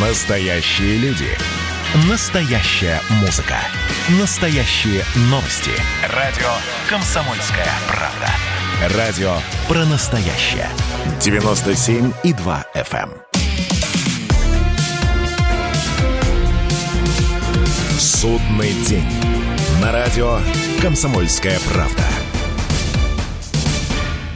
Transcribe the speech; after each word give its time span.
Настоящие 0.00 0.96
люди. 0.98 1.26
Настоящая 2.08 3.00
музыка. 3.20 3.56
Настоящие 4.20 5.02
новости. 5.22 5.72
Радио 6.14 6.46
«Комсомольская 6.88 7.66
правда». 7.88 8.96
Радио 8.96 9.38
про 9.66 9.84
настоящее. 9.86 10.68
97,2 11.18 12.64
FM. 12.76 13.10
эм. 13.10 13.12
Судный 17.98 18.74
день. 18.86 19.10
На 19.82 19.90
радио 19.90 20.38
«Комсомольская 20.80 21.58
правда». 21.72 22.04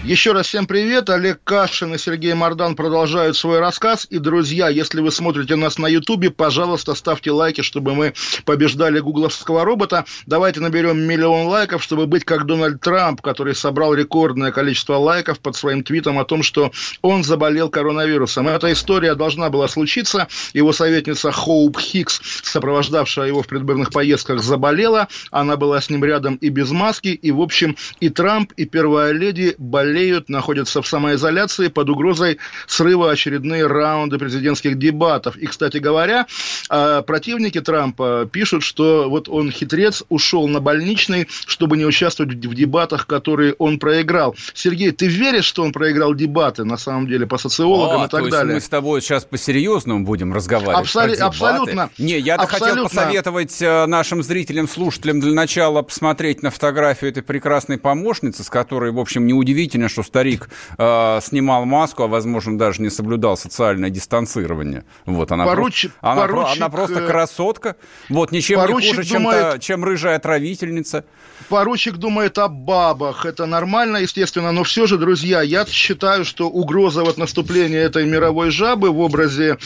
Еще 0.05 0.33
раз 0.33 0.49
всем 0.49 0.67
привет. 0.67 1.11
Олег 1.11 1.39
Кашин 1.45 1.95
и 1.95 1.99
Сергей 1.99 2.35
Мордан 2.35 2.75
продолжают 2.75 3.37
свой 3.37 3.61
рассказ. 3.61 4.05
И, 4.11 4.19
друзья, 4.19 4.69
если 4.69 5.01
вы 5.01 5.13
смотрите 5.13 5.55
нас 5.55 5.79
на 5.79 5.87
Ютубе, 5.87 6.31
пожалуйста, 6.31 6.97
ставьте 6.97 7.31
лайки, 7.31 7.61
чтобы 7.61 7.95
мы 7.95 8.13
побеждали 8.45 8.99
гугловского 8.99 9.65
робота. 9.65 10.05
Давайте 10.27 10.59
наберем 10.59 10.99
миллион 10.99 11.47
лайков, 11.47 11.85
чтобы 11.85 12.09
быть 12.09 12.25
как 12.25 12.47
Дональд 12.47 12.81
Трамп, 12.81 13.21
который 13.21 13.55
собрал 13.55 13.95
рекордное 13.95 14.51
количество 14.51 14.97
лайков 14.97 15.39
под 15.39 15.55
своим 15.55 15.85
твитом 15.85 16.19
о 16.19 16.25
том, 16.25 16.43
что 16.43 16.73
он 17.01 17.23
заболел 17.23 17.71
коронавирусом. 17.71 18.49
Эта 18.49 18.73
история 18.73 19.15
должна 19.15 19.51
была 19.51 19.69
случиться. 19.69 20.27
Его 20.53 20.73
советница 20.73 21.31
Хоуп 21.31 21.79
Хикс, 21.79 22.21
сопровождавшая 22.43 23.29
его 23.29 23.45
в 23.45 23.47
предвыборных 23.47 23.91
поездках, 23.91 24.43
заболела. 24.43 25.07
Она 25.31 25.57
была 25.57 25.81
с 25.81 25.91
ним 25.91 26.05
рядом 26.05 26.35
и 26.37 26.49
без 26.49 26.73
маски. 26.73 27.09
И, 27.09 27.31
в 27.31 27.41
общем, 27.41 27.77
и 28.01 28.09
Трамп, 28.09 28.51
и 28.57 28.65
первая 28.65 29.13
леди 29.13 29.55
болели 29.59 29.92
болеют, 29.93 30.31
находятся 30.31 30.81
в 30.81 30.87
самоизоляции 30.87 31.69
под 31.69 31.91
угрозой 31.91 32.39
срыва 32.67 33.11
очередные 33.11 33.67
раунды 33.67 34.19
президентских 34.19 34.79
дебатов. 34.79 35.37
И, 35.37 35.47
кстати 35.47 35.77
говоря, 35.77 36.27
а, 36.71 37.03
противники 37.03 37.61
Трампа 37.61 38.27
пишут, 38.31 38.63
что 38.63 39.11
вот 39.11 39.29
он 39.29 39.51
хитрец, 39.51 40.03
ушел 40.09 40.49
на 40.49 40.61
больничный, 40.61 41.29
чтобы 41.47 41.77
не 41.77 41.85
участвовать 41.85 42.33
в 42.33 42.55
дебатах, 42.55 43.07
которые 43.07 43.55
он 43.59 43.79
проиграл. 43.79 44.35
Сергей, 44.55 44.93
ты 44.93 45.09
веришь, 45.09 45.45
что 45.45 45.63
он 45.63 45.73
проиграл 45.73 46.15
дебаты, 46.15 46.65
на 46.65 46.79
самом 46.79 47.07
деле, 47.07 47.27
по 47.27 47.37
социологам 47.37 48.03
О, 48.03 48.07
и 48.07 48.09
так 48.09 48.25
то 48.25 48.31
далее? 48.31 48.55
мы 48.55 48.61
с 48.61 48.69
тобой 48.69 49.03
сейчас 49.03 49.25
по-серьезному 49.25 50.05
будем 50.07 50.33
разговаривать 50.33 50.87
Абсол- 50.87 51.21
Абсолютно. 51.21 51.91
Не, 51.99 52.19
я 52.19 52.39
хотел 52.39 52.85
посоветовать 52.85 53.61
э, 53.61 53.87
нашим 53.87 54.23
зрителям, 54.23 54.69
слушателям 54.69 55.21
для 55.21 55.33
начала 55.33 55.83
посмотреть 55.83 56.43
на 56.43 56.51
фотографию 56.51 57.11
этой 57.11 57.23
прекрасной 57.23 57.77
помощницы, 57.77 58.43
с 58.43 58.49
которой, 58.49 58.91
в 58.91 58.99
общем, 58.99 59.27
неудивительно, 59.27 59.82
удивительно, 59.83 59.89
что 59.89 60.03
старик 60.03 60.49
э, 60.79 61.21
снимал 61.23 61.65
маску, 61.65 62.05
а, 62.05 62.07
возможно, 62.07 62.59
даже 62.59 62.83
не 62.83 62.91
соблюдал 62.91 63.37
социальное 63.37 63.91
дистанцирование. 63.91 64.85
Вот, 65.07 65.33
она, 65.33 65.45
поручик, 65.45 65.93
просто, 65.93 66.09
она, 66.11 66.23
поручик, 66.23 66.57
она 66.57 66.69
просто 66.69 67.01
э, 67.01 67.07
красотка. 67.07 67.77
Вот, 68.09 68.33
ничем 68.33 68.61
не 68.61 68.73
хуже, 68.73 69.05
думает, 69.05 69.53
чем, 69.55 69.61
чем 69.61 69.85
рыжая 69.85 70.17
отравительница. 70.17 71.05
Поручик 71.49 71.97
думает 71.97 72.39
о 72.39 72.49
бабах. 72.49 73.27
Это 73.27 73.47
нормально, 73.47 73.99
естественно, 73.99 74.53
но 74.53 74.63
все 74.63 74.87
же, 74.87 74.97
друзья, 74.99 75.43
я 75.43 75.67
считаю, 75.67 76.25
что 76.25 76.49
угроза 76.49 77.03
вот 77.03 77.19
наступления 77.19 77.81
этой 77.81 78.07
мировой 78.07 78.51
жабы 78.51 78.91
в 78.91 79.01
образе 79.01 79.59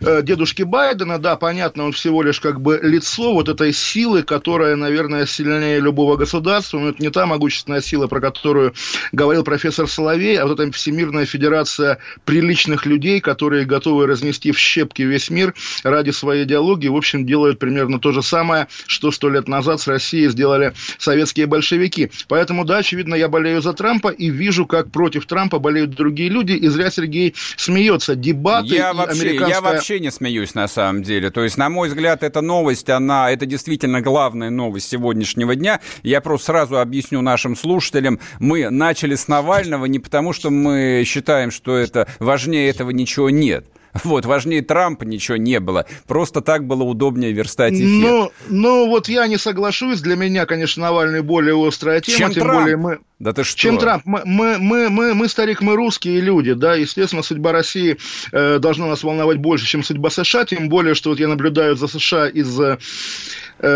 э, 0.00 0.22
дедушки 0.22 0.62
Байдена, 0.62 1.18
да, 1.18 1.36
понятно, 1.36 1.84
он 1.84 1.92
всего 1.92 2.22
лишь 2.22 2.40
как 2.40 2.60
бы 2.60 2.80
лицо 2.82 3.32
вот 3.32 3.48
этой 3.48 3.72
силы, 3.72 4.22
которая, 4.22 4.76
наверное, 4.76 5.26
сильнее 5.26 5.80
любого 5.80 6.16
государства, 6.16 6.78
но 6.78 6.88
это 6.90 7.02
не 7.02 7.10
та 7.10 7.26
могущественная 7.26 7.80
сила, 7.80 8.06
про 8.06 8.20
которую 8.20 8.74
говорил 9.12 9.44
профессор 9.58 9.88
Соловей, 9.88 10.38
а 10.38 10.46
вот 10.46 10.60
эта 10.60 10.70
Всемирная 10.70 11.26
Федерация 11.26 11.98
приличных 12.24 12.86
людей, 12.86 13.20
которые 13.20 13.64
готовы 13.64 14.06
разнести 14.06 14.52
в 14.52 14.58
щепки 14.58 15.02
весь 15.02 15.30
мир 15.30 15.52
ради 15.82 16.10
своей 16.10 16.44
идеологии, 16.44 16.86
в 16.86 16.94
общем, 16.94 17.26
делают 17.26 17.58
примерно 17.58 17.98
то 17.98 18.12
же 18.12 18.22
самое, 18.22 18.68
что 18.86 19.10
сто 19.10 19.28
лет 19.28 19.48
назад 19.48 19.80
с 19.80 19.88
Россией 19.88 20.28
сделали 20.28 20.74
советские 20.98 21.46
большевики. 21.46 22.12
Поэтому, 22.28 22.64
да, 22.64 22.78
очевидно, 22.78 23.16
я 23.16 23.28
болею 23.28 23.60
за 23.60 23.72
Трампа 23.72 24.10
и 24.10 24.30
вижу, 24.30 24.64
как 24.64 24.92
против 24.92 25.26
Трампа 25.26 25.58
болеют 25.58 25.90
другие 25.90 26.30
люди, 26.30 26.52
и 26.52 26.68
зря 26.68 26.92
Сергей 26.92 27.34
смеется. 27.56 28.14
Дебаты 28.14 28.76
я 28.76 28.94
вообще, 28.94 29.22
американская... 29.22 29.56
Я 29.56 29.60
вообще 29.60 29.98
не 29.98 30.12
смеюсь, 30.12 30.54
на 30.54 30.68
самом 30.68 31.02
деле. 31.02 31.30
То 31.30 31.42
есть, 31.42 31.58
на 31.58 31.68
мой 31.68 31.88
взгляд, 31.88 32.22
эта 32.22 32.42
новость, 32.42 32.88
она, 32.90 33.28
это 33.32 33.44
действительно 33.44 34.02
главная 34.02 34.50
новость 34.50 34.88
сегодняшнего 34.88 35.56
дня. 35.56 35.80
Я 36.04 36.20
просто 36.20 36.46
сразу 36.46 36.78
объясню 36.78 37.22
нашим 37.22 37.56
слушателям. 37.56 38.20
Мы 38.38 38.70
начали 38.70 39.16
с 39.16 39.26
Навального 39.48 39.86
не 39.86 39.98
потому, 39.98 40.34
что 40.34 40.50
мы 40.50 41.04
считаем, 41.06 41.50
что 41.50 41.74
это 41.74 42.06
важнее 42.18 42.68
этого 42.68 42.90
ничего 42.90 43.30
нет. 43.30 43.64
Вот, 44.04 44.26
важнее 44.26 44.60
Трампа 44.60 45.04
ничего 45.04 45.38
не 45.38 45.58
было. 45.58 45.86
Просто 46.06 46.42
так 46.42 46.66
было 46.66 46.82
удобнее 46.82 47.32
верстать 47.32 47.72
эфир. 47.72 47.86
Ну, 47.86 48.30
ну 48.50 48.86
вот 48.88 49.08
я 49.08 49.26
не 49.26 49.38
соглашусь. 49.38 50.02
Для 50.02 50.14
меня, 50.14 50.44
конечно, 50.44 50.82
Навальный 50.82 51.22
более 51.22 51.56
острая 51.66 52.02
тема. 52.02 52.18
Чем 52.18 52.32
тем 52.32 52.42
Трамп? 52.42 52.60
более 52.60 52.76
мы... 52.76 52.98
Да 53.18 53.32
ты 53.32 53.42
что? 53.42 53.58
Чем 53.58 53.78
Трамп? 53.78 54.04
Мы, 54.04 54.20
мы, 54.26 54.58
мы, 54.58 54.90
мы, 54.90 55.14
мы, 55.14 55.28
старик, 55.28 55.62
мы 55.62 55.74
русские 55.74 56.20
люди, 56.20 56.52
да, 56.52 56.74
естественно, 56.74 57.22
судьба 57.22 57.50
России 57.50 57.96
э, 58.30 58.58
должна 58.58 58.86
нас 58.86 59.02
волновать 59.02 59.38
больше, 59.38 59.66
чем 59.66 59.82
судьба 59.82 60.10
США, 60.10 60.44
тем 60.44 60.68
более, 60.68 60.94
что 60.94 61.10
вот 61.10 61.18
я 61.18 61.26
наблюдаю 61.26 61.74
за 61.74 61.88
США 61.88 62.28
из 62.28 62.60
э, 62.60 62.78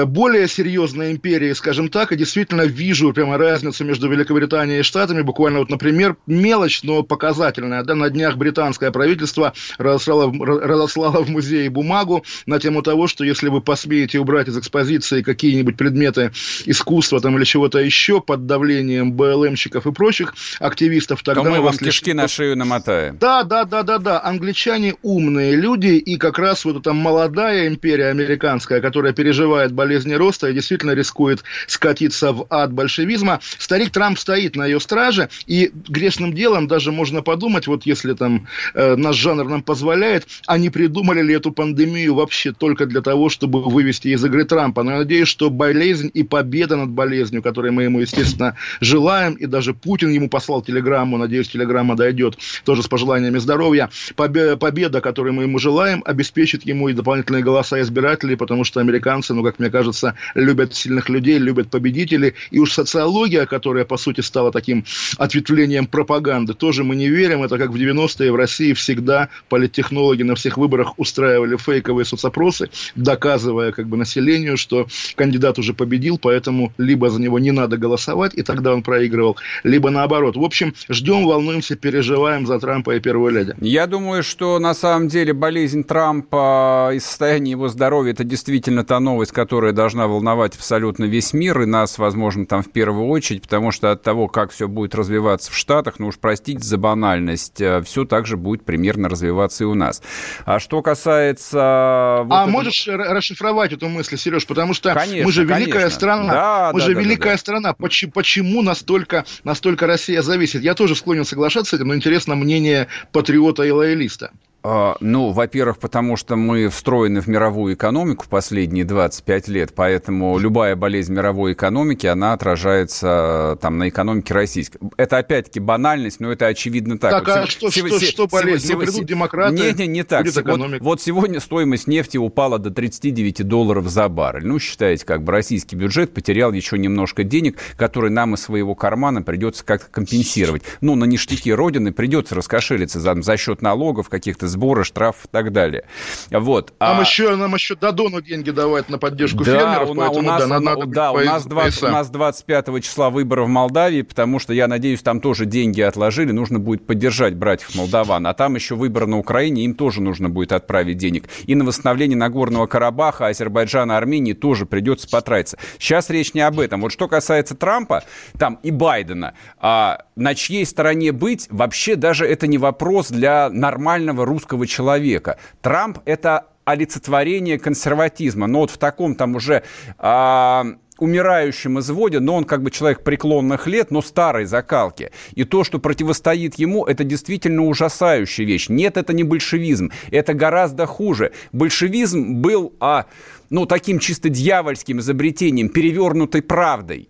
более 0.07 0.49
серьезной 0.49 1.13
империи, 1.13 1.53
скажем 1.53 1.89
так, 1.89 2.13
и 2.13 2.17
действительно 2.17 2.63
вижу 2.63 3.13
прямо 3.13 3.39
разницу 3.39 3.85
между 3.85 4.09
Великобританией 4.09 4.81
и 4.81 4.83
Штатами. 4.83 5.23
Буквально 5.23 5.61
вот, 5.61 5.71
например, 5.71 6.17
мелочь, 6.27 6.83
но 6.83 7.03
показательная. 7.03 7.83
Да, 7.83 7.95
на 7.95 8.11
днях 8.11 8.37
британское 8.37 8.91
правительство 8.91 9.53
разослало, 9.79 10.33
разослало 10.33 11.25
в 11.25 11.31
музее 11.31 11.71
бумагу 11.71 12.25
на 12.47 12.59
тему 12.59 12.83
того, 12.83 13.09
что 13.09 13.25
если 13.25 13.49
вы 13.49 13.61
посмеете 13.61 14.19
убрать 14.19 14.49
из 14.49 14.59
экспозиции 14.59 15.23
какие-нибудь 15.23 15.77
предметы 15.77 16.33
искусства 16.67 17.21
там, 17.21 17.37
или 17.37 17.45
чего-то 17.45 17.79
еще 17.79 18.21
под 18.21 18.47
давлением 18.47 19.13
БЛМщиков 19.13 19.87
и 19.87 19.93
прочих 19.93 20.35
активистов, 20.61 21.23
тогда 21.23 21.43
то 21.43 21.51
мы, 21.51 21.61
вам 21.61 21.77
кишки 21.77 22.13
на 22.13 22.29
шею 22.29 22.57
намотаем. 22.57 23.19
Да, 23.19 23.43
да, 23.43 23.65
да, 23.65 23.83
да, 23.83 23.99
да. 23.99 24.23
Англичане 24.23 24.95
умные 25.03 25.57
люди, 25.57 25.97
и 25.97 26.17
как 26.17 26.39
раз 26.39 26.65
вот 26.65 26.77
эта 26.77 26.93
молодая 26.93 27.69
империя 27.69 28.09
американская, 28.09 28.81
которая 28.81 29.13
переживает 29.13 29.72
болезни 29.73 30.15
роста 30.15 30.49
и 30.49 30.55
действительно 30.55 30.93
рискует 30.93 31.43
скатиться 31.67 32.33
в 32.33 32.47
ад 32.51 32.73
большевизма. 32.73 33.41
Старик 33.59 33.91
Трамп 33.91 34.19
стоит 34.19 34.57
на 34.57 34.67
ее 34.67 34.81
страже, 34.81 35.29
и 35.47 35.71
грешным 35.89 36.33
делом 36.33 36.69
даже 36.69 36.93
можно 36.93 37.23
подумать, 37.23 37.67
вот 37.67 37.87
если 37.87 38.15
там 38.15 38.47
э, 38.75 38.97
наш 38.97 39.17
жанр 39.17 39.49
нам 39.49 39.63
позволяет, 39.63 40.27
а 40.47 40.59
не 40.59 40.71
придумали 40.71 41.23
ли 41.23 41.35
эту 41.35 41.53
пандемию 41.53 42.15
вообще 42.15 42.53
только 42.53 42.87
для 42.87 43.01
того, 43.01 43.29
чтобы 43.29 43.63
вывести 43.63 44.09
из 44.09 44.25
игры 44.25 44.45
Трампа. 44.45 44.83
Но 44.83 44.93
я 44.93 44.99
надеюсь, 44.99 45.29
что 45.29 45.51
болезнь 45.51 46.11
и 46.13 46.23
победа 46.23 46.77
над 46.77 46.91
болезнью, 46.91 47.43
которой 47.43 47.71
мы 47.71 47.85
ему, 47.85 48.01
естественно, 48.01 48.57
желаем, 48.81 49.35
и 49.35 49.47
даже 49.47 49.75
Путин 49.75 50.11
ему 50.11 50.29
послал 50.29 50.63
телеграмму, 50.63 51.19
надеюсь, 51.19 51.49
телеграмма 51.49 51.97
дойдет, 51.97 52.39
тоже 52.65 52.83
с 52.83 52.89
пожеланиями 52.89 53.39
здоровья, 53.39 53.91
победа, 54.17 55.01
которую 55.01 55.35
мы 55.35 55.45
ему 55.45 55.59
желаем, 55.59 56.03
обеспечит 56.05 56.67
ему 56.67 56.89
и 56.89 56.93
дополнительные 56.93 57.43
голоса 57.43 57.81
избирателей, 57.81 58.37
потому 58.37 58.65
что 58.65 58.81
американцы, 58.81 59.35
ну, 59.35 59.43
как 59.43 59.59
мне 59.63 59.71
кажется, 59.71 60.15
любят 60.35 60.75
сильных 60.75 61.09
людей, 61.09 61.39
любят 61.39 61.71
победителей. 61.71 62.35
И 62.51 62.59
уж 62.59 62.73
социология, 62.73 63.47
которая, 63.47 63.85
по 63.85 63.97
сути, 63.97 64.21
стала 64.21 64.51
таким 64.51 64.85
ответвлением 65.19 65.87
пропаганды, 65.87 66.55
тоже 66.55 66.83
мы 66.83 66.97
не 66.97 67.09
верим. 67.09 67.45
Это 67.45 67.59
как 67.59 67.71
в 67.71 67.77
90-е 67.77 68.33
в 68.33 68.37
России 68.37 68.73
всегда 68.73 69.29
политтехнологи 69.49 70.25
на 70.25 70.35
всех 70.35 70.59
выборах 70.59 70.99
устраивали 70.99 71.57
фейковые 71.57 72.05
соцопросы, 72.05 72.71
доказывая 72.97 73.71
как 73.71 73.87
бы 73.87 73.97
населению, 73.97 74.57
что 74.57 74.89
кандидат 75.15 75.59
уже 75.59 75.75
победил, 75.75 76.19
поэтому 76.19 76.73
либо 76.79 77.09
за 77.09 77.21
него 77.21 77.39
не 77.39 77.53
надо 77.53 77.77
голосовать, 77.77 78.35
и 78.35 78.43
тогда 78.43 78.75
он 78.75 78.83
проигрывал, 78.83 79.37
либо 79.63 79.91
наоборот. 79.91 80.37
В 80.37 80.43
общем, 80.43 80.75
ждем, 80.89 81.25
волнуемся, 81.25 81.77
переживаем 81.77 82.47
за 82.47 82.59
Трампа 82.59 82.97
и 82.97 83.01
первую 83.01 83.33
леди. 83.33 83.55
Я 83.61 83.87
думаю, 83.87 84.25
что 84.25 84.59
на 84.59 84.75
самом 84.75 85.07
деле 85.07 85.33
болезнь 85.33 85.85
Трампа 85.85 86.91
и 86.95 86.99
состояние 86.99 87.53
его 87.53 87.69
здоровья– 87.69 88.13
это 88.13 88.25
действительно 88.25 88.85
та 88.85 88.99
новость, 88.99 89.33
которая 89.33 89.52
которая 89.53 89.75
должна 89.75 90.07
волновать 90.07 90.57
абсолютно 90.57 91.05
весь 91.05 91.35
мир, 91.35 91.61
и 91.61 91.67
нас, 91.67 91.99
возможно, 91.99 92.47
там 92.47 92.63
в 92.63 92.73
первую 92.73 93.09
очередь, 93.09 93.43
потому 93.43 93.71
что 93.71 93.91
от 93.91 94.03
того, 94.03 94.27
как 94.27 94.51
все 94.51 94.67
будет 94.67 94.95
развиваться 94.95 95.53
в 95.53 95.57
Штатах, 95.57 95.99
ну 95.99 96.07
уж 96.07 96.17
простите 96.17 96.63
за 96.63 96.79
банальность, 96.79 97.61
э, 97.61 97.83
все 97.83 98.07
также 98.07 98.39
будет 98.39 98.65
примерно 98.65 99.11
развиваться 99.11 99.65
и 99.65 99.67
у 99.67 99.75
нас. 99.75 100.01
А 100.47 100.59
что 100.59 100.81
касается... 100.81 102.23
Вот 102.25 102.35
а 102.35 102.45
это... 102.45 102.51
можешь 102.51 102.89
расшифровать 102.89 103.75
эту 103.75 103.91
мысль, 103.91 104.17
Сереж, 104.17 104.47
потому 104.47 104.73
что 104.73 104.95
конечно, 104.95 105.27
мы 105.27 105.33
же 105.33 105.45
великая 105.45 105.73
конечно. 105.73 105.91
страна. 105.91 106.33
Да, 106.33 106.71
мы 106.73 106.81
да, 106.81 106.87
же 106.87 106.95
да, 106.95 107.01
великая 107.03 107.33
да, 107.33 107.39
страна. 107.39 107.75
Почему, 107.75 108.13
почему 108.13 108.63
настолько 108.63 109.03
настолько, 109.03 109.27
настолько 109.45 109.87
Россия 109.87 110.23
зависит. 110.23 110.63
Я 110.63 110.75
тоже 110.75 110.97
склонен 110.97 111.27
соглашаться 111.27 111.77
с 111.77 111.79
этим, 111.79 111.89
но 111.89 111.95
интересно 111.95 112.37
мнение 112.37 112.89
патриота 113.13 113.65
и 113.65 113.71
лоялиста. 113.71 114.31
А, 114.65 114.97
ну, 115.01 115.31
во-первых, 115.31 115.79
потому 115.79 116.17
что 116.17 116.37
мы 116.37 116.69
встроены 116.69 117.21
в 117.21 117.27
мировую 117.27 117.75
экономику 117.75 118.27
последние 118.29 118.85
25 118.85 119.42
лет, 119.49 119.73
поэтому 119.75 120.39
любая 120.39 120.77
болезнь 120.77 121.13
мировой 121.13 121.53
экономики, 121.53 122.07
она 122.07 122.33
отражается 122.33 123.59
там 123.61 123.79
на 123.79 123.89
экономике 123.89 124.35
российской. 124.35 124.79
Это 124.97 125.19
опять-таки 125.19 125.61
банальность, 125.61 126.21
но 126.21 126.33
это 126.33 126.47
очевидно 126.47 126.99
так. 126.99 127.11
Так, 127.11 127.27
вот, 127.27 127.37
а 127.37 127.47
что, 127.47 127.71
что, 127.71 128.01
что 128.01 128.27
болезнь? 128.27 128.69
Сего, 128.69 128.81
ну, 128.81 128.87
придут 128.87 129.05
демократы, 129.07 129.55
не, 129.55 129.73
не, 129.73 129.87
не 129.87 130.03
так. 130.03 130.27
Вот, 130.27 130.81
вот 130.81 131.01
сегодня 131.01 131.41
стоимость 131.41 131.87
нефти 131.87 132.17
упала 132.17 132.59
до 132.59 132.71
39 132.71 133.47
долларов 133.47 133.89
за 133.89 134.09
баррель. 134.09 134.47
Ну, 134.47 134.59
считайте, 134.59 135.05
как 135.05 135.23
бы 135.23 135.33
российский 135.33 135.77
бюджет 135.77 136.15
потерял 136.15 136.53
еще 136.53 136.79
немножко 136.79 137.25
денег, 137.25 137.59
которые 137.77 138.11
нам 138.11 138.35
из 138.35 138.43
своего 138.43 138.75
кармана 138.75 139.23
придется 139.23 139.65
как-то 139.65 139.91
компенсировать. 139.91 140.63
Ну, 140.81 140.95
на 140.95 141.05
ништяки 141.05 141.53
Родины 141.53 141.93
придется 141.93 142.35
раскошелиться 142.35 143.01
за, 143.01 143.21
за 143.21 143.37
счет 143.37 143.63
налогов, 143.63 144.09
каких-то 144.09 144.49
сборы, 144.49 144.85
штраф 144.85 145.17
и 145.25 145.29
так 145.31 145.53
далее. 145.53 145.85
Вот. 146.31 146.73
Нам, 146.81 146.99
а... 146.99 147.01
еще, 147.03 147.37
нам 147.37 147.55
еще 147.55 147.75
Дадону 147.75 148.21
деньги 148.21 148.51
давать 148.51 148.89
на 148.89 148.99
поддержку 148.99 149.32
да, 149.39 149.45
фермеров, 149.45 149.91
у, 149.91 149.95
поэтому 149.95 150.19
у 150.19 150.23
нас, 150.23 150.49
да, 150.49 150.61
надо 150.61 150.87
да, 150.87 151.13
у 151.13 151.19
нас, 151.21 151.45
20, 151.45 151.83
у 151.83 151.89
нас 151.89 152.11
25 152.11 152.83
числа 152.83 153.11
выборы 153.11 153.45
в 153.45 153.49
Молдавии, 153.49 154.03
потому 154.03 154.39
что, 154.39 154.53
я 154.53 154.69
надеюсь, 154.69 155.03
там 155.03 155.21
тоже 155.21 155.47
деньги 155.47 155.81
отложили, 155.81 156.33
нужно 156.33 156.59
будет 156.59 156.87
поддержать 156.87 157.35
братьев 157.35 157.75
молдаван. 157.75 158.27
А 158.27 158.35
там 158.35 158.55
еще 158.55 158.75
выборы 158.75 159.07
на 159.07 159.19
Украине, 159.19 159.65
им 159.65 159.75
тоже 159.75 160.03
нужно 160.03 160.29
будет 160.29 160.53
отправить 160.53 160.97
денег. 160.97 161.29
И 161.47 161.55
на 161.55 161.65
восстановление 161.65 162.17
Нагорного 162.17 162.67
Карабаха, 162.67 163.27
Азербайджана, 163.27 163.97
Армении 163.97 164.33
тоже 164.33 164.67
придется 164.67 165.09
потратиться. 165.09 165.59
Сейчас 165.79 166.11
речь 166.11 166.35
не 166.35 166.41
об 166.41 166.61
этом. 166.61 166.83
Вот 166.83 166.93
что 166.93 167.09
касается 167.09 167.55
Трампа 167.55 168.05
там 168.39 168.59
и 168.63 168.71
Байдена, 168.71 169.35
а, 169.59 170.05
на 170.17 170.35
чьей 170.35 170.67
стороне 170.67 171.13
быть, 171.13 171.47
вообще 171.51 171.97
даже 171.97 172.27
это 172.27 172.47
не 172.47 172.59
вопрос 172.59 173.11
для 173.11 173.49
нормального 173.51 174.25
русского 174.25 174.67
человека. 174.67 175.39
Трамп– 175.61 175.99
это 176.05 176.47
олицетворение 176.65 177.59
консерватизма. 177.59 178.47
Но 178.47 178.61
вот 178.61 178.71
в 178.71 178.79
таком 178.79 179.15
там 179.15 179.35
уже 179.35 179.63
а, 179.99 180.65
умирающем 180.99 181.81
изводе, 181.81 182.21
но 182.21 182.37
он 182.37 182.45
как 182.45 182.63
бы 182.63 182.71
человек 182.71 183.03
преклонных 183.03 183.67
лет, 183.67 183.91
но 183.91 184.03
старой 184.03 184.45
закалки. 184.45 185.11
И 185.35 185.45
то, 185.45 185.65
что 185.65 185.79
противостоит 185.79 186.55
ему, 186.57 186.85
это 186.85 187.05
действительно 187.05 187.65
ужасающая 187.65 188.45
вещь. 188.45 188.69
Нет, 188.69 188.97
это 188.97 189.13
не 189.13 189.25
большевизм, 189.25 189.91
это 190.11 190.35
гораздо 190.35 190.87
хуже. 190.87 191.33
Большевизм 191.53 192.37
был, 192.37 192.73
а, 192.81 193.07
ну, 193.51 193.67
таким 193.67 193.99
чисто 193.99 194.29
дьявольским 194.29 195.01
изобретением, 195.01 195.69
перевернутой 195.69 196.43
правдой 196.43 197.09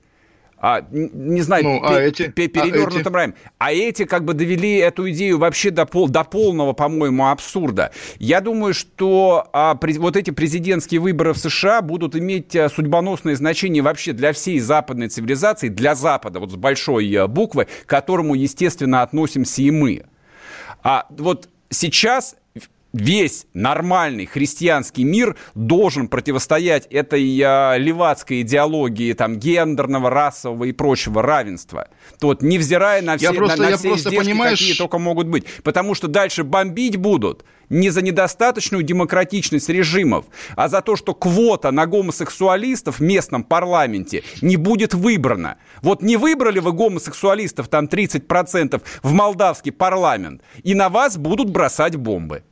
а, 0.65 0.87
не 0.93 1.43
знаю, 1.43 1.65
ну, 1.65 1.81
а 1.83 2.01
эти? 2.01 2.29
перевернутым 2.29 3.17
а 3.17 3.25
эти? 3.25 3.35
А 3.59 3.73
эти 3.73 4.05
как 4.05 4.25
бы 4.25 4.33
довели 4.33 4.77
эту 4.77 5.11
идею 5.11 5.39
вообще 5.39 5.73
до, 5.73 5.87
пол, 5.87 6.09
до 6.09 6.23
полного, 6.23 6.73
по-моему, 6.73 7.27
абсурда. 7.27 7.91
Я 8.21 8.41
думаю, 8.41 8.73
что 8.73 9.49
а, 9.53 9.75
при, 9.75 9.95
вот 9.95 10.17
эти 10.17 10.31
президентские 10.31 11.01
выборы 11.01 11.33
в 11.33 11.39
США 11.39 11.83
будут 11.83 12.15
иметь 12.15 12.55
а, 12.55 12.69
судьбоносное 12.69 13.35
значение 13.35 13.83
вообще 13.83 14.13
для 14.13 14.33
всей 14.33 14.61
западной 14.61 15.09
цивилизации, 15.09 15.67
для 15.67 15.97
Запада, 15.97 16.39
вот 16.39 16.53
с 16.53 16.57
большой 16.57 17.13
а, 17.17 17.27
буквы, 17.27 17.67
к 17.85 17.89
которому, 17.89 18.37
естественно, 18.37 19.03
относимся 19.03 19.63
и 19.63 19.71
мы. 19.73 20.05
А 20.85 21.07
вот 21.11 21.49
сейчас 21.71 22.37
весь 22.93 23.47
нормальный 23.55 24.27
христианский 24.27 25.05
мир 25.05 25.37
должен 25.55 26.09
противостоять 26.09 26.87
этой 26.87 27.23
э, 27.23 27.79
левацкой 27.79 28.43
идеологии 28.43 29.13
там 29.13 29.39
гендерного, 29.39 30.11
расового 30.11 30.65
и 30.65 30.73
прочего 30.73 31.23
равенства. 31.23 31.89
То 32.19 32.29
вот 32.29 32.43
невзирая 32.43 33.03
на 33.03 33.17
все, 33.17 33.27
я 33.27 33.33
просто, 33.33 33.57
на, 33.57 33.65
на 33.65 33.71
я 33.71 33.77
все 33.77 33.89
просто 33.89 34.09
издержки, 34.11 34.31
понимаешь... 34.31 34.59
какие 34.59 34.75
только 34.75 34.99
могут 34.99 35.27
быть. 35.29 35.45
Потому 35.63 35.95
что 35.95 36.09
дальше 36.09 36.45
бомбить 36.45 36.97
будут 36.97 37.45
не 37.69 37.89
за 37.91 38.03
недостаточную 38.03 38.83
демократичность 38.83 39.69
режимов, 39.71 40.27
а 40.57 40.69
за 40.69 40.83
то, 40.83 40.95
что 40.95 41.15
квота 41.15 41.73
на 41.73 41.87
гомосексуалистов 41.87 42.99
в 42.99 43.03
местном 43.03 43.45
парламенте 43.45 44.23
не 44.43 44.57
будет 44.57 44.93
выбрана. 44.93 45.57
Вот 45.81 46.03
не 46.03 46.17
выбрали 46.17 46.59
вы 46.59 46.73
гомосексуалистов 46.73 47.69
там 47.69 47.87
30% 47.87 48.83
в 49.03 49.13
молдавский 49.13 49.73
парламент, 49.73 50.43
и 50.63 50.75
на 50.75 50.91
вас 50.91 51.17
будут 51.17 51.51
бросать 51.51 51.97
бомбы. 51.97 52.43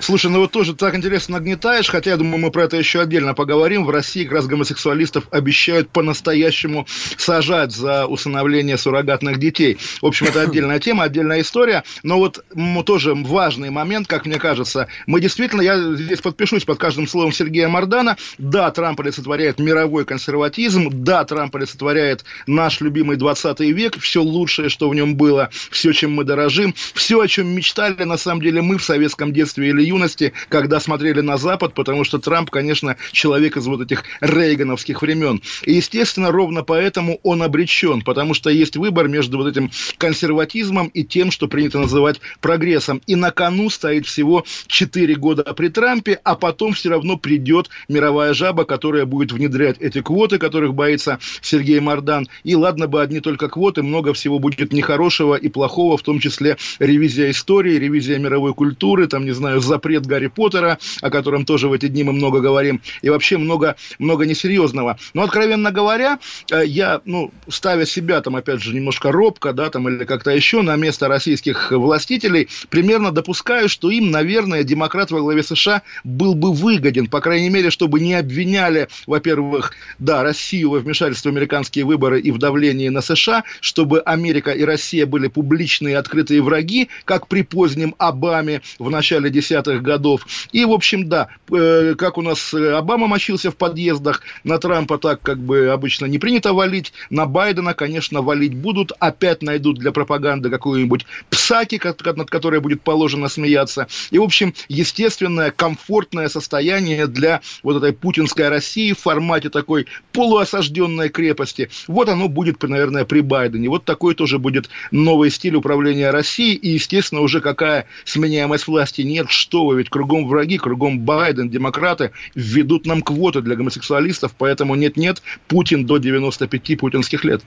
Слушай, 0.00 0.30
ну 0.30 0.40
вот 0.40 0.50
тоже 0.50 0.74
так 0.74 0.94
интересно 0.94 1.36
нагнетаешь, 1.36 1.90
хотя 1.90 2.12
я 2.12 2.16
думаю, 2.16 2.38
мы 2.38 2.50
про 2.50 2.64
это 2.64 2.78
еще 2.78 3.02
отдельно 3.02 3.34
поговорим. 3.34 3.84
В 3.84 3.90
России 3.90 4.24
как 4.24 4.32
раз 4.32 4.46
гомосексуалистов 4.46 5.24
обещают 5.30 5.90
по-настоящему 5.90 6.86
сажать 7.18 7.72
за 7.72 8.06
усыновление 8.06 8.78
суррогатных 8.78 9.38
детей. 9.38 9.76
В 10.00 10.06
общем, 10.06 10.26
это 10.26 10.40
отдельная 10.48 10.80
тема, 10.80 11.04
отдельная 11.04 11.42
история. 11.42 11.84
Но 12.02 12.16
вот 12.16 12.42
тоже 12.86 13.14
важный 13.14 13.68
момент, 13.68 14.06
как 14.06 14.24
мне 14.24 14.38
кажется. 14.38 14.88
Мы 15.06 15.20
действительно, 15.20 15.60
я 15.60 15.78
здесь 15.94 16.22
подпишусь 16.22 16.64
под 16.64 16.78
каждым 16.78 17.06
словом 17.06 17.32
Сергея 17.32 17.68
Мардана. 17.68 18.16
Да, 18.38 18.70
Трамп 18.70 19.00
олицетворяет 19.00 19.58
мировой 19.58 20.06
консерватизм. 20.06 20.88
Да, 20.90 21.24
Трамп 21.24 21.54
олицетворяет 21.56 22.24
наш 22.46 22.80
любимый 22.80 23.18
20 23.18 23.60
век. 23.60 23.98
Все 24.00 24.22
лучшее, 24.22 24.70
что 24.70 24.88
в 24.88 24.94
нем 24.94 25.16
было. 25.16 25.50
Все, 25.70 25.92
чем 25.92 26.14
мы 26.14 26.24
дорожим. 26.24 26.74
Все, 26.94 27.20
о 27.20 27.28
чем 27.28 27.48
мечтали, 27.48 28.02
на 28.04 28.16
самом 28.16 28.40
деле, 28.40 28.62
мы 28.62 28.78
в 28.78 28.82
советском 28.82 29.34
детстве 29.34 29.68
или 29.68 29.89
юности, 29.90 30.32
когда 30.48 30.80
смотрели 30.80 31.20
на 31.20 31.36
Запад, 31.36 31.74
потому 31.74 32.04
что 32.04 32.18
Трамп, 32.18 32.50
конечно, 32.50 32.96
человек 33.12 33.56
из 33.56 33.66
вот 33.66 33.80
этих 33.82 34.04
рейгановских 34.20 35.02
времен. 35.02 35.42
И, 35.64 35.74
естественно, 35.74 36.30
ровно 36.30 36.62
поэтому 36.62 37.18
он 37.22 37.42
обречен, 37.42 38.02
потому 38.02 38.34
что 38.34 38.50
есть 38.50 38.76
выбор 38.76 39.08
между 39.08 39.38
вот 39.38 39.48
этим 39.48 39.70
консерватизмом 39.98 40.88
и 40.88 41.04
тем, 41.04 41.30
что 41.30 41.48
принято 41.48 41.78
называть 41.78 42.20
прогрессом. 42.40 43.02
И 43.06 43.16
на 43.16 43.30
кону 43.30 43.70
стоит 43.70 44.06
всего 44.06 44.44
4 44.66 45.14
года 45.16 45.42
при 45.54 45.68
Трампе, 45.68 46.20
а 46.24 46.34
потом 46.36 46.72
все 46.72 46.90
равно 46.90 47.16
придет 47.16 47.68
мировая 47.88 48.34
жаба, 48.34 48.64
которая 48.64 49.04
будет 49.04 49.32
внедрять 49.32 49.78
эти 49.80 50.00
квоты, 50.00 50.38
которых 50.38 50.74
боится 50.74 51.18
Сергей 51.42 51.80
Мардан. 51.80 52.28
И 52.44 52.54
ладно 52.54 52.86
бы 52.86 53.02
одни 53.02 53.20
только 53.20 53.48
квоты, 53.48 53.82
много 53.82 54.12
всего 54.12 54.38
будет 54.38 54.72
нехорошего 54.72 55.34
и 55.34 55.48
плохого, 55.48 55.96
в 55.96 56.02
том 56.02 56.20
числе 56.20 56.56
ревизия 56.78 57.30
истории, 57.30 57.78
ревизия 57.78 58.18
мировой 58.18 58.54
культуры, 58.54 59.06
там, 59.06 59.24
не 59.24 59.32
знаю, 59.32 59.60
за 59.60 59.78
запрет 59.80 60.04
Гарри 60.04 60.26
Поттера, 60.26 60.78
о 61.00 61.10
котором 61.10 61.46
тоже 61.46 61.68
в 61.68 61.72
эти 61.72 61.88
дни 61.88 62.04
мы 62.04 62.12
много 62.12 62.40
говорим, 62.40 62.82
и 63.00 63.08
вообще 63.08 63.38
много, 63.38 63.76
много 63.98 64.26
несерьезного. 64.26 64.98
Но, 65.14 65.22
откровенно 65.22 65.70
говоря, 65.70 66.18
э, 66.50 66.64
я, 66.66 67.00
ну, 67.06 67.32
ставя 67.48 67.86
себя 67.86 68.20
там, 68.20 68.36
опять 68.36 68.60
же, 68.60 68.74
немножко 68.74 69.10
робко, 69.10 69.54
да, 69.54 69.70
там, 69.70 69.88
или 69.88 70.04
как-то 70.04 70.30
еще 70.32 70.60
на 70.60 70.76
место 70.76 71.08
российских 71.08 71.72
властителей, 71.72 72.48
примерно 72.68 73.10
допускаю, 73.10 73.70
что 73.70 73.90
им, 73.90 74.10
наверное, 74.10 74.64
демократ 74.64 75.10
во 75.10 75.20
главе 75.20 75.42
США 75.42 75.80
был 76.04 76.34
бы 76.34 76.52
выгоден, 76.52 77.06
по 77.06 77.20
крайней 77.20 77.48
мере, 77.48 77.70
чтобы 77.70 78.00
не 78.00 78.12
обвиняли, 78.12 78.88
во-первых, 79.06 79.72
да, 79.98 80.22
Россию 80.22 80.70
во 80.70 80.78
вмешательство 80.80 81.30
в 81.30 81.32
американские 81.32 81.86
выборы 81.86 82.20
и 82.20 82.30
в 82.30 82.38
давлении 82.38 82.90
на 82.90 83.00
США, 83.00 83.44
чтобы 83.62 84.00
Америка 84.00 84.50
и 84.50 84.62
Россия 84.62 85.06
были 85.06 85.28
публичные 85.28 85.96
открытые 85.96 86.42
враги, 86.42 86.90
как 87.06 87.28
при 87.28 87.42
позднем 87.42 87.94
Обаме 87.96 88.60
в 88.78 88.90
начале 88.90 89.30
десятых 89.30 89.69
90-х 89.70 89.80
годов. 89.80 90.26
И, 90.52 90.64
в 90.64 90.72
общем, 90.72 91.08
да, 91.08 91.28
э, 91.52 91.94
как 91.96 92.18
у 92.18 92.22
нас 92.22 92.52
э, 92.54 92.72
Обама 92.72 93.06
мочился 93.06 93.50
в 93.50 93.56
подъездах, 93.56 94.22
на 94.44 94.58
Трампа 94.58 94.98
так 94.98 95.22
как 95.22 95.38
бы 95.38 95.68
обычно 95.68 96.06
не 96.06 96.18
принято 96.18 96.52
валить, 96.52 96.92
на 97.10 97.26
Байдена, 97.26 97.74
конечно, 97.74 98.22
валить 98.22 98.54
будут, 98.54 98.92
опять 98.98 99.42
найдут 99.42 99.78
для 99.78 99.92
пропаганды 99.92 100.50
какую-нибудь 100.50 101.06
псаки, 101.30 101.80
над 101.84 102.30
которой 102.30 102.60
будет 102.60 102.82
положено 102.82 103.28
смеяться. 103.28 103.86
И, 104.10 104.18
в 104.18 104.22
общем, 104.22 104.54
естественное, 104.68 105.50
комфортное 105.50 106.28
состояние 106.28 107.06
для 107.06 107.40
вот 107.62 107.76
этой 107.76 107.92
путинской 107.92 108.48
России 108.48 108.92
в 108.92 108.98
формате 108.98 109.50
такой 109.50 109.86
полуосажденной 110.12 111.08
крепости. 111.08 111.70
Вот 111.86 112.08
оно 112.08 112.28
будет, 112.28 112.62
наверное, 112.62 113.04
при 113.04 113.20
Байдене. 113.20 113.68
Вот 113.68 113.84
такой 113.84 114.14
тоже 114.14 114.38
будет 114.38 114.68
новый 114.90 115.30
стиль 115.30 115.54
управления 115.54 116.10
Россией. 116.10 116.54
И, 116.54 116.70
естественно, 116.70 117.20
уже 117.20 117.40
какая 117.40 117.86
сменяемость 118.04 118.66
власти 118.66 119.02
нет, 119.02 119.30
что 119.30 119.59
вы, 119.66 119.78
ведь 119.78 119.90
кругом 119.90 120.26
враги, 120.26 120.58
кругом 120.58 121.00
Байден, 121.00 121.50
демократы 121.50 122.12
введут 122.34 122.86
нам 122.86 123.02
квоты 123.02 123.40
для 123.42 123.56
гомосексуалистов, 123.56 124.34
поэтому 124.36 124.74
нет-нет, 124.74 125.22
Путин 125.48 125.86
до 125.86 125.98
95 125.98 126.78
путинских 126.78 127.24
лет. 127.24 127.42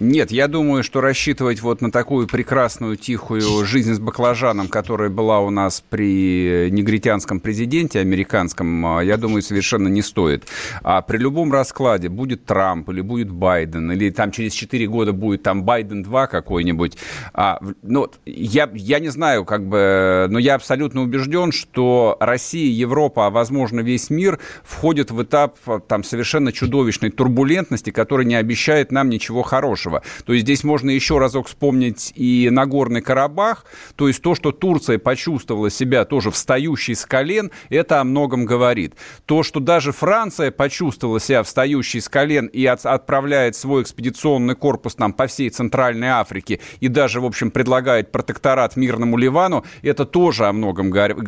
Нет, 0.00 0.30
я 0.30 0.46
думаю, 0.46 0.84
что 0.84 1.00
рассчитывать 1.00 1.60
вот 1.60 1.80
на 1.80 1.90
такую 1.90 2.28
прекрасную, 2.28 2.96
тихую 2.96 3.64
жизнь 3.66 3.94
с 3.94 3.98
баклажаном, 3.98 4.68
которая 4.68 5.10
была 5.10 5.40
у 5.40 5.50
нас 5.50 5.82
при 5.88 6.68
негритянском 6.70 7.40
президенте 7.40 7.98
американском, 7.98 8.86
а, 8.86 9.02
я 9.02 9.16
думаю, 9.16 9.42
совершенно 9.42 9.88
не 9.88 10.02
стоит. 10.02 10.46
А 10.84 11.02
при 11.02 11.18
любом 11.18 11.52
раскладе 11.52 12.08
будет 12.08 12.44
Трамп 12.44 12.88
или 12.90 13.00
будет 13.00 13.30
Байден, 13.30 13.90
или 13.90 14.10
там 14.10 14.30
через 14.30 14.52
4 14.52 14.86
года 14.86 15.12
будет 15.12 15.42
там 15.42 15.64
Байден 15.64 16.04
2 16.04 16.26
какой-нибудь, 16.28 16.96
а, 17.32 17.58
ну, 17.82 18.08
я, 18.24 18.70
я 18.74 19.00
не 19.00 19.08
знаю, 19.08 19.44
как 19.44 19.66
бы, 19.66 20.28
но 20.30 20.38
я 20.38 20.54
абсолютно 20.54 21.02
убежден, 21.02 21.50
что 21.58 22.16
Россия, 22.20 22.70
Европа, 22.70 23.26
а 23.26 23.30
возможно 23.30 23.80
весь 23.80 24.10
мир 24.10 24.38
входит 24.62 25.10
в 25.10 25.22
этап 25.22 25.58
там 25.86 26.04
совершенно 26.04 26.52
чудовищной 26.52 27.10
турбулентности, 27.10 27.90
которая 27.90 28.26
не 28.26 28.36
обещает 28.36 28.92
нам 28.92 29.10
ничего 29.10 29.42
хорошего. 29.42 30.02
То 30.24 30.32
есть 30.32 30.44
здесь 30.44 30.64
можно 30.64 30.90
еще 30.90 31.18
разок 31.18 31.48
вспомнить 31.48 32.12
и 32.14 32.48
Нагорный 32.50 33.02
Карабах, 33.02 33.66
то 33.96 34.08
есть 34.08 34.22
то, 34.22 34.34
что 34.34 34.52
Турция 34.52 34.98
почувствовала 34.98 35.70
себя 35.70 36.04
тоже 36.04 36.30
встающей 36.30 36.94
с 36.94 37.04
колен, 37.04 37.50
это 37.68 38.00
о 38.00 38.04
многом 38.04 38.44
говорит. 38.44 38.94
То, 39.26 39.42
что 39.42 39.60
даже 39.60 39.92
Франция 39.92 40.50
почувствовала 40.50 41.20
себя 41.20 41.42
встающей 41.42 42.00
с 42.00 42.08
колен 42.08 42.46
и 42.46 42.64
от, 42.66 42.86
отправляет 42.86 43.56
свой 43.56 43.82
экспедиционный 43.82 44.54
корпус 44.54 44.94
там 44.94 45.12
по 45.12 45.26
всей 45.26 45.50
Центральной 45.50 46.08
Африке 46.08 46.60
и 46.80 46.88
даже, 46.88 47.20
в 47.20 47.24
общем, 47.24 47.50
предлагает 47.50 48.12
протекторат 48.12 48.76
мирному 48.76 49.16
Ливану, 49.16 49.64
это 49.82 50.04
тоже 50.04 50.46
о 50.46 50.52
многом 50.52 50.90
говорит. 50.90 51.18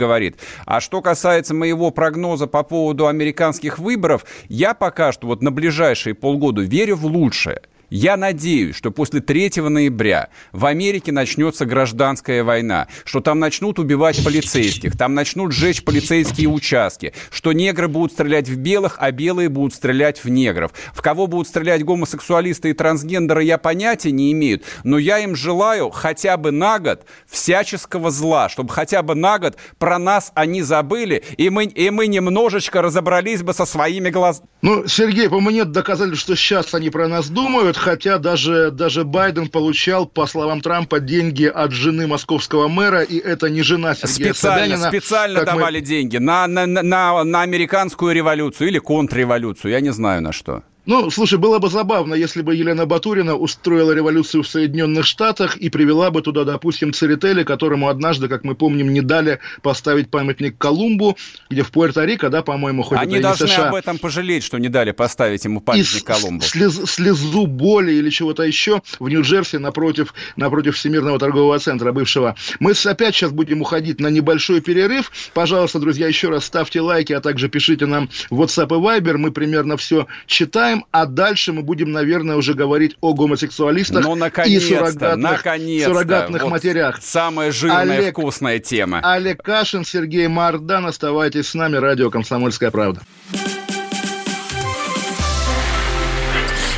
А 0.66 0.80
что 0.80 1.00
касается 1.02 1.54
моего 1.54 1.90
прогноза 1.90 2.46
по 2.46 2.62
поводу 2.62 3.06
американских 3.06 3.78
выборов, 3.78 4.24
я 4.48 4.74
пока 4.74 5.12
что 5.12 5.26
вот 5.26 5.42
на 5.42 5.50
ближайшие 5.50 6.14
полгода 6.14 6.62
верю 6.62 6.96
в 6.96 7.06
лучшее. 7.06 7.62
Я 7.90 8.16
надеюсь, 8.16 8.76
что 8.76 8.92
после 8.92 9.20
3 9.20 9.62
ноября 9.68 10.28
в 10.52 10.64
Америке 10.64 11.10
начнется 11.10 11.66
гражданская 11.66 12.44
война, 12.44 12.86
что 13.04 13.18
там 13.18 13.40
начнут 13.40 13.80
убивать 13.80 14.24
полицейских, 14.24 14.96
там 14.96 15.14
начнут 15.14 15.50
сжечь 15.50 15.82
полицейские 15.82 16.48
участки, 16.48 17.12
что 17.32 17.52
негры 17.52 17.88
будут 17.88 18.12
стрелять 18.12 18.48
в 18.48 18.56
белых, 18.56 18.94
а 18.98 19.10
белые 19.10 19.48
будут 19.48 19.74
стрелять 19.74 20.22
в 20.22 20.28
негров. 20.28 20.70
В 20.94 21.02
кого 21.02 21.26
будут 21.26 21.48
стрелять 21.48 21.84
гомосексуалисты 21.84 22.70
и 22.70 22.74
трансгендеры, 22.74 23.42
я 23.42 23.58
понятия 23.58 24.12
не 24.12 24.30
имею, 24.30 24.60
но 24.84 24.96
я 24.96 25.18
им 25.18 25.34
желаю 25.34 25.90
хотя 25.90 26.36
бы 26.36 26.52
на 26.52 26.78
год 26.78 27.04
всяческого 27.28 28.12
зла, 28.12 28.48
чтобы 28.48 28.72
хотя 28.72 29.02
бы 29.02 29.16
на 29.16 29.40
год 29.40 29.56
про 29.78 29.98
нас 29.98 30.30
они 30.36 30.62
забыли, 30.62 31.24
и 31.36 31.50
мы, 31.50 31.64
и 31.64 31.90
мы 31.90 32.06
немножечко 32.06 32.82
разобрались 32.82 33.42
бы 33.42 33.52
со 33.52 33.64
своими 33.64 34.10
глазами. 34.10 34.48
Ну, 34.62 34.86
Сергей, 34.86 35.28
по 35.28 35.40
мне 35.40 35.64
доказали, 35.64 36.14
что 36.14 36.36
сейчас 36.36 36.72
они 36.72 36.90
про 36.90 37.08
нас 37.08 37.30
думают, 37.30 37.79
хотя 37.80 38.18
даже, 38.18 38.70
даже 38.70 39.04
Байден 39.04 39.48
получал, 39.48 40.06
по 40.06 40.26
словам 40.26 40.60
Трампа, 40.60 41.00
деньги 41.00 41.44
от 41.44 41.72
жены 41.72 42.06
московского 42.06 42.68
мэра, 42.68 43.02
и 43.02 43.18
это 43.18 43.48
не 43.50 43.62
жена 43.62 43.94
Сергея 43.94 44.32
Специально, 44.34 44.76
Собянина. 44.76 44.88
специально 44.88 45.44
давали 45.44 45.80
мы... 45.80 45.86
деньги 45.86 46.18
на, 46.18 46.46
на, 46.46 46.66
на, 46.66 47.24
на 47.24 47.42
американскую 47.42 48.14
революцию 48.14 48.68
или 48.68 48.78
контрреволюцию, 48.78 49.72
я 49.72 49.80
не 49.80 49.90
знаю 49.90 50.22
на 50.22 50.32
что. 50.32 50.62
Ну, 50.86 51.10
слушай, 51.10 51.38
было 51.38 51.58
бы 51.58 51.68
забавно, 51.68 52.14
если 52.14 52.40
бы 52.40 52.54
Елена 52.54 52.86
Батурина 52.86 53.36
устроила 53.36 53.92
революцию 53.92 54.42
в 54.42 54.48
Соединенных 54.48 55.04
Штатах 55.04 55.56
и 55.56 55.68
привела 55.68 56.10
бы 56.10 56.22
туда, 56.22 56.44
допустим, 56.44 56.92
Церетели, 56.92 57.44
которому 57.44 57.88
однажды, 57.88 58.28
как 58.28 58.44
мы 58.44 58.54
помним, 58.54 58.92
не 58.92 59.02
дали 59.02 59.40
поставить 59.62 60.10
памятник 60.10 60.56
Колумбу, 60.56 61.18
где 61.50 61.62
в 61.62 61.70
Пуэрто-Рико, 61.70 62.30
да, 62.30 62.42
по-моему, 62.42 62.82
хоть 62.82 62.98
Они 62.98 63.20
должны 63.20 63.46
США. 63.46 63.68
об 63.68 63.74
этом 63.74 63.98
пожалеть, 63.98 64.42
что 64.42 64.58
не 64.58 64.68
дали 64.68 64.92
поставить 64.92 65.44
ему 65.44 65.60
памятник 65.60 66.02
и 66.02 66.04
Колумбу. 66.04 66.44
Слез, 66.44 66.80
слезу 66.90 67.46
боли 67.46 67.92
или 67.92 68.08
чего-то 68.08 68.42
еще 68.42 68.82
в 68.98 69.08
Нью-Джерси 69.08 69.58
напротив, 69.58 70.14
напротив 70.36 70.76
Всемирного 70.76 71.18
торгового 71.18 71.58
центра 71.58 71.92
бывшего. 71.92 72.36
Мы 72.58 72.72
опять 72.86 73.14
сейчас 73.14 73.32
будем 73.32 73.60
уходить 73.60 74.00
на 74.00 74.08
небольшой 74.08 74.62
перерыв. 74.62 75.12
Пожалуйста, 75.34 75.78
друзья, 75.78 76.08
еще 76.08 76.30
раз 76.30 76.46
ставьте 76.46 76.80
лайки, 76.80 77.12
а 77.12 77.20
также 77.20 77.48
пишите 77.50 77.84
нам 77.84 78.08
в 78.30 78.40
WhatsApp 78.40 78.68
и 78.68 79.00
Viber. 79.00 79.18
Мы 79.18 79.30
примерно 79.30 79.76
все 79.76 80.06
читаем 80.26 80.69
знаем, 80.70 80.86
а 80.90 81.06
дальше 81.06 81.52
мы 81.52 81.62
будем, 81.62 81.92
наверное, 81.92 82.36
уже 82.36 82.54
говорить 82.54 82.96
о 83.00 83.12
гомосексуалистах 83.14 84.04
ну, 84.04 84.16
и 84.44 84.58
суррогатных, 84.58 85.40
суррогатных 85.84 86.42
вот 86.42 86.50
матерях. 86.50 86.98
Самая 87.02 87.52
жирная 87.52 87.98
Олег, 87.98 88.12
вкусная 88.12 88.58
тема. 88.58 89.00
Олег 89.02 89.42
Кашин, 89.42 89.84
Сергей 89.84 90.28
Мардан. 90.28 90.86
Оставайтесь 90.86 91.48
с 91.48 91.54
нами. 91.54 91.76
Радио 91.76 92.10
«Комсомольская 92.10 92.70
правда». 92.70 93.00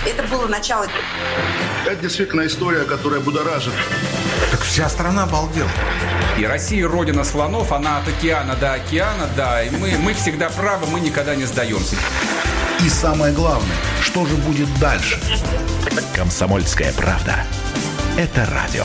Это 0.07 0.23
было 0.31 0.47
начало. 0.47 0.87
Это 1.87 2.01
действительно 2.01 2.47
история, 2.47 2.85
которая 2.85 3.21
будоражит. 3.21 3.73
Так 4.51 4.61
вся 4.61 4.89
страна 4.89 5.25
обалдела. 5.25 5.71
И 6.39 6.45
Россия 6.45 6.89
родина 6.89 7.25
слонов, 7.25 7.73
она 7.73 7.99
от 7.99 8.09
океана 8.09 8.57
до 8.57 8.75
океана, 8.75 9.29
да, 9.37 9.63
и 9.63 9.71
мы, 9.71 9.93
мы 9.99 10.15
всегда 10.15 10.49
правы, 10.49 10.87
мы 10.91 11.01
никогда 11.01 11.35
не 11.35 11.45
сдаемся. 11.45 11.97
И 12.85 12.89
самое 12.89 13.33
главное, 13.33 13.77
что 14.01 14.27
же 14.27 14.35
будет 14.39 14.69
дальше? 14.81 15.21
Комсомольская 16.17 16.93
правда. 16.95 17.37
Это 18.19 18.45
радио. 18.47 18.85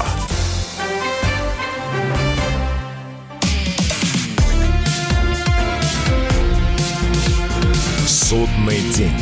Судный 8.06 8.82
день. 8.96 9.18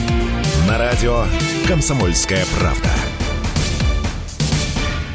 На 0.68 0.78
радио 0.78 1.24
Комсомольская 1.68 2.46
правда. 2.60 2.90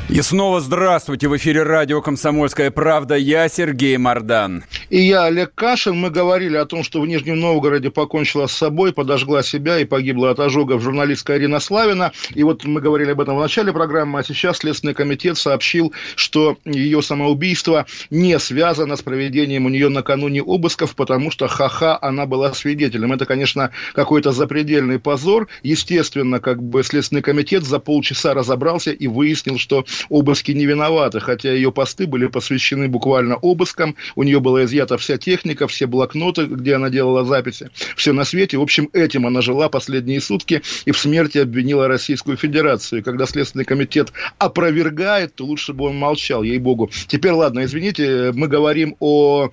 И 0.09 0.23
снова 0.23 0.61
здравствуйте. 0.61 1.29
В 1.29 1.37
эфире 1.37 1.62
радио 1.62 2.00
«Комсомольская 2.00 2.73
правда». 2.73 3.14
Я 3.14 3.49
Сергей 3.49 3.97
Мордан. 3.97 4.64
И 4.91 5.03
я 5.03 5.27
Олег 5.27 5.55
Кашин. 5.55 5.97
Мы 5.97 6.11
говорили 6.11 6.57
о 6.57 6.67
том, 6.67 6.83
что 6.83 7.01
в 7.01 7.07
Нижнем 7.07 7.39
Новгороде 7.39 7.91
покончила 7.91 8.49
с 8.49 8.53
собой, 8.53 8.93
подожгла 8.93 9.45
себя 9.45 9.79
и 9.79 9.85
погибла 9.85 10.31
от 10.31 10.41
ожогов 10.41 10.83
журналистка 10.83 11.39
Ирина 11.39 11.61
Славина. 11.61 12.11
И 12.35 12.43
вот 12.43 12.65
мы 12.65 12.81
говорили 12.81 13.13
об 13.13 13.21
этом 13.21 13.37
в 13.37 13.41
начале 13.41 13.73
программы, 13.73 14.19
а 14.19 14.25
сейчас 14.25 14.59
Следственный 14.59 14.95
комитет 14.95 15.39
сообщил, 15.39 15.93
что 16.17 16.59
ее 16.65 17.03
самоубийство 17.03 17.87
не 18.11 18.37
связано 18.41 18.97
с 18.97 19.03
проведением 19.03 19.67
у 19.67 19.69
нее 19.69 19.91
накануне 19.91 20.43
обысков, 20.43 20.97
потому 20.97 21.31
что 21.31 21.47
ха-ха, 21.47 21.97
она 22.03 22.27
была 22.27 22.53
свидетелем. 22.53 23.13
Это, 23.13 23.27
конечно, 23.27 23.71
какой-то 23.95 24.33
запредельный 24.33 24.99
позор. 24.99 25.47
Естественно, 25.63 26.41
как 26.41 26.61
бы 26.61 26.83
Следственный 26.83 27.23
комитет 27.23 27.63
за 27.63 27.79
полчаса 27.79 28.35
разобрался 28.35 28.91
и 28.91 29.07
выяснил, 29.07 29.57
что 29.57 29.85
обыски 30.09 30.51
не 30.51 30.67
виноваты, 30.67 31.21
хотя 31.21 31.53
ее 31.53 31.71
посты 31.71 32.09
были 32.09 32.27
посвящены 32.27 32.89
буквально 32.89 33.37
обыскам. 33.37 33.95
У 34.17 34.25
нее 34.25 34.41
была 34.41 34.65
изъята 34.65 34.80
изъята 34.81 34.97
вся 34.97 35.19
техника, 35.19 35.67
все 35.67 35.87
блокноты, 35.87 36.47
где 36.47 36.75
она 36.75 36.89
делала 36.91 37.25
записи, 37.25 37.71
все 37.97 38.13
на 38.13 38.25
свете. 38.25 38.57
В 38.57 38.63
общем, 38.63 38.89
этим 38.93 39.27
она 39.27 39.43
жила 39.43 39.69
последние 39.69 40.21
сутки 40.21 40.63
и 40.87 40.91
в 40.91 40.99
смерти 40.99 41.39
обвинила 41.39 41.89
Российскую 41.89 42.37
Федерацию. 42.37 43.01
И 43.01 43.03
когда 43.03 43.27
Следственный 43.27 43.65
комитет 43.65 44.13
опровергает, 44.39 45.35
то 45.35 45.45
лучше 45.45 45.73
бы 45.73 45.87
он 45.87 45.97
молчал, 45.97 46.43
ей-богу. 46.43 46.91
Теперь, 47.09 47.33
ладно, 47.33 47.65
извините, 47.65 48.33
мы 48.35 48.49
говорим 48.49 48.97
о 49.01 49.51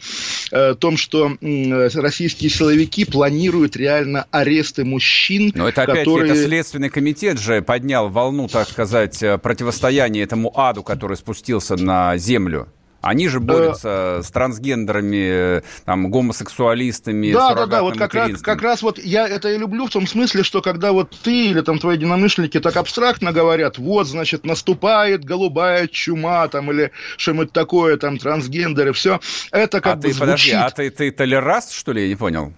э, 0.52 0.76
том, 0.80 0.98
что 0.98 1.38
э, 1.42 1.88
российские 1.96 2.50
силовики 2.50 3.06
планируют 3.06 3.76
реально 3.76 4.26
аресты 4.32 4.86
мужчин, 4.86 5.52
Но 5.56 5.68
это 5.68 5.84
опять 5.84 6.00
которые... 6.00 6.32
это 6.32 6.44
Следственный 6.44 6.90
комитет 6.90 7.40
же 7.40 7.62
поднял 7.62 8.10
волну, 8.10 8.48
так 8.48 8.70
сказать, 8.70 9.22
э, 9.22 9.38
противостояния 9.38 10.24
этому 10.24 10.58
аду, 10.58 10.84
который 10.84 11.18
спустился 11.18 11.76
на 11.76 12.18
землю. 12.18 12.68
Они 13.02 13.28
же 13.28 13.40
борются 13.40 14.18
э... 14.20 14.24
с 14.24 14.32
трансгендерами, 14.32 15.64
там, 15.86 16.10
гомосексуалистами, 16.10 17.32
Да, 17.32 17.54
да, 17.54 17.66
да, 17.66 17.82
вот 17.82 17.98
как 17.98 18.14
раз, 18.14 18.42
как 18.42 18.62
раз 18.62 18.82
вот 18.82 19.00
я 19.00 19.28
это 19.28 19.50
и 19.50 19.58
люблю 19.58 19.88
в 19.88 19.92
том 19.92 20.08
смысле, 20.08 20.44
что 20.44 20.62
когда 20.62 20.92
вот 20.92 21.16
ты 21.24 21.48
или 21.48 21.62
там 21.62 21.80
твои 21.80 21.98
единомышленники 21.98 22.60
так 22.60 22.76
абстрактно 22.76 23.32
говорят, 23.32 23.78
вот, 23.78 24.08
значит, 24.08 24.46
наступает 24.46 25.24
голубая 25.24 25.88
чума, 25.88 26.48
там, 26.48 26.72
или 26.72 26.92
что-нибудь 27.18 27.52
такое, 27.52 27.98
там, 27.98 28.18
трансгендеры, 28.18 28.94
все, 28.94 29.20
это 29.52 29.82
как 29.82 29.94
а 29.94 29.96
бы 29.98 30.02
ты, 30.04 30.14
звучит... 30.14 30.20
Подожди, 30.20 30.52
а 30.52 30.70
ты, 30.72 30.90
ты 30.90 31.12
толераст, 31.12 31.72
что 31.72 31.92
ли, 31.92 32.04
я 32.04 32.08
не 32.08 32.16
понял? 32.16 32.54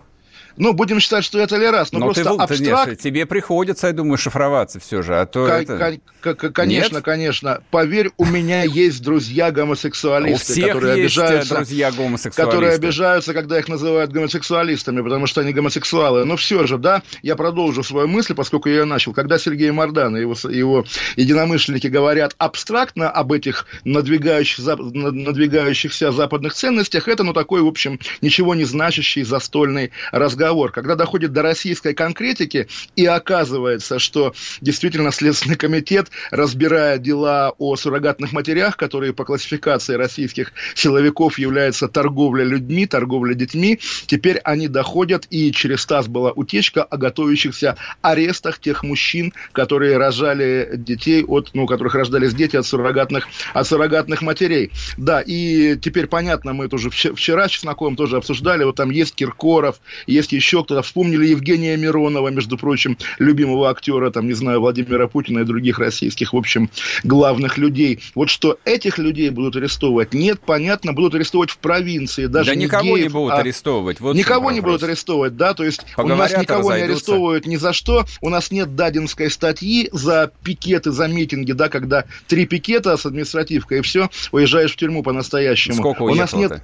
Ну, 0.60 0.74
будем 0.74 1.00
считать, 1.00 1.24
что 1.24 1.39
это 1.39 1.56
Лерас. 1.56 1.94
Но, 1.94 2.00
но 2.00 2.06
просто 2.08 2.24
ты, 2.25 2.30
абстракт... 2.30 2.89
Нет, 2.89 3.00
тебе 3.00 3.25
приходится, 3.25 3.88
я 3.88 3.94
думаю, 3.94 4.18
шифроваться 4.18 4.82
все 4.82 5.01
же. 5.01 5.18
А 5.18 5.25
то 5.25 5.46
к- 5.46 5.50
это... 5.51 6.00
к- 6.20 6.50
конечно, 6.51 6.96
нет? 6.96 7.04
конечно. 7.06 7.63
Поверь, 7.72 8.12
у 8.18 8.25
меня 8.25 8.63
есть 8.63 9.01
друзья 9.01 9.51
гомосексуалисты, 9.51 10.62
которые 10.62 11.01
есть 11.01 11.18
обижаются, 11.18 11.56
друзья 11.56 11.92
гомосексуалисты. 11.92 12.42
которые 12.44 12.74
обижаются, 12.74 13.34
когда 13.34 13.58
их 13.58 13.70
называют 13.70 14.12
гомосексуалистами, 14.12 15.01
потому 15.01 15.28
что 15.28 15.39
они 15.39 15.54
гомосексуалы. 15.54 16.25
Но 16.25 16.36
все 16.36 16.68
же, 16.68 16.78
да, 16.78 17.04
я 17.22 17.38
продолжу 17.38 17.82
свою 17.82 18.10
мысль, 18.10 18.34
поскольку 18.34 18.68
я 18.68 18.86
начал. 18.86 19.13
Когда 19.13 19.39
Сергей 19.39 19.72
Мордан 19.72 20.18
и 20.18 20.20
его, 20.20 20.36
его 20.50 20.84
единомышленники 21.16 21.88
говорят 21.88 22.36
абстрактно 22.38 23.10
об 23.10 23.32
этих 23.32 23.66
надвигающих, 23.86 24.66
надвигающихся 24.66 26.12
западных 26.12 26.54
ценностях, 26.54 27.08
это, 27.08 27.24
ну, 27.24 27.32
такой, 27.32 27.62
в 27.62 27.68
общем, 27.68 27.98
ничего 28.22 28.56
не 28.56 28.66
значащий 28.66 29.24
застольный 29.24 29.92
разговор 30.12 30.49
разговор. 30.50 30.72
Когда 30.72 30.96
доходит 30.96 31.32
до 31.32 31.44
российской 31.44 31.94
конкретики, 31.94 32.68
и 32.96 33.06
оказывается, 33.06 34.00
что 34.00 34.34
действительно 34.62 35.12
Следственный 35.12 35.56
комитет, 35.56 36.10
разбирая 36.32 36.98
дела 36.98 37.53
о 37.58 37.75
суррогатных 37.75 38.32
матерях, 38.32 38.77
которые 38.77 39.13
по 39.13 39.25
классификации 39.25 39.94
российских 39.94 40.53
силовиков 40.75 41.38
являются 41.38 41.88
торговля 41.88 42.44
людьми, 42.44 42.88
торговля 42.88 43.36
детьми, 43.36 43.79
теперь 44.08 44.39
они 44.39 44.68
доходят, 44.68 45.27
и 45.29 45.51
через 45.51 45.86
ТАСС 45.86 46.08
была 46.08 46.32
утечка 46.32 46.84
о 46.84 46.98
готовящихся 46.98 47.75
арестах 48.01 48.60
тех 48.60 48.84
мужчин, 48.84 49.34
которые 49.51 49.98
рожали 49.98 50.72
детей 50.74 51.24
от, 51.24 51.51
ну, 51.53 51.68
которых 51.68 51.94
рождались 51.94 52.34
дети 52.34 52.56
от 52.56 52.65
суррогатных, 52.65 53.27
от 53.53 53.68
суррогатных 53.68 54.24
матерей. 54.24 54.72
Да, 54.98 55.22
и 55.22 55.77
теперь 55.77 56.08
понятно, 56.08 56.53
мы 56.53 56.65
это 56.65 56.75
уже 56.75 56.89
вчера 56.89 57.48
с 57.48 57.51
Чесноком 57.51 57.96
тоже 57.96 58.18
обсуждали, 58.18 58.63
вот 58.63 58.75
там 58.75 58.89
есть 58.89 59.13
Киркоров, 59.13 59.79
есть 60.08 60.34
еще 60.39 60.63
кто-то, 60.63 60.81
вспомнили 60.81 61.27
Евгения 61.27 61.75
Миронова, 61.77 62.29
между 62.29 62.58
прочим, 62.58 62.98
любимого 63.19 63.69
актера, 63.69 64.10
там, 64.10 64.27
не 64.27 64.34
знаю, 64.34 64.62
Владимира 64.62 65.08
Путина 65.08 65.39
и 65.39 65.43
других 65.43 65.79
российских, 65.79 66.34
в 66.34 66.38
общем, 66.38 66.69
главных 67.03 67.58
людей. 67.58 68.00
Вот 68.15 68.29
что 68.29 68.58
этих 68.65 68.98
людей 68.98 69.29
будут 69.29 69.55
арестовывать, 69.55 70.13
нет, 70.13 70.39
понятно, 70.39 70.93
будут 70.93 71.15
арестовывать 71.15 71.51
в 71.51 71.58
провинции, 71.58 72.25
даже 72.25 72.51
Да 72.51 72.55
не 72.55 72.65
никого 72.65 72.98
геев, 72.98 73.03
не 73.03 73.10
будут 73.10 73.34
а... 73.34 73.38
арестовывать. 73.38 74.00
Вот 74.00 74.15
никого 74.15 74.51
не 74.51 74.62
будут 74.62 74.84
арестовывать, 74.84 75.36
да, 75.36 75.53
то 75.53 75.63
есть 75.63 75.81
Поговорят, 75.96 76.17
у 76.17 76.34
нас 76.34 76.41
никого 76.41 76.69
разойдутся. 76.69 76.86
не 76.86 76.93
арестовывают 76.93 77.46
ни 77.46 77.55
за 77.58 77.74
что, 77.74 78.05
у 78.22 78.29
нас 78.29 78.51
нет 78.51 78.75
дадинской 78.75 79.29
статьи 79.29 79.89
за 79.91 80.31
пикеты, 80.43 80.91
за 80.91 81.08
митинги, 81.08 81.51
да, 81.51 81.69
когда 81.69 82.05
три 82.27 82.46
пикета 82.46 82.96
с 82.96 83.05
административкой, 83.05 83.79
и 83.79 83.81
все, 83.81 84.10
уезжаешь 84.31 84.72
в 84.72 84.77
тюрьму 84.77 85.03
по-настоящему. 85.03 85.75
Сколько 85.75 86.03
у 86.03 86.15
нас 86.15 86.34
нет 86.34 86.62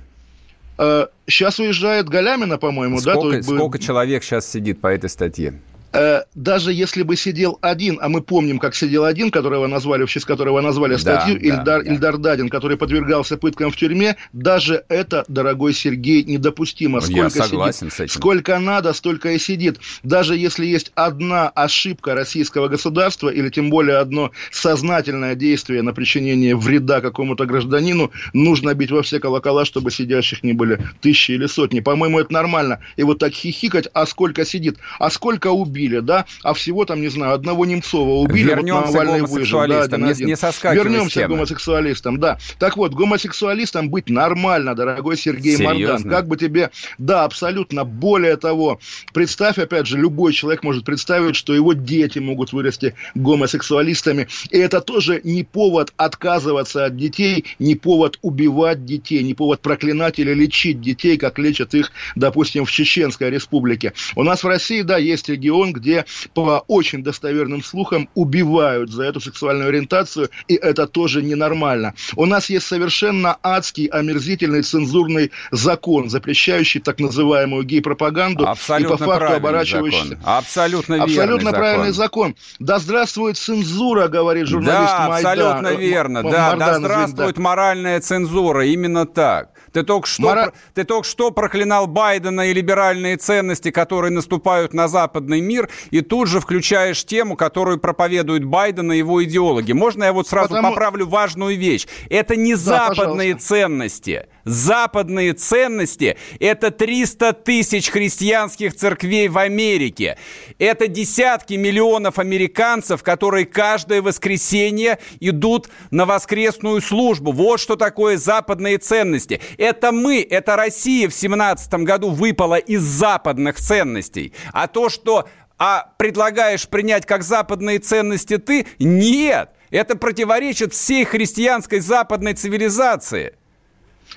Сейчас 0.78 1.60
э, 1.60 1.64
уезжает 1.64 2.10
Галямина, 2.10 2.58
по-моему, 2.58 3.00
сколько, 3.00 3.38
да? 3.38 3.44
Сколько 3.44 3.80
человек 3.80 4.24
сейчас 4.24 4.50
сидит 4.50 4.82
по 4.82 4.88
этой 4.88 5.10
статье? 5.10 5.60
Э, 5.96 6.24
даже 6.36 6.74
если 6.74 7.04
бы 7.04 7.16
сидел 7.16 7.58
один, 7.62 8.00
а 8.02 8.10
мы 8.10 8.22
помним, 8.22 8.60
как 8.60 8.76
сидел 8.76 9.06
один, 9.06 9.32
которого 9.32 9.68
назвали, 9.68 10.04
в 10.06 10.10
честь 10.10 10.26
которого 10.26 10.60
назвали 10.62 10.98
статью, 10.98 11.36
да, 11.36 11.48
Ильдар, 11.48 11.84
да, 11.84 11.92
Ильдар 11.92 12.18
Дадин, 12.18 12.50
который 12.50 12.78
подвергался 12.78 13.38
пыткам 13.38 13.72
в 13.72 13.78
тюрьме, 13.78 14.18
даже 14.34 14.84
это, 14.90 15.24
дорогой 15.28 15.74
Сергей, 15.74 16.24
недопустимо. 16.24 17.00
Сколько 17.00 17.22
Я 17.22 17.30
согласен 17.30 17.80
сидит, 17.80 17.94
с 17.94 18.00
этим. 18.02 18.14
Сколько 18.14 18.60
надо, 18.60 18.94
столько 18.94 19.32
и 19.32 19.40
сидит. 19.40 19.80
Даже 20.04 20.36
если 20.36 20.66
есть 20.66 20.92
одна 20.96 21.50
ошибка 21.50 22.14
российского 22.14 22.68
государства, 22.68 23.30
или 23.30 23.50
тем 23.50 23.70
более 23.70 23.98
одно 23.98 24.32
сознательное 24.52 25.36
действие 25.36 25.82
на 25.82 25.94
причинение 25.94 26.56
вреда 26.56 27.00
какому-то 27.02 27.46
гражданину, 27.46 28.12
нужно 28.34 28.74
бить 28.74 28.92
во 28.92 29.02
все 29.02 29.20
колокола, 29.20 29.66
чтобы 29.66 29.92
сидящих 29.92 30.44
не 30.44 30.54
были 30.54 30.80
тысячи 31.00 31.32
или 31.32 31.46
сотни. 31.46 31.80
По-моему, 31.80 32.20
это 32.20 32.34
нормально. 32.34 32.80
И 32.98 33.04
вот 33.04 33.20
так 33.20 33.34
хихикать, 33.34 33.88
а 33.94 34.06
сколько 34.06 34.46
сидит, 34.46 34.78
а 35.00 35.10
сколько 35.10 35.52
убили, 35.52 35.85
убили, 35.86 36.00
да, 36.00 36.26
а 36.44 36.54
всего 36.54 36.86
там, 36.86 37.02
не 37.02 37.10
знаю, 37.10 37.34
одного 37.34 37.66
Немцова 37.66 38.22
убили, 38.22 38.50
Вернемся 38.50 38.82
вот 38.82 38.94
Навальный 38.94 39.22
выжил. 39.22 39.60
Да, 39.68 39.84
один, 39.84 40.06
не, 40.06 40.12
один. 40.12 40.28
не 40.28 40.36
Вернемся 40.36 41.26
к 41.26 41.28
гомосексуалистам, 41.28 42.20
да. 42.20 42.38
Так 42.60 42.78
вот, 42.78 42.94
гомосексуалистам 42.94 43.90
быть 43.90 44.10
нормально, 44.10 44.76
дорогой 44.76 45.18
Сергей 45.18 45.58
Серьезно? 45.58 45.94
Мордан. 45.94 46.10
Как 46.10 46.28
бы 46.28 46.38
тебе, 46.38 46.72
да, 46.98 47.24
абсолютно. 47.24 47.84
Более 47.84 48.38
того, 48.38 48.80
представь, 49.14 49.58
опять 49.58 49.88
же, 49.88 49.98
любой 49.98 50.34
человек 50.34 50.64
может 50.64 50.86
представить, 50.86 51.36
что 51.36 51.54
его 51.54 51.74
дети 51.74 52.20
могут 52.20 52.54
вырасти 52.54 52.96
гомосексуалистами. 53.16 54.28
И 54.50 54.58
это 54.58 54.82
тоже 54.82 55.22
не 55.24 55.44
повод 55.44 55.94
отказываться 55.98 56.86
от 56.86 56.98
детей, 56.98 57.46
не 57.60 57.76
повод 57.76 58.20
убивать 58.22 58.86
детей, 58.86 59.24
не 59.24 59.34
повод 59.34 59.62
проклинать 59.62 60.20
или 60.20 60.34
лечить 60.34 60.82
детей, 60.82 61.18
как 61.18 61.40
лечат 61.40 61.74
их, 61.74 61.92
допустим, 62.16 62.66
в 62.66 62.72
Чеченской 62.72 63.30
республике. 63.30 63.94
У 64.16 64.24
нас 64.24 64.44
в 64.44 64.48
России, 64.48 64.82
да, 64.82 64.98
есть 64.98 65.30
регион, 65.30 65.75
где 65.76 66.06
по 66.34 66.64
очень 66.68 67.04
достоверным 67.04 67.64
слухам 67.64 68.10
убивают 68.16 68.92
за 68.92 69.04
эту 69.04 69.20
сексуальную 69.22 69.70
ориентацию, 69.70 70.30
и 70.48 70.56
это 70.56 70.88
тоже 70.88 71.22
ненормально. 71.22 71.94
У 72.16 72.26
нас 72.26 72.50
есть 72.50 72.68
совершенно 72.68 73.38
адский, 73.44 73.86
омерзительный 73.86 74.64
цензурный 74.64 75.32
закон, 75.52 76.10
запрещающий 76.10 76.82
так 76.82 77.00
называемую 77.00 77.64
гей-пропаганду 77.64 78.48
Абсолютно 78.48 78.96
и 78.96 78.98
по 78.98 79.06
факту 79.06 79.36
оборачивающийся... 79.36 80.10
Закон. 80.10 80.24
Абсолютно 80.24 81.04
Абсолютно 81.04 81.52
правильный 81.52 81.92
закон. 81.92 82.36
Да 82.60 82.80
здравствует 82.80 83.38
цензура, 83.38 84.08
говорит 84.08 84.48
журналист 84.48 84.92
Да, 84.92 85.08
Майдан. 85.10 85.32
абсолютно 85.32 85.80
верно. 85.80 86.24
Да, 86.24 86.50
Мардан, 86.50 86.60
да 86.60 86.80
здравствует 86.80 87.36
да. 87.36 87.42
моральная 87.42 88.00
цензура. 88.02 88.66
Именно 88.66 89.06
так. 89.06 89.50
Ты 89.72 89.84
только, 89.84 90.08
что, 90.08 90.22
Мора... 90.22 90.54
ты 90.74 90.86
только 90.86 91.06
что 91.08 91.32
проклинал 91.32 91.88
Байдена 91.88 92.50
и 92.50 92.54
либеральные 92.54 93.18
ценности, 93.18 93.72
которые 93.72 94.12
наступают 94.12 94.74
на 94.74 94.88
западный 94.88 95.42
мир, 95.42 95.55
и 95.92 96.02
тут 96.02 96.28
же 96.28 96.40
включаешь 96.40 97.04
тему, 97.04 97.36
которую 97.36 97.80
проповедует 97.80 98.46
Байден 98.46 98.92
и 98.92 98.98
его 98.98 99.24
идеологи. 99.24 99.72
Можно 99.72 100.06
я 100.06 100.14
вот 100.14 100.28
сразу 100.28 100.50
Потому... 100.50 100.70
поправлю 100.70 101.08
важную 101.08 101.58
вещь? 101.58 101.88
Это 102.10 102.36
не 102.36 102.54
да, 102.54 102.60
западные 102.60 103.36
пожалуйста. 103.36 103.48
ценности. 103.48 104.28
Западные 104.46 105.34
ценности– 105.34 106.18
это 106.40 106.70
300 106.70 107.34
тысяч 107.34 107.90
христианских 107.90 108.76
церквей 108.76 109.28
в 109.28 109.40
Америке. 109.40 110.18
Это 110.60 110.88
десятки 110.88 111.56
миллионов 111.56 112.20
американцев, 112.20 113.02
которые 113.02 113.48
каждое 113.48 114.04
воскресенье 114.04 115.00
идут 115.20 115.70
на 115.90 116.06
воскресную 116.06 116.82
службу. 116.82 117.32
Вот 117.32 117.60
что 117.60 117.76
такое 117.76 118.18
западные 118.18 118.78
ценности. 118.78 119.42
Это 119.58 119.92
мы, 119.92 120.22
это 120.22 120.56
Россия 120.56 121.10
в 121.10 121.14
17 121.14 121.74
году 121.84 122.12
выпала 122.12 122.58
из 122.58 122.84
западных 122.84 123.60
ценностей. 123.60 124.32
А 124.54 124.68
то, 124.68 124.90
что 124.90 125.28
а 125.58 125.92
предлагаешь 125.98 126.68
принять 126.68 127.06
как 127.06 127.24
западные 127.24 127.80
ценности 127.80 128.38
ты, 128.38 128.68
нет. 128.78 129.50
Это 129.72 129.96
противоречит 129.96 130.74
всей 130.74 131.06
христианской 131.06 131.80
западной 131.80 132.34
цивилизации. 132.34 133.34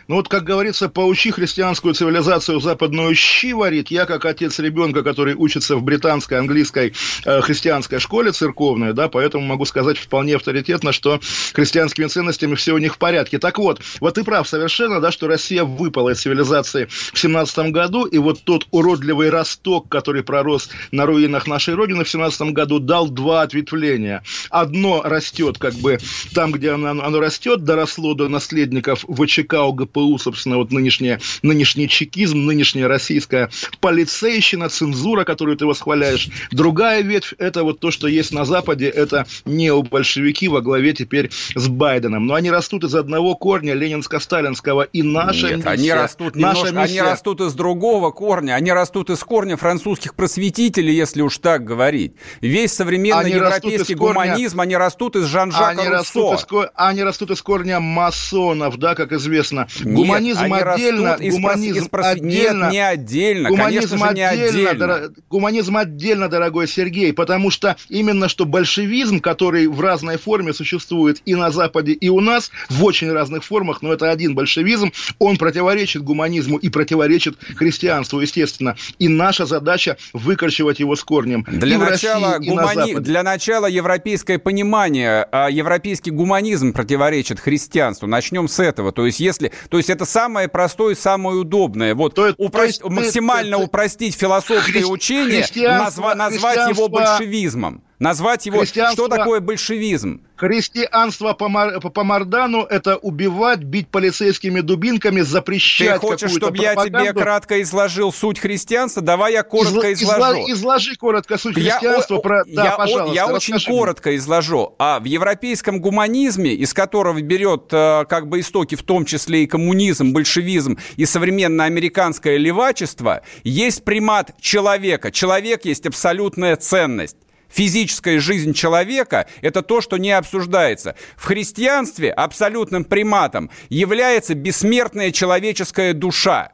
Ну 0.07 0.17
вот, 0.17 0.29
как 0.29 0.45
говорится, 0.45 0.89
поучи 0.89 1.31
христианскую 1.31 1.95
цивилизацию 1.95 2.61
западную 2.61 3.15
щи 3.15 3.53
варить. 3.53 3.91
Я, 3.91 4.07
как 4.07 4.25
отец 4.25 4.59
ребенка, 4.59 5.03
который 5.03 5.35
учится 5.35 5.77
в 5.77 5.83
британской, 5.83 6.39
английской 6.39 6.95
э, 7.25 7.41
христианской 7.41 7.99
школе 7.99 8.33
церковной, 8.33 8.93
да, 8.93 9.09
поэтому 9.09 9.45
могу 9.45 9.65
сказать 9.65 9.99
вполне 9.99 10.37
авторитетно, 10.37 10.93
что 10.93 11.21
христианскими 11.53 12.07
ценностями 12.07 12.55
все 12.55 12.73
у 12.73 12.79
них 12.79 12.95
в 12.95 12.99
порядке. 12.99 13.39
Так 13.39 13.59
вот, 13.59 13.81
вот 14.01 14.15
ты 14.15 14.25
прав 14.25 14.49
совершенно, 14.49 15.01
да, 15.01 15.11
что 15.13 15.27
Россия 15.27 15.65
выпала 15.65 16.11
из 16.11 16.21
цивилизации 16.21 16.89
в 17.13 17.19
семнадцатом 17.19 17.73
году, 17.73 18.05
и 18.05 18.19
вот 18.19 18.43
тот 18.45 18.67
уродливый 18.71 19.31
росток, 19.31 19.89
который 19.89 20.23
пророс 20.23 20.71
на 20.91 21.07
руинах 21.07 21.47
нашей 21.47 21.75
Родины 21.75 22.05
в 22.05 22.09
семнадцатом 22.09 22.55
году, 22.55 22.79
дал 22.79 23.09
два 23.09 23.43
ответвления. 23.43 24.23
Одно 24.51 25.03
растет 25.03 25.59
как 25.59 25.75
бы 25.75 25.99
там, 26.35 26.53
где 26.53 26.73
оно, 26.73 26.91
оно 26.91 27.21
растет, 27.21 27.65
доросло 27.65 28.15
до 28.15 28.29
наследников 28.29 29.05
ВЧК 29.09 29.55
ОГПУ, 29.79 30.19
собственно, 30.19 30.57
вот 30.57 30.73
нынешняя, 30.73 31.21
нынешний 31.43 31.89
чекизм, 31.89 32.39
нынешняя 32.47 32.89
российская 32.89 33.51
полицейщина, 33.81 34.69
цензура, 34.69 35.25
которую 35.25 35.57
ты 35.57 35.67
восхваляешь. 35.67 36.29
Другая 36.51 37.03
ветвь– 37.03 37.35
это 37.39 37.63
вот 37.63 37.81
то, 37.81 37.91
что 37.91 38.09
есть 38.09 38.33
на 38.33 38.45
Западе, 38.45 38.89
это 38.89 39.27
необольшевики 39.45 40.49
во 40.49 40.61
главе 40.61 40.93
теперь 40.93 41.31
с 41.55 41.69
Байденом. 41.69 42.27
Но 42.27 42.35
они 42.35 42.51
растут 42.51 42.85
из 42.85 42.95
одного 42.95 43.35
корня 43.37 43.75
ленинско-сталинского, 43.75 44.89
и 44.93 45.03
наша 45.03 45.49
Нет, 45.49 45.57
миссия, 45.59 45.69
они 45.69 45.93
растут 45.93 46.37
наша 46.37 46.67
немножко, 46.67 46.81
миссия... 46.81 47.01
они 47.01 47.11
растут 47.11 47.41
из 47.41 47.53
другого 47.55 48.11
корня, 48.11 48.55
они 48.55 48.73
растут 48.73 49.11
из 49.11 49.21
корня 49.21 49.57
французских 49.57 50.15
просветителей, 50.15 50.95
если 50.95 51.23
уж 51.23 51.39
так 51.39 51.65
говорить. 51.65 52.13
Весь 52.41 52.73
современный 52.73 53.27
они 53.27 53.35
европейский 53.35 53.95
гуманизм, 53.95 54.57
корня... 54.57 54.63
они 54.63 54.77
растут 54.77 55.17
из 55.17 55.25
Жан-Жака 55.25 55.69
они 55.69 55.89
Руссо. 55.89 56.33
Растут 56.33 56.53
из, 56.53 56.69
они 56.75 57.03
растут 57.03 57.31
из 57.31 57.43
корня 57.43 57.81
масонов, 57.81 58.77
да, 58.79 58.95
как 58.95 59.13
известно. 59.13 59.68
Гуманизм 59.83 60.47
Нет, 60.47 60.67
отдельно, 60.67 61.17
гуманизм 61.21 61.85
из, 61.85 61.89
отдельно. 61.93 62.65
Нет, 62.65 62.73
не 62.73 62.87
отдельно, 62.87 63.49
гуманизм 63.51 63.99
конечно 63.99 64.09
же, 64.09 64.15
не 64.15 64.23
отдельно. 64.23 64.75
Дор... 64.75 65.13
Гуманизм 65.31 65.77
отдельно, 65.77 66.29
дорогой 66.29 66.69
Сергей, 66.69 67.13
потому 67.13 67.51
что 67.51 67.77
именно 67.89 68.29
что 68.29 68.45
большевизм, 68.45 69.21
который 69.21 69.67
в 69.67 69.81
разной 69.81 70.19
форме 70.19 70.53
существует 70.53 71.23
и 71.25 71.35
на 71.35 71.51
Западе, 71.51 71.93
и 71.93 72.09
у 72.09 72.21
нас, 72.21 72.51
в 72.69 72.85
очень 72.85 73.13
разных 73.13 73.45
формах, 73.45 73.83
но 73.83 73.93
это 73.93 74.11
один 74.11 74.35
большевизм, 74.35 74.93
он 75.19 75.37
противоречит 75.37 76.03
гуманизму 76.03 76.59
и 76.59 76.69
противоречит 76.69 77.37
христианству, 77.57 78.21
естественно. 78.21 78.77
И 78.99 79.09
наша 79.09 79.47
задача 79.47 79.97
выкорчевать 80.13 80.81
его 80.81 80.97
с 80.97 81.05
корнем. 81.05 81.45
Для, 81.49 81.75
и 81.75 81.79
начала, 81.79 82.37
России, 82.37 82.49
гумани... 82.49 82.93
и 82.93 82.95
для 82.97 83.23
начала 83.23 83.67
европейское 83.67 84.39
понимание, 84.39 85.27
а 85.31 85.49
европейский 85.49 86.11
гуманизм 86.11 86.73
противоречит 86.73 87.41
христианству. 87.41 88.07
Начнем 88.07 88.49
с 88.49 88.59
этого. 88.61 88.93
То 88.93 89.07
есть, 89.07 89.21
если 89.21 89.53
то 89.69 89.77
есть 89.77 89.91
это 89.91 90.05
самое 90.05 90.49
простое 90.49 90.95
и 90.95 90.97
самое 90.97 91.39
удобное. 91.39 91.95
Вот 91.95 92.15
то, 92.15 92.35
упро... 92.39 92.61
то 92.61 92.65
есть, 92.65 92.83
максимально 92.85 93.59
ты, 93.59 93.65
упростить 93.65 94.15
философское 94.15 94.73
хри... 94.73 94.85
учение, 94.85 95.45
назва... 95.57 96.15
назвать 96.15 96.71
его 96.71 96.89
большевизмом. 96.89 97.83
Назвать 97.99 98.47
его, 98.47 98.65
что 98.65 99.09
такое 99.09 99.41
большевизм? 99.41 100.23
Христианство 100.37 101.33
по, 101.33 101.49
Мар, 101.49 101.81
по 101.81 102.05
Мардану– 102.05 102.63
это 102.71 102.97
убивать, 102.97 103.65
бить 103.65 103.89
полицейскими 103.89 104.61
дубинками, 104.61 105.23
запрещать 105.23 106.01
Ты 106.01 106.07
хочешь, 106.07 106.31
чтобы 106.31 106.59
я 106.59 106.77
тебе 106.77 107.13
кратко 107.13 107.61
изложил 107.61 108.13
суть 108.13 108.39
христианства? 108.39 109.03
Давай 109.03 109.33
я 109.33 109.43
коротко 109.43 109.93
Изла, 109.93 110.15
изложу. 110.15 110.39
Изла, 110.43 110.53
изложи 110.53 110.95
коротко 110.95 111.39
суть 111.39 111.57
я, 111.57 111.73
христианства. 111.73 112.19
Про... 112.19 112.45
Да, 112.47 112.65
я, 112.65 112.71
пожалуйста, 112.77 113.15
я 113.17 113.27
очень 113.27 113.59
коротко 113.59 114.15
изложу. 114.17 114.77
А 114.79 115.01
в 115.01 115.05
европейском 115.05 115.81
гуманизме, 115.81 116.55
из 116.55 116.73
которого 116.73 117.21
берет 117.21 117.65
э, 117.73 118.05
как 118.09 118.29
бы 118.29 118.39
истоки 118.39 118.77
в 118.77 118.85
том 118.85 119.07
числе 119.07 119.43
и 119.43 119.47
коммунизм, 119.49 120.13
большевизм 120.13 120.79
и 120.97 121.05
современное 121.05 121.67
американское 121.67 122.37
левачество, 122.37 123.23
есть 123.43 123.83
примат 123.83 124.41
человека. 124.41 125.11
Человек 125.11 125.65
есть 125.65 125.85
абсолютная 125.85 126.55
ценность 126.55 127.17
физическая 127.49 128.21
жизнь 128.21 128.53
человека– 128.53 129.27
это 129.43 129.63
то, 129.63 129.81
что 129.81 129.97
не 129.97 130.13
обсуждается. 130.13 130.95
В 131.17 131.25
христианстве 131.25 132.11
абсолютным 132.11 132.85
приматом 132.85 133.51
является 133.69 134.35
бессмертная 134.35 135.11
человеческая 135.13 135.93
душа. 135.93 136.53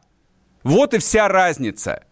Вот 0.62 0.94
и 0.94 0.98
вся 0.98 1.28
разница. 1.28 2.04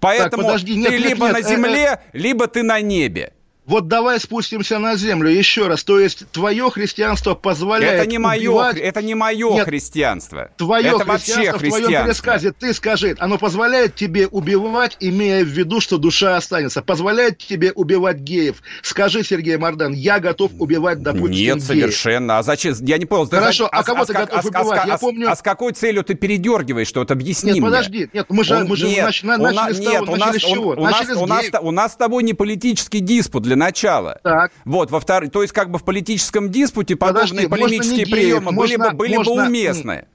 Поэтому 0.00 0.42
так, 0.42 0.52
подожди, 0.52 0.76
нет, 0.76 0.90
ты 0.90 0.98
нет, 0.98 1.08
либо 1.08 1.26
нет, 1.26 1.34
на 1.34 1.42
земле, 1.42 1.84
э, 1.84 1.98
э... 2.12 2.18
либо 2.18 2.46
ты 2.46 2.62
на 2.62 2.80
небе. 2.80 3.32
Вот 3.66 3.88
давай 3.88 4.20
спустимся 4.20 4.78
на 4.78 4.94
землю 4.96 5.28
еще 5.28 5.66
раз. 5.66 5.82
То 5.82 5.98
есть 5.98 6.30
твое 6.30 6.70
христианство 6.70 7.34
позволяет 7.34 8.00
Это 8.00 8.08
не 8.08 8.18
мое, 8.18 8.50
убивать... 8.50 8.76
это 8.76 9.02
не 9.02 9.16
мое 9.16 9.50
Нет, 9.54 9.64
христианство. 9.64 10.50
Твое 10.56 10.86
это 10.86 10.98
христианство, 10.98 11.12
вообще 11.12 11.52
христианство. 11.52 11.66
в 11.66 11.82
твоем 11.82 12.06
пересказе 12.06 12.52
ты 12.52 12.74
скажи, 12.74 13.16
оно 13.18 13.38
позволяет 13.38 13.96
тебе 13.96 14.28
убивать, 14.28 14.96
имея 15.00 15.44
в 15.44 15.48
виду, 15.48 15.80
что 15.80 15.98
душа 15.98 16.36
останется. 16.36 16.80
Позволяет 16.80 17.38
тебе 17.38 17.72
убивать 17.72 18.18
геев. 18.18 18.62
Скажи, 18.82 19.24
Сергей 19.24 19.56
Мардан, 19.56 19.92
я 19.92 20.20
готов 20.20 20.52
убивать, 20.60 21.02
допустим, 21.02 21.32
Нет, 21.32 21.56
геев. 21.56 21.66
совершенно. 21.66 22.38
А 22.38 22.44
зачем? 22.44 22.72
Я 22.82 22.98
не 22.98 23.06
понял. 23.06 23.28
Хорошо, 23.28 23.66
а, 23.66 23.80
а 23.80 23.82
кого 23.82 24.02
а, 24.02 24.06
ты 24.06 24.12
а, 24.12 24.26
готов 24.26 24.44
а, 24.44 24.48
убивать? 24.48 24.80
А, 24.84 24.86
я 24.86 24.98
помню... 24.98 25.28
а 25.28 25.34
с 25.34 25.42
какой 25.42 25.72
целью 25.72 26.04
ты 26.04 26.14
передергиваешь 26.14 26.86
что-то? 26.86 27.14
Объясни 27.14 27.48
Нет, 27.48 27.58
мне. 27.58 27.66
подожди. 27.66 28.10
Нет, 28.12 28.26
мы 28.28 28.44
же, 28.44 28.54
он, 28.54 28.66
мы 28.68 28.76
же 28.76 28.86
нет, 28.86 29.04
нач, 29.04 29.22
начали 29.24 29.40
он, 29.40 29.74
с 29.74 29.84
того, 29.84 30.12
у 30.12 30.16
нас, 30.16 30.36
с 30.36 30.40
чего? 30.40 30.70
У, 30.70 30.84
нас, 30.84 31.10
у, 31.16 31.26
нас, 31.26 31.44
у 31.60 31.70
нас 31.72 31.92
с 31.94 31.96
тобой 31.96 32.22
не 32.22 32.32
политический 32.32 33.00
диспут 33.00 33.42
для 33.42 33.55
начала. 33.56 34.20
Так. 34.22 34.52
Вот, 34.64 34.90
во 34.90 35.00
вторых, 35.00 35.32
то 35.32 35.42
есть 35.42 35.52
как 35.52 35.70
бы 35.70 35.78
в 35.78 35.84
политическом 35.84 36.50
диспуте 36.50 36.96
подобные 36.96 37.48
подожди, 37.48 37.48
полемические 37.48 38.06
приемы 38.06 38.52
были, 38.52 38.76
можно, 38.76 38.90
бы, 38.90 38.96
были 38.96 39.16
можно, 39.16 39.34
бы 39.34 39.46
уместны. 39.46 40.06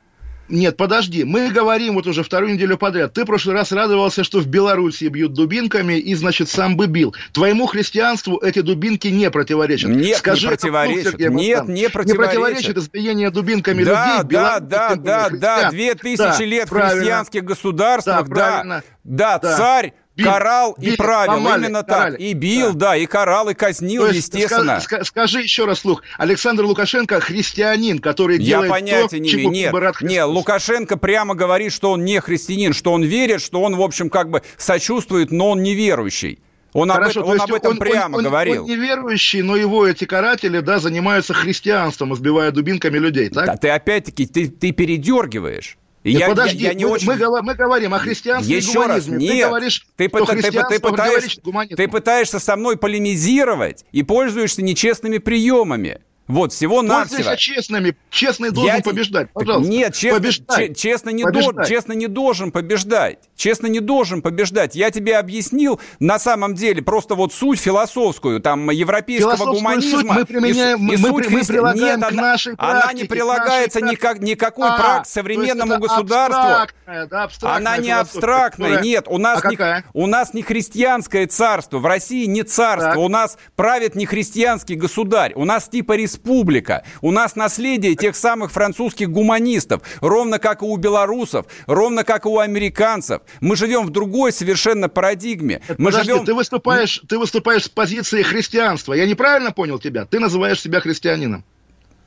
Нет, 0.52 0.76
подожди, 0.76 1.24
мы 1.24 1.50
говорим 1.50 1.94
вот 1.96 2.08
уже 2.08 2.24
вторую 2.24 2.54
неделю 2.54 2.78
подряд. 2.78 3.14
Ты 3.14 3.24
в 3.24 3.26
прошлый 3.26 3.56
раз 3.56 3.72
радовался, 3.72 4.24
что 4.24 4.40
в 4.40 4.48
Беларуси 4.48 5.06
бьют 5.06 5.34
дубинками, 5.34 5.94
и, 5.94 6.14
значит, 6.14 6.50
сам 6.50 6.76
бы 6.76 6.88
бил. 6.88 7.16
Твоему 7.32 7.68
христианству 7.68 8.38
эти 8.38 8.60
дубинки 8.60 9.08
не 9.08 9.32
противоречат. 9.32 9.90
Нет, 9.90 10.18
Скажи, 10.18 10.48
не 10.48 10.50
противоречат. 10.50 11.20
Нет, 11.20 11.68
не 11.70 11.90
противоречат. 11.90 12.08
Не 12.08 12.14
противоречит 12.14 12.78
избиение 12.78 13.30
дубинками 13.30 13.84
да, 13.84 14.18
людей. 14.18 14.38
Да, 14.38 14.60
да, 14.60 14.96
да, 14.96 15.30
да, 15.30 15.70
две 15.72 15.96
тысячи 15.96 16.18
да, 16.18 16.46
лет 16.46 16.70
в 16.70 16.74
христианских 16.74 17.46
государствах, 17.46 18.28
да, 18.28 18.84
да, 19.04 19.40
да, 19.40 19.40
царь 19.40 19.94
бил, 20.22 20.32
карал 20.32 20.76
бил, 20.78 20.94
и 20.94 20.98
правил, 20.98 21.34
ломали, 21.34 21.66
именно 21.66 21.84
карали. 21.84 22.12
так. 22.12 22.20
И 22.20 22.34
бил, 22.34 22.74
да. 22.74 22.90
да, 22.92 22.96
и 22.98 23.06
карал, 23.06 23.50
и 23.50 23.54
казнил, 23.54 24.08
есть, 24.08 24.34
естественно. 24.34 24.80
Скажи, 24.80 25.06
скажи 25.06 25.42
еще 25.42 25.66
раз 25.66 25.80
слух. 25.80 26.04
Александр 26.18 26.64
Лукашенко 26.64 27.20
христианин, 27.20 28.00
который 28.00 28.38
Я 28.38 28.46
делает 28.46 28.72
понятия 28.72 29.08
то, 29.08 29.20
не 29.20 29.32
имею. 29.32 29.72
Нет, 29.72 30.02
нет, 30.02 30.26
Лукашенко 30.28 30.98
прямо 30.98 31.36
говорит, 31.36 31.74
что 31.74 31.92
он 31.92 32.06
не 32.06 32.20
христианин, 32.20 32.74
что 32.74 32.94
он 32.94 33.04
верит, 33.04 33.42
что 33.42 33.62
он, 33.62 33.76
в 33.76 33.82
общем, 33.82 34.10
как 34.10 34.30
бы 34.30 34.42
сочувствует, 34.58 35.32
но 35.32 35.52
он 35.52 35.64
неверующий. 35.64 36.40
Он, 36.74 36.90
Хорошо, 36.90 37.22
об, 37.22 37.28
он 37.28 37.42
об 37.42 37.54
этом 37.54 37.72
он, 37.72 37.78
прямо 37.78 38.18
он, 38.18 38.24
говорил. 38.24 38.64
Он 38.64 38.70
неверующий, 38.70 39.42
но 39.42 39.58
его 39.58 39.86
эти 39.86 40.06
каратели, 40.06 40.60
да, 40.60 40.80
занимаются 40.80 41.34
христианством, 41.34 42.14
избивая 42.14 42.52
дубинками 42.52 42.98
людей, 42.98 43.30
так? 43.30 43.46
Да, 43.46 43.58
ты 43.58 43.70
опять-таки, 43.70 44.26
ты, 44.26 44.48
ты 44.48 44.72
передергиваешь. 44.72 45.78
Нет, 46.04 46.20
я, 46.20 46.30
подожди, 46.30 46.64
я, 46.64 46.70
я 46.70 46.74
не 46.74 46.86
мы, 46.86 46.92
очень... 46.92 47.08
мы, 47.08 47.42
мы 47.44 47.54
говорим 47.54 47.94
о 47.94 48.00
христианстве 48.00 48.58
Еще 48.58 48.72
и 48.72 48.74
гуманизме. 48.74 49.14
Раз, 49.14 49.22
нет, 49.22 49.32
ты 49.32 49.48
говоришь, 49.48 49.86
ты, 49.96 50.08
что 50.10 50.26
ты, 50.26 50.42
ты, 50.42 50.52
ты, 50.52 50.80
пытаешь, 50.80 51.40
ты 51.76 51.88
пытаешься 51.88 52.40
со 52.40 52.56
мной 52.56 52.78
полемизировать 52.78 53.86
и 53.92 54.02
пользуешься 54.02 54.64
нечестными 54.64 55.20
приемами. 55.20 56.02
Вот, 56.28 56.54
всего 56.54 56.82
навсего. 56.82 57.36
честными. 57.36 57.96
Честный 58.10 58.52
должен 58.52 58.76
я... 58.78 58.82
побеждать. 58.82 59.30
Пожалуйста. 59.34 59.70
Нет, 59.70 59.94
честно, 59.94 60.74
честно, 60.74 61.10
не 61.10 61.24
До... 61.24 61.66
честно 61.66 61.94
не 61.94 62.08
должен 62.08 62.52
побеждать. 62.52 63.20
Честно 63.36 63.68
не 63.68 63.80
должен 63.80 64.22
побеждать. 64.22 64.76
Я 64.76 64.92
тебе 64.92 65.18
объяснил 65.18 65.80
на 66.00 66.20
самом 66.20 66.56
деле 66.56 66.82
просто 66.82 67.16
вот 67.16 67.34
суть 67.34 67.60
философскую, 67.60 68.40
там, 68.40 68.70
европейского 68.70 69.52
гуманизма. 69.52 70.00
Суть 70.00 70.10
мы 70.10 70.26
применяем, 70.26 70.90
и, 70.90 70.94
и 70.94 70.98
мы, 70.98 71.10
суть 71.10 71.30
мы 71.30 71.44
прилагаем 71.44 72.00
Нет, 72.00 72.10
к 72.10 72.12
нашей 72.14 72.54
она, 72.54 72.56
практике, 72.56 72.84
она 72.84 72.94
не 72.94 73.04
прилагается 73.06 73.82
никак, 73.82 74.20
никакой 74.20 74.70
а, 74.70 74.78
прак 74.78 75.08
современному 75.08 75.80
государству. 75.80 76.68
Да, 76.86 77.28
она 77.42 77.78
не 77.78 77.92
абстракная. 77.92 78.70
Которая... 78.70 78.84
Нет, 78.84 79.06
у 79.08 79.18
нас, 79.18 79.44
а 79.44 79.50
не, 79.50 79.84
у 79.94 80.08
нас 80.08 80.34
не 80.34 80.44
христианское 80.44 81.28
царство. 81.28 81.80
В 81.80 81.86
России 81.86 82.26
не 82.26 82.44
царство. 82.44 82.92
Так. 82.92 83.00
У 83.00 83.10
нас 83.10 83.38
правит 83.56 83.96
не 83.96 84.06
христианский 84.06 84.76
государь. 84.76 85.34
У 85.36 85.46
нас 85.46 85.68
типа 85.68 85.94
республика 85.94 86.11
республика. 86.12 86.84
У 87.02 87.12
нас 87.12 87.36
наследие 87.36 87.95
тех 87.95 88.15
самых 88.15 88.52
французских 88.52 89.10
гуманистов, 89.10 89.82
ровно 90.02 90.39
как 90.39 90.62
и 90.62 90.65
у 90.65 90.78
белорусов, 90.78 91.45
ровно 91.67 92.04
как 92.04 92.26
и 92.26 92.30
у 92.30 92.39
американцев. 92.39 93.21
Мы 93.39 93.56
живем 93.56 93.86
в 93.86 93.89
другой 93.89 94.32
совершенно 94.32 94.89
парадигме. 94.89 95.62
Мы 95.78 95.91
Подожди, 95.91 96.12
живем... 96.12 96.26
ты 96.26 96.34
выступаешь, 96.34 97.02
ты 97.08 97.17
выступаешь 97.17 97.63
с 97.63 97.69
позиции 97.69 98.24
христианства. 98.24 98.93
Я 98.93 99.06
неправильно 99.06 99.52
понял 99.52 99.80
тебя? 99.80 100.06
Ты 100.06 100.19
называешь 100.19 100.62
себя 100.62 100.80
христианином. 100.80 101.43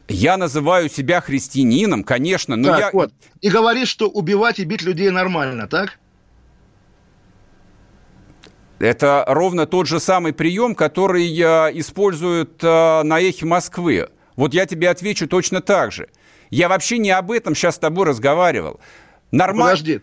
Я 0.08 0.36
называю 0.36 0.90
себя 0.90 1.22
христианином, 1.22 2.04
конечно, 2.04 2.56
но 2.56 2.68
так, 2.68 2.78
я... 2.78 2.90
Вот. 2.92 3.12
И 3.40 3.48
говоришь, 3.48 3.88
что 3.88 4.08
убивать 4.08 4.58
и 4.58 4.64
бить 4.64 4.82
людей 4.82 5.08
нормально, 5.08 5.66
так? 5.66 5.98
Это 8.78 9.24
ровно 9.26 9.66
тот 9.66 9.86
же 9.86 10.00
самый 10.00 10.32
прием, 10.32 10.74
который 10.74 11.26
используют 11.26 12.62
э, 12.62 13.02
на 13.02 13.20
эхе 13.20 13.46
Москвы. 13.46 14.08
Вот 14.36 14.52
я 14.52 14.66
тебе 14.66 14.90
отвечу 14.90 15.28
точно 15.28 15.60
так 15.60 15.92
же. 15.92 16.08
Я 16.50 16.68
вообще 16.68 16.98
не 16.98 17.10
об 17.10 17.30
этом 17.30 17.54
сейчас 17.54 17.76
с 17.76 17.78
тобой 17.78 18.06
разговаривал. 18.06 18.80
Нормально. 19.30 19.72
Подожди. 19.72 20.00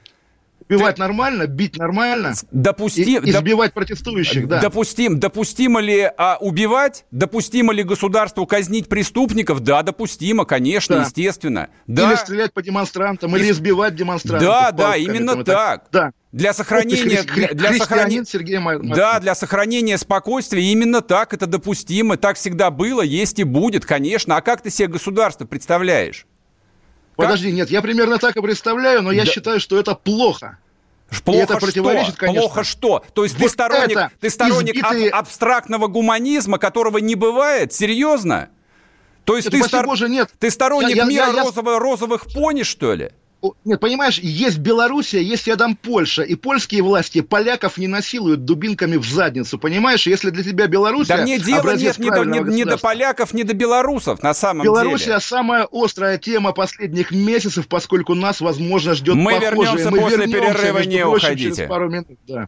Убивать 0.70 0.96
ты... 0.96 1.02
нормально, 1.02 1.48
бить 1.48 1.78
нормально, 1.78 2.34
допустим, 2.52 3.24
и, 3.24 3.30
избивать 3.30 3.74
протестующих, 3.74 4.48
да. 4.48 4.62
Допустим, 4.62 5.20
допустимо 5.20 5.80
ли 5.80 6.10
а, 6.18 6.38
убивать, 6.40 7.06
допустимо 7.12 7.74
ли 7.74 7.84
государству 7.84 8.46
казнить 8.46 8.88
преступников? 8.88 9.62
Да, 9.62 9.84
допустимо, 9.84 10.46
конечно, 10.46 10.98
да. 10.98 11.02
естественно. 11.04 11.70
Да. 11.88 12.12
Или 12.12 12.18
стрелять 12.18 12.54
по 12.54 12.62
демонстрантам, 12.62 13.36
или 13.36 13.52
избивать 13.52 13.96
демонстрантов. 13.96 14.48
Да, 14.48 14.72
да, 14.72 14.96
именно 14.96 15.44
так. 15.44 15.86
Да. 15.92 16.12
Для 16.32 16.54
сохранения, 16.54 17.24
для, 17.24 17.50
для 17.50 17.74
сохранения, 17.74 18.24
Сергей 18.26 18.58
да, 18.96 19.20
для 19.20 19.36
сохранения 19.36 19.98
спокойствия 19.98 20.64
именно 20.64 21.02
так 21.02 21.34
это 21.34 21.46
допустимо, 21.46 22.16
так 22.16 22.38
всегда 22.38 22.72
было, 22.72 23.02
есть 23.02 23.40
и 23.40 23.44
будет, 23.44 23.86
конечно. 23.86 24.38
А 24.38 24.42
как 24.42 24.62
ты 24.62 24.70
себе 24.70 24.88
государство 24.88 25.46
представляешь? 25.46 26.26
Подожди, 27.16 27.52
нет, 27.52 27.70
я 27.70 27.82
примерно 27.82 28.18
так 28.18 28.38
и 28.38 28.42
представляю, 28.42 29.02
но 29.02 29.12
я 29.12 29.26
да. 29.26 29.32
считаю, 29.32 29.60
что 29.60 29.78
это 29.78 29.96
плохо. 29.96 30.58
Плохо 31.24 31.40
и 31.40 31.44
это 31.44 31.58
противоречит, 31.58 32.14
что? 32.14 32.20
Конечно. 32.20 32.42
Плохо 32.42 32.64
что? 32.64 33.04
То 33.14 33.24
есть 33.24 33.36
вот 33.38 33.44
ты 33.44 33.50
сторонник, 33.50 34.12
ты 34.20 34.30
сторонник 34.30 34.76
избитые... 34.76 35.10
аб- 35.10 35.20
абстрактного 35.20 35.88
гуманизма, 35.88 36.58
которого 36.58 37.00
не 37.00 37.16
бывает? 37.16 37.74
Серьезно? 37.74 38.50
То 39.26 39.36
есть 39.36 39.50
это, 39.50 39.58
ты, 39.58 39.64
стор... 39.64 39.86
Боже, 39.86 40.10
нет. 40.10 40.32
ты 40.40 40.50
сторонник 40.50 40.96
я, 40.96 41.04
я, 41.04 41.10
мира 41.10 41.28
я, 41.28 41.44
розовых, 41.44 41.80
розовых 41.80 42.26
пони, 42.34 42.64
что 42.64 42.94
ли? 42.94 43.12
Нет, 43.66 43.80
понимаешь, 43.80 44.20
есть 44.20 44.60
Белоруссия, 44.60 45.22
есть 45.22 45.48
рядом 45.48 45.76
Польша, 45.76 46.22
и 46.22 46.36
польские 46.36 46.84
власти 46.84 47.22
поляков 47.22 47.78
не 47.78 47.88
насилуют 47.88 48.46
дубинками 48.46 48.98
в 48.98 49.06
задницу, 49.06 49.58
понимаешь? 49.58 50.06
Если 50.06 50.30
для 50.30 50.44
тебя 50.44 50.68
Белоруссия... 50.68 51.18
Да 51.18 51.24
мне 51.24 51.40
дело 51.40 51.76
нет 51.76 51.98
ни 51.98 52.10
до, 52.10 52.24
ни 52.24 52.64
до 52.64 52.78
поляков, 52.78 53.34
ни 53.34 53.44
до 53.44 53.54
белорусов, 53.54 54.22
на 54.22 54.34
самом 54.34 54.64
Белоруссия 54.64 55.06
деле. 55.06 55.08
Белоруссия 55.08 55.28
самая 55.28 55.68
острая 55.72 56.18
тема 56.18 56.52
последних 56.52 57.12
месяцев, 57.12 57.68
поскольку 57.68 58.14
нас, 58.14 58.42
возможно, 58.42 58.94
ждет 58.94 59.16
Мы 59.16 59.34
похожее. 59.34 59.52
вернемся 59.52 59.92
Мы 59.92 60.00
после 60.00 60.18
вернемся, 60.18 60.54
перерыва, 60.54 60.80
не 60.80 61.06
уходите. 61.06 61.56
Через 61.56 61.70
пару 61.70 61.90
минут, 61.90 62.08
да. 62.28 62.48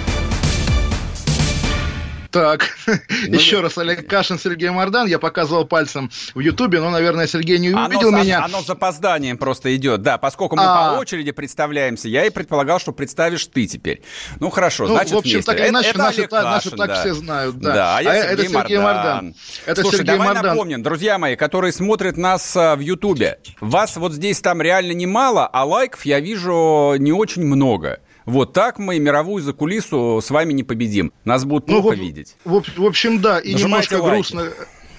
Так, 2.31 2.77
ну, 2.87 3.35
еще 3.35 3.59
раз, 3.59 3.77
Олег 3.77 4.07
Кашин, 4.07 4.39
Сергей 4.39 4.69
Мордан. 4.69 5.05
Я 5.05 5.19
показывал 5.19 5.65
пальцем 5.65 6.09
в 6.33 6.39
Ютубе, 6.39 6.79
но, 6.79 6.89
наверное, 6.89 7.27
Сергей 7.27 7.59
не 7.59 7.71
увидел 7.71 8.07
оно, 8.07 8.23
меня. 8.23 8.43
Оно 8.45 8.61
с 8.61 8.67
запозданием 8.67 9.37
просто 9.37 9.75
идет, 9.75 10.01
да. 10.01 10.17
Поскольку 10.17 10.55
мы 10.55 10.63
а... 10.63 10.93
по 10.93 10.99
очереди 10.99 11.31
представляемся, 11.31 12.07
я 12.07 12.25
и 12.25 12.29
предполагал, 12.29 12.79
что 12.79 12.93
представишь 12.93 13.45
ты 13.47 13.67
теперь. 13.67 14.01
Ну, 14.39 14.49
хорошо, 14.49 14.87
ну, 14.87 14.93
значит, 14.93 15.11
в 15.11 15.17
общем, 15.17 15.31
вместе. 15.33 15.51
так 15.51 15.69
иначе, 15.69 15.89
это, 15.89 15.97
наши, 15.97 16.17
Олег 16.19 16.29
так, 16.29 16.43
Кашин, 16.43 16.71
наши 16.71 16.77
так 16.77 16.87
да. 16.87 17.01
все 17.01 17.13
знают, 17.13 17.59
да. 17.59 17.73
Да, 17.73 17.97
а 17.97 18.01
я 18.01 18.11
а 18.11 18.15
Сергей 18.15 18.33
это 18.33 18.43
Сергей 18.43 18.77
Мордан. 18.77 19.25
Мордан. 19.25 19.35
Это 19.65 19.81
Слушай, 19.81 19.97
Сергей 19.97 20.13
давай 20.13 20.27
Мордан. 20.27 20.45
напомним, 20.45 20.83
друзья 20.83 21.17
мои, 21.17 21.35
которые 21.35 21.73
смотрят 21.73 22.15
нас 22.15 22.55
а, 22.55 22.77
в 22.77 22.79
Ютубе. 22.79 23.39
Вас 23.59 23.97
вот 23.97 24.13
здесь 24.13 24.39
там 24.39 24.61
реально 24.61 24.93
немало, 24.93 25.47
а 25.47 25.65
лайков 25.65 26.05
я 26.05 26.21
вижу 26.21 26.95
не 26.97 27.11
очень 27.11 27.43
много. 27.43 27.99
Вот 28.25 28.53
так 28.53 28.79
мы 28.79 28.99
мировую 28.99 29.43
закулису 29.43 30.19
с 30.23 30.29
вами 30.29 30.53
не 30.53 30.63
победим. 30.63 31.11
Нас 31.25 31.45
будут 31.45 31.67
ну, 31.67 31.81
плохо 31.81 31.95
в, 31.95 31.99
видеть. 31.99 32.35
В, 32.45 32.61
в 32.77 32.85
общем, 32.85 33.21
да, 33.21 33.39
и 33.39 33.53
Нажимайте 33.53 33.95
немножко 33.95 34.03
лайки. 34.03 34.33
грустно 34.33 34.51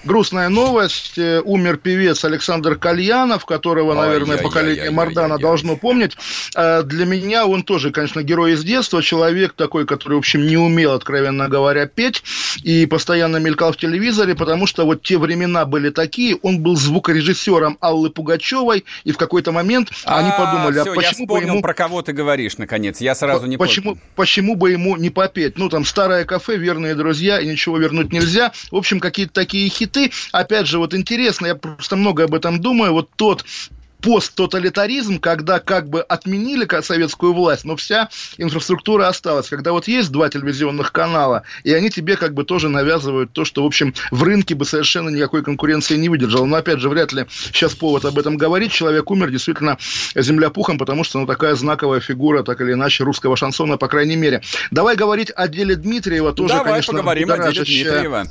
грустная 0.03 0.49
новость. 0.49 1.17
Э, 1.17 1.41
Умер 1.43 1.77
певец 1.77 2.23
Александр 2.25 2.75
Кальянов, 2.75 3.45
которого, 3.45 3.93
наверное, 3.93 4.37
поколение 4.37 4.91
Мордана 4.91 5.37
должно 5.37 5.75
помнить. 5.75 6.17
Э, 6.55 6.83
Для 6.83 7.05
меня 7.05 7.45
он 7.45 7.63
тоже, 7.63 7.91
конечно, 7.91 8.21
герой 8.23 8.53
из 8.53 8.63
детства. 8.63 9.01
Человек 9.01 9.53
такой, 9.53 9.85
который, 9.85 10.15
в 10.15 10.19
общем, 10.19 10.45
не 10.45 10.57
умел, 10.57 10.93
откровенно 10.93 11.47
говоря, 11.47 11.85
петь. 11.85 12.23
И 12.63 12.85
постоянно 12.85 13.37
мелькал 13.37 13.71
в 13.71 13.77
телевизоре, 13.77 14.35
потому 14.35 14.67
что 14.67 14.85
вот 14.85 15.01
те 15.01 15.17
времена 15.17 15.65
были 15.65 15.89
такие. 15.89 16.37
Он 16.41 16.59
был 16.59 16.75
звукорежиссером 16.75 17.77
Аллы 17.79 18.09
Пугачевой. 18.09 18.85
И 19.03 19.11
в 19.11 19.17
какой-то 19.17 19.51
момент 19.51 19.89
а, 20.05 20.19
они 20.19 20.31
подумали, 20.37 20.81
все, 20.81 20.91
а 20.91 20.95
почему 20.95 21.37
я 21.37 21.41
бы 21.41 21.47
ему... 21.47 21.61
про 21.61 21.73
кого 21.73 22.01
ты 22.01 22.13
говоришь, 22.13 22.57
наконец. 22.57 23.01
Я 23.01 23.15
сразу 23.15 23.45
не 23.47 23.57
почему, 23.57 23.91
понял. 23.91 24.01
почему 24.15 24.55
бы 24.55 24.71
ему 24.71 24.97
не 24.97 25.09
попеть? 25.09 25.57
Ну, 25.57 25.69
там, 25.69 25.85
старое 25.85 26.25
кафе, 26.25 26.57
верные 26.57 26.95
друзья, 26.95 27.39
и 27.39 27.47
ничего 27.47 27.77
вернуть 27.77 28.11
нельзя. 28.11 28.51
В 28.71 28.75
общем, 28.75 28.99
какие-то 28.99 29.33
такие 29.33 29.69
хиты. 29.69 29.92
Опять 30.31 30.67
же, 30.67 30.79
вот 30.79 30.93
интересно, 30.93 31.47
я 31.47 31.55
просто 31.55 31.95
много 31.95 32.23
об 32.23 32.33
этом 32.33 32.59
думаю. 32.59 32.93
Вот 32.93 33.09
тот 33.15 33.45
посттоталитаризм, 34.03 35.19
когда 35.19 35.59
как 35.59 35.89
бы 35.89 36.01
отменили 36.01 36.67
советскую 36.81 37.33
власть, 37.33 37.63
но 37.63 37.75
вся 37.75 38.09
инфраструктура 38.37 39.07
осталась. 39.07 39.47
Когда 39.47 39.71
вот 39.71 39.87
есть 39.87 40.11
два 40.11 40.29
телевизионных 40.29 40.91
канала, 40.91 41.43
и 41.63 41.73
они 41.73 41.89
тебе 41.89 42.17
как 42.17 42.33
бы 42.33 42.43
тоже 42.43 42.69
навязывают 42.69 43.31
то, 43.31 43.45
что, 43.45 43.63
в 43.63 43.65
общем, 43.65 43.93
в 44.11 44.23
рынке 44.23 44.55
бы 44.55 44.65
совершенно 44.65 45.09
никакой 45.09 45.43
конкуренции 45.43 45.95
не 45.95 46.09
выдержал. 46.09 46.45
Но, 46.45 46.57
опять 46.57 46.79
же, 46.79 46.89
вряд 46.89 47.13
ли 47.13 47.25
сейчас 47.29 47.73
повод 47.75 48.05
об 48.05 48.19
этом 48.19 48.37
говорить. 48.37 48.71
Человек 48.71 49.09
умер 49.09 49.31
действительно 49.31 49.77
земля 50.15 50.49
пухом, 50.49 50.77
потому 50.77 51.03
что, 51.03 51.19
ну, 51.19 51.25
такая 51.25 51.55
знаковая 51.55 52.01
фигура, 52.01 52.43
так 52.43 52.59
или 52.61 52.73
иначе, 52.73 53.03
русского 53.03 53.37
шансона, 53.37 53.77
по 53.77 53.87
крайней 53.87 54.17
мере. 54.17 54.41
Давай 54.71 54.95
говорить 54.95 55.31
о 55.33 55.47
деле 55.47 55.75
Дмитриева, 55.75 56.33
тоже, 56.33 56.55
Давай 56.55 56.73
конечно, 56.73 56.93
поговорим 56.93 57.31
о 57.31 57.37
деле 57.37 57.63
Дмитриева. 57.63 58.25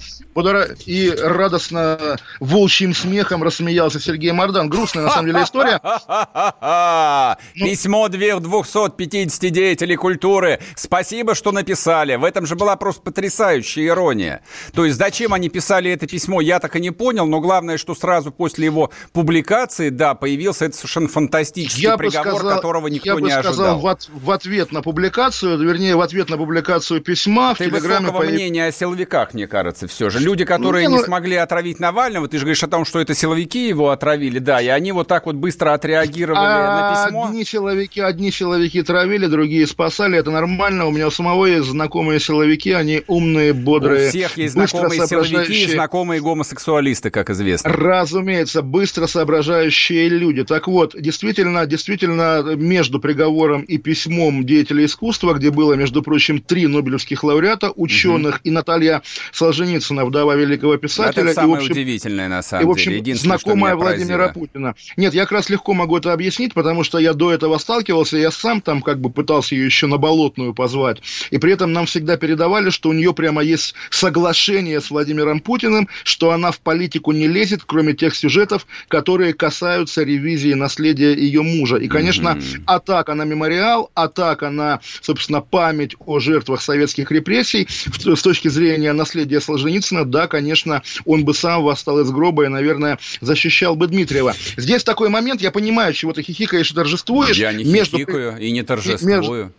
И 0.87 1.11
радостно 1.11 2.18
волчьим 2.40 2.94
смехом 2.94 3.42
рассмеялся 3.42 4.00
Сергей 4.00 4.32
Мордан. 4.32 4.68
Грустная, 4.68 5.04
на 5.04 5.11
самом 5.11 5.26
деле, 5.26 5.42
история. 5.42 5.62
Ну... 7.55 7.66
Письмо 7.66 8.09
250 8.09 9.51
деятелей 9.51 9.96
культуры. 9.96 10.61
Спасибо, 10.77 11.35
что 11.35 11.53
написали. 11.53 12.16
В 12.16 12.25
этом 12.25 12.46
же 12.46 12.57
была 12.57 12.77
просто 12.77 13.03
потрясающая 13.03 13.87
ирония. 13.87 14.42
То 14.75 14.85
есть, 14.85 14.98
зачем 14.98 15.35
они 15.35 15.48
писали 15.48 15.90
это 15.90 16.07
письмо, 16.07 16.40
я 16.40 16.59
так 16.61 16.77
и 16.77 16.81
не 16.81 16.90
понял, 16.90 17.27
но 17.27 17.40
главное, 17.40 17.79
что 17.79 17.94
сразу 17.94 18.33
после 18.33 18.66
его 18.66 18.90
публикации, 19.12 19.90
да, 19.90 20.14
появился 20.14 20.66
этот 20.66 20.77
совершенно 20.77 21.09
фантастический 21.09 21.83
я 21.83 21.96
приговор, 21.96 22.38
сказал, 22.38 22.57
которого 22.57 22.88
никто 22.88 23.11
я 23.11 23.14
бы 23.14 23.22
не 23.22 23.31
сказал, 23.31 23.77
ожидал. 23.77 23.96
В, 24.12 24.25
в 24.25 24.31
ответ 24.31 24.72
на 24.72 24.83
публикацию, 24.83 25.59
вернее, 25.59 25.96
в 25.96 26.01
ответ 26.01 26.29
на 26.31 26.37
публикацию 26.37 27.01
письма 27.01 27.55
Ты 27.55 27.68
в 27.68 27.72
высокого 27.72 28.18
появ... 28.18 28.33
мнения 28.33 28.66
о 28.66 28.72
силовиках, 28.72 29.35
мне 29.35 29.46
кажется, 29.46 29.87
все 29.87 30.11
же. 30.11 30.18
Люди, 30.18 30.44
которые 30.44 30.87
не, 30.87 30.94
не 30.94 30.98
ну... 30.98 31.05
смогли 31.05 31.37
отравить 31.37 31.81
Навального, 31.81 32.29
ты 32.29 32.38
же 32.38 32.44
говоришь 32.44 32.62
о 32.62 32.68
том, 32.68 32.85
что 32.85 33.01
это 33.01 33.14
силовики 33.14 33.68
его 33.68 33.90
отравили, 33.90 34.38
да, 34.38 34.61
и 34.61 34.68
они 34.68 34.92
вот 34.92 35.09
так 35.09 35.27
вот 35.27 35.37
быстро 35.37 35.51
отреагировали 35.60 36.38
а 36.38 36.94
на 36.94 37.06
письмо. 37.06 37.26
Одни 37.26 37.44
силовики, 37.44 38.00
одни 38.00 38.30
силовики 38.30 38.82
травили, 38.82 39.26
другие 39.26 39.66
спасали, 39.66 40.18
это 40.18 40.30
нормально. 40.30 40.86
У 40.86 40.90
меня 40.90 41.08
у 41.08 41.10
самого 41.10 41.46
есть 41.46 41.66
знакомые 41.66 42.20
силовики, 42.20 42.72
они 42.72 43.02
умные, 43.06 43.52
бодрые. 43.52 44.06
У 44.06 44.10
всех 44.10 44.36
есть 44.36 44.54
знакомые 44.54 45.06
силовики 45.06 45.64
и 45.64 45.66
знакомые 45.68 46.20
гомосексуалисты, 46.20 47.10
как 47.10 47.30
известно. 47.30 47.70
Разумеется, 47.70 48.62
быстро 48.62 49.06
соображающие 49.06 50.08
люди. 50.08 50.44
Так 50.44 50.68
вот, 50.68 50.94
действительно, 50.98 51.66
действительно, 51.66 52.42
между 52.56 52.98
приговором 53.00 53.62
и 53.62 53.78
письмом 53.78 54.44
деятелей 54.44 54.86
искусства, 54.86 55.34
где 55.34 55.50
было, 55.50 55.74
между 55.74 56.02
прочим, 56.02 56.40
три 56.40 56.66
нобелевских 56.66 57.24
лауреата, 57.24 57.70
ученых, 57.74 58.36
угу. 58.36 58.40
и 58.44 58.50
Наталья 58.50 59.02
Солженицына, 59.32 60.04
вдова 60.04 60.34
великого 60.34 60.76
писателя. 60.76 61.24
Это 61.24 61.34
самое 61.34 61.52
и, 61.52 61.54
в 61.54 61.58
общем, 61.58 61.72
удивительное, 61.72 62.28
на 62.28 62.42
самом 62.42 62.64
и, 62.64 62.66
в 62.66 62.70
общем, 62.70 63.02
деле. 63.02 63.16
знакомая 63.16 63.74
Владимира 63.74 64.28
Путина. 64.28 64.74
Нет, 64.96 65.14
я 65.14 65.22
как 65.22 65.32
раз 65.32 65.41
легко 65.50 65.74
могу 65.74 65.96
это 65.96 66.12
объяснить, 66.12 66.55
потому 66.55 66.85
что 66.85 66.98
я 66.98 67.14
до 67.14 67.33
этого 67.33 67.59
сталкивался, 67.59 68.16
я 68.16 68.31
сам 68.31 68.61
там 68.61 68.83
как 68.83 69.00
бы 69.00 69.11
пытался 69.11 69.55
ее 69.55 69.66
еще 69.66 69.87
на 69.87 69.96
болотную 69.96 70.55
позвать. 70.55 71.02
И 71.31 71.38
при 71.38 71.52
этом 71.52 71.72
нам 71.72 71.87
всегда 71.87 72.16
передавали, 72.16 72.70
что 72.70 72.88
у 72.88 72.92
нее 72.92 73.14
прямо 73.14 73.42
есть 73.42 73.74
соглашение 73.90 74.81
с 74.81 74.90
Владимиром 74.90 75.40
Путиным, 75.40 75.88
что 76.05 76.31
она 76.31 76.50
в 76.50 76.61
политику 76.61 77.12
не 77.12 77.26
лезет, 77.26 77.62
кроме 77.64 77.94
тех 77.94 78.14
сюжетов, 78.14 78.66
которые 78.88 79.33
касаются 79.33 80.02
ревизии 80.02 80.55
наследия 80.55 81.14
ее 81.14 81.42
мужа. 81.42 81.76
И, 81.76 81.88
конечно, 81.88 82.31
mm-hmm. 82.31 82.62
атака 82.66 83.14
на 83.14 83.22
мемориал, 83.22 83.90
атака 83.94 84.50
на, 84.50 84.81
собственно, 85.00 85.40
память 85.40 85.96
о 86.07 86.18
жертвах 86.18 86.61
советских 86.61 87.11
репрессий 87.11 87.66
с 87.68 88.22
точки 88.22 88.48
зрения 88.48 88.92
наследия 88.92 89.40
Солженицына, 89.40 90.05
да, 90.05 90.26
конечно, 90.26 90.83
он 91.05 91.24
бы 91.24 91.35
сам 91.35 91.62
восстал 91.62 92.00
из 92.00 92.11
гроба 92.11 92.44
и, 92.44 92.48
наверное, 92.48 92.98
защищал 93.20 93.76
бы 93.76 93.87
Дмитриева. 93.87 94.35
Здесь 94.57 94.85
такой 94.85 95.09
момент, 95.09 95.32
я 95.40 95.51
понимаю, 95.51 95.92
чего 95.92 96.12
ты 96.12 96.23
хихикаешь 96.23 96.71
и 96.71 96.75
торжествуешь. 96.75 97.37
Я 97.37 97.53
не 97.53 97.64
между... 97.64 97.97
хихикаю 97.97 98.38
и 98.38 98.51
не 98.51 98.62
торжествую. 98.62 99.16
Между... 99.16 99.53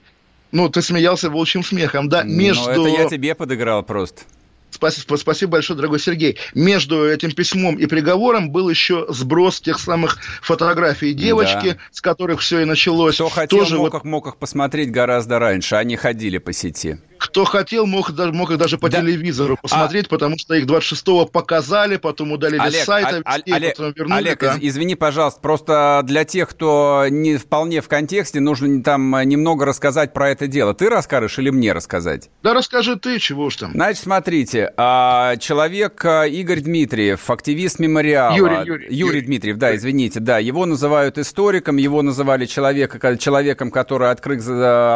Ну, 0.52 0.70
ты 0.70 0.82
смеялся 0.82 1.30
волчьим 1.30 1.64
смехом, 1.64 2.10
да? 2.10 2.24
Между... 2.24 2.72
Ну, 2.72 2.88
это 2.88 3.02
я 3.02 3.10
тебе 3.10 3.34
подыграл 3.34 3.82
просто. 3.84 4.22
Спасибо, 4.70 5.16
спасибо 5.18 5.52
большое, 5.54 5.78
дорогой 5.78 6.00
Сергей. 6.00 6.38
Между 6.56 7.08
этим 7.08 7.32
письмом 7.32 7.76
и 7.78 7.86
приговором 7.86 8.50
был 8.50 8.70
еще 8.70 9.06
сброс 9.10 9.62
тех 9.62 9.80
самых 9.80 10.18
фотографий 10.42 11.14
девочки, 11.14 11.72
да. 11.72 11.78
с 11.92 12.02
которых 12.02 12.42
все 12.42 12.62
и 12.62 12.66
началось. 12.66 13.16
Кто 13.16 13.30
хотел, 13.30 13.60
Тоже 13.60 13.78
мог, 13.78 13.94
вот... 13.94 14.04
мог 14.04 14.28
их 14.28 14.38
посмотреть 14.38 14.92
гораздо 14.92 15.38
раньше, 15.38 15.76
они 15.76 15.96
ходили 15.96 16.40
по 16.40 16.54
сети. 16.54 16.98
Кто 17.24 17.46
хотел, 17.46 17.86
мог, 17.86 18.12
мог 18.34 18.52
их 18.52 18.58
даже 18.58 18.78
по 18.78 18.90
да. 18.90 19.00
телевизору 19.00 19.58
посмотреть, 19.62 20.08
а... 20.08 20.10
потому 20.10 20.38
что 20.38 20.56
их 20.56 20.66
26-го 20.66 21.26
показали, 21.26 21.96
потом 21.96 22.34
удалили 22.34 22.60
Олег, 22.60 22.82
с 22.82 22.86
сайта, 22.86 23.22
а, 23.24 23.38
везде, 23.38 23.54
Олег, 23.54 23.78
потом 23.78 23.94
вернули. 23.94 24.18
Олег, 24.18 24.40
да. 24.42 24.58
извини, 24.60 24.96
пожалуйста, 24.96 25.40
просто 25.40 26.02
для 26.04 26.26
тех, 26.26 26.50
кто 26.50 27.06
не 27.10 27.38
вполне 27.38 27.80
в 27.80 27.88
контексте, 27.88 28.42
нужно 28.42 28.84
там 28.84 29.16
немного 29.24 29.64
рассказать 29.64 30.12
про 30.12 30.32
это 30.32 30.48
дело. 30.48 30.74
Ты 30.74 30.90
расскажешь 30.90 31.40
или 31.40 31.50
мне 31.50 31.72
рассказать? 31.72 32.30
Да 32.44 32.54
расскажи 32.54 32.98
ты, 32.98 33.20
чего 33.20 33.46
уж 33.46 33.56
там. 33.56 33.72
Значит, 33.72 34.04
смотрите, 34.04 34.74
человек 34.76 36.04
Игорь 36.04 36.60
Дмитриев, 36.60 37.30
активист 37.30 37.80
мемориала. 37.80 38.36
Юрий, 38.36 38.56
Юрий, 38.66 38.86
Юрий, 38.88 38.96
Юрий 38.98 39.22
Дмитриев, 39.22 39.58
да, 39.58 39.74
извините, 39.74 40.20
да. 40.20 40.40
Его 40.40 40.66
называют 40.66 41.18
историком, 41.18 41.78
его 41.78 42.02
называли 42.02 42.46
человека, 42.46 43.18
человеком, 43.18 43.72
который 43.72 44.12
открыл, 44.12 44.42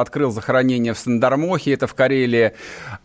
открыл 0.02 0.32
захоронение 0.32 0.94
в 0.94 1.00
Сандармохе, 1.00 1.72
это 1.72 1.88
в 1.88 1.96
Карелии. 2.18 2.54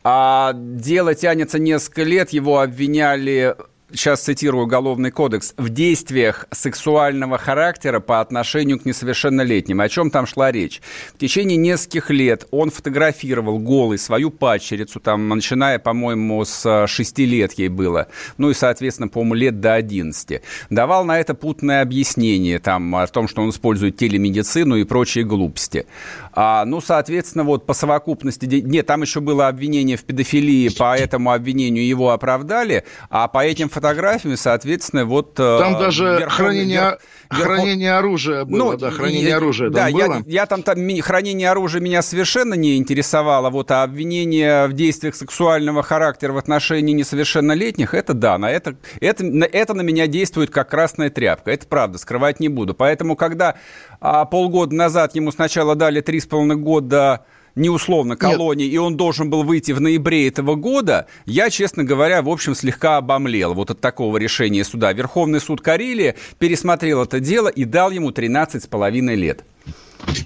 А 0.04 0.52
дело 0.54 1.14
тянется 1.14 1.58
несколько 1.58 2.02
лет, 2.02 2.30
его 2.30 2.60
обвиняли 2.60 3.54
сейчас 3.94 4.22
цитирую 4.22 4.64
Уголовный 4.64 5.10
кодекс, 5.10 5.54
в 5.56 5.68
действиях 5.68 6.46
сексуального 6.50 7.38
характера 7.38 8.00
по 8.00 8.20
отношению 8.20 8.78
к 8.80 8.84
несовершеннолетним. 8.84 9.80
О 9.80 9.88
чем 9.88 10.10
там 10.10 10.26
шла 10.26 10.50
речь? 10.50 10.80
В 11.14 11.18
течение 11.18 11.56
нескольких 11.56 12.10
лет 12.10 12.46
он 12.50 12.70
фотографировал 12.70 13.58
голый 13.58 13.98
свою 13.98 14.30
падчерицу, 14.30 15.00
там, 15.00 15.28
начиная, 15.28 15.78
по-моему, 15.78 16.44
с 16.44 16.86
6 16.86 17.18
лет 17.18 17.52
ей 17.54 17.68
было, 17.68 18.08
ну 18.38 18.50
и, 18.50 18.54
соответственно, 18.54 19.08
по-моему, 19.08 19.34
лет 19.34 19.60
до 19.60 19.74
11. 19.74 20.40
Давал 20.70 21.04
на 21.04 21.20
это 21.20 21.34
путное 21.34 21.82
объяснение 21.82 22.58
там, 22.58 22.94
о 22.94 23.06
том, 23.06 23.28
что 23.28 23.42
он 23.42 23.50
использует 23.50 23.96
телемедицину 23.96 24.76
и 24.76 24.84
прочие 24.84 25.24
глупости. 25.24 25.86
А, 26.32 26.64
ну, 26.64 26.80
соответственно, 26.80 27.44
вот 27.44 27.66
по 27.66 27.74
совокупности... 27.74 28.46
Нет, 28.46 28.86
там 28.86 29.02
еще 29.02 29.20
было 29.20 29.48
обвинение 29.48 29.96
в 29.96 30.04
педофилии, 30.04 30.68
по 30.70 30.96
этому 30.96 31.32
обвинению 31.32 31.86
его 31.86 32.10
оправдали, 32.10 32.84
а 33.10 33.28
по 33.28 33.44
этим 33.44 33.68
фотографиям 33.68 34.32
соответственно, 34.36 35.04
вот... 35.04 35.34
Там 35.34 35.78
даже 35.78 36.26
хранение, 36.28 36.98
верх... 37.30 37.42
хранение 37.42 37.94
оружия 37.94 38.44
было, 38.44 38.72
ну, 38.72 38.76
да, 38.76 38.90
хранение 38.90 39.30
я, 39.30 39.36
оружия 39.36 39.70
да, 39.70 39.86
там 39.86 39.96
я, 39.96 40.06
было. 40.06 40.22
Я 40.26 40.46
там, 40.46 40.62
там, 40.62 41.00
хранение 41.00 41.50
оружия 41.50 41.80
меня 41.80 42.02
совершенно 42.02 42.54
не 42.54 42.76
интересовало, 42.76 43.50
вот, 43.50 43.70
а 43.70 43.82
обвинение 43.82 44.66
в 44.66 44.72
действиях 44.72 45.14
сексуального 45.14 45.82
характера 45.82 46.32
в 46.32 46.38
отношении 46.38 46.92
несовершеннолетних, 46.92 47.94
это 47.94 48.14
да, 48.14 48.38
на 48.38 48.50
это, 48.50 48.76
это, 49.00 49.24
это 49.24 49.74
на 49.74 49.82
меня 49.82 50.06
действует 50.06 50.50
как 50.50 50.70
красная 50.70 51.10
тряпка, 51.10 51.50
это 51.50 51.66
правда, 51.66 51.98
скрывать 51.98 52.40
не 52.40 52.48
буду. 52.48 52.74
Поэтому, 52.74 53.16
когда 53.16 53.56
а, 54.02 54.24
полгода 54.24 54.74
назад 54.74 55.14
ему 55.14 55.30
сначала 55.30 55.76
дали 55.76 56.00
три 56.00 56.18
с 56.18 56.26
половиной 56.26 56.56
года 56.56 57.24
неусловно 57.54 58.16
колонии, 58.16 58.64
Нет. 58.64 58.74
и 58.74 58.78
он 58.78 58.96
должен 58.96 59.30
был 59.30 59.44
выйти 59.44 59.70
в 59.72 59.80
ноябре 59.80 60.26
этого 60.26 60.56
года, 60.56 61.06
я, 61.24 61.50
честно 61.50 61.84
говоря, 61.84 62.20
в 62.22 62.28
общем, 62.28 62.56
слегка 62.56 62.96
обомлел 62.96 63.54
вот 63.54 63.70
от 63.70 63.80
такого 63.80 64.16
решения 64.16 64.64
суда. 64.64 64.92
Верховный 64.92 65.40
суд 65.40 65.60
Карелии 65.60 66.16
пересмотрел 66.38 67.02
это 67.02 67.20
дело 67.20 67.48
и 67.48 67.64
дал 67.64 67.92
ему 67.92 68.10
13 68.10 68.64
с 68.64 68.66
половиной 68.66 69.14
лет. 69.14 69.44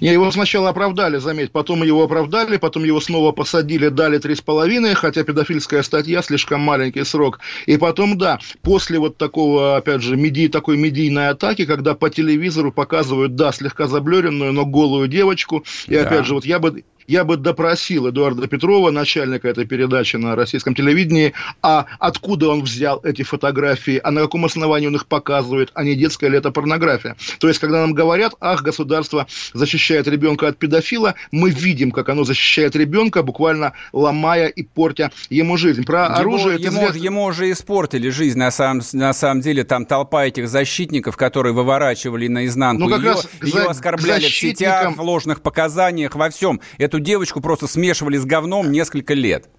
Не, 0.01 0.11
его 0.11 0.29
сначала 0.31 0.69
оправдали, 0.69 1.17
заметь, 1.17 1.51
потом 1.51 1.83
его 1.83 2.03
оправдали, 2.03 2.57
потом 2.57 2.83
его 2.83 2.99
снова 2.99 3.31
посадили, 3.31 3.89
дали 3.89 4.17
три 4.17 4.35
с 4.35 4.41
половиной, 4.41 4.93
хотя 4.93 5.23
педофильская 5.23 5.83
статья, 5.83 6.21
слишком 6.21 6.61
маленький 6.61 7.03
срок. 7.03 7.39
И 7.65 7.77
потом, 7.77 8.17
да, 8.17 8.39
после 8.61 8.99
вот 8.99 9.17
такого, 9.17 9.77
опять 9.77 10.01
же, 10.01 10.15
меди, 10.15 10.47
такой 10.47 10.77
медийной 10.77 11.29
атаки, 11.29 11.65
когда 11.65 11.95
по 11.95 12.09
телевизору 12.09 12.71
показывают, 12.71 13.35
да, 13.35 13.51
слегка 13.51 13.87
заблюренную, 13.87 14.53
но 14.53 14.65
голую 14.65 15.07
девочку, 15.07 15.63
и 15.87 15.95
да. 15.95 16.01
опять 16.01 16.25
же, 16.25 16.33
вот 16.35 16.45
я 16.45 16.59
бы, 16.59 16.83
я 17.07 17.23
бы 17.23 17.37
допросил 17.37 18.09
Эдуарда 18.09 18.47
Петрова, 18.47 18.91
начальника 18.91 19.47
этой 19.47 19.65
передачи 19.65 20.17
на 20.17 20.35
российском 20.35 20.75
телевидении, 20.75 21.33
а 21.61 21.85
откуда 21.99 22.49
он 22.49 22.61
взял 22.63 22.99
эти 23.03 23.23
фотографии, 23.23 23.99
а 24.03 24.11
на 24.11 24.21
каком 24.21 24.45
основании 24.45 24.87
он 24.87 24.95
их 24.95 25.07
показывает, 25.07 25.71
а 25.73 25.83
не 25.83 25.95
детская 25.95 26.29
ли 26.29 26.37
это 26.37 26.51
порнография. 26.51 27.15
То 27.39 27.47
есть, 27.47 27.59
когда 27.59 27.81
нам 27.81 27.93
говорят, 27.93 28.33
ах, 28.41 28.61
государство 28.61 29.25
защищает 29.53 30.07
ребенка 30.07 30.49
от 30.49 30.57
педофила, 30.57 31.15
мы 31.31 31.49
видим, 31.49 31.91
как 31.91 32.09
оно 32.09 32.25
защищает 32.25 32.75
ребенка, 32.75 33.23
буквально 33.23 33.73
ломая 33.93 34.47
и 34.47 34.63
портя 34.63 35.11
ему 35.29 35.55
жизнь. 35.55 35.85
Про 35.85 36.05
ему, 36.05 36.15
оружие... 36.15 36.59
Ему, 36.59 36.81
известно... 36.81 36.97
ему 36.97 37.23
уже 37.23 37.51
испортили 37.51 38.09
жизнь, 38.09 38.37
на 38.37 38.51
самом, 38.51 38.81
на 38.91 39.13
самом 39.13 39.41
деле, 39.41 39.63
там 39.63 39.85
толпа 39.85 40.25
этих 40.25 40.49
защитников, 40.49 41.15
которые 41.15 41.53
выворачивали 41.53 42.27
наизнанку 42.27 42.83
ну, 42.83 42.89
как 42.89 42.99
ее, 42.99 43.11
раз 43.11 43.29
ее 43.41 43.51
за, 43.51 43.69
оскорбляли 43.69 44.25
в 44.25 44.35
сетях, 44.35 44.97
в 44.97 45.01
ложных 45.01 45.41
показаниях, 45.41 46.15
во 46.15 46.29
всем. 46.29 46.59
Эту 46.77 46.96
эту 46.97 46.99
девочку 46.99 47.41
просто 47.41 47.67
смешивали 47.67 48.17
с 48.17 48.25
говном 48.25 48.71
несколько 48.71 49.13
лет. 49.13 49.49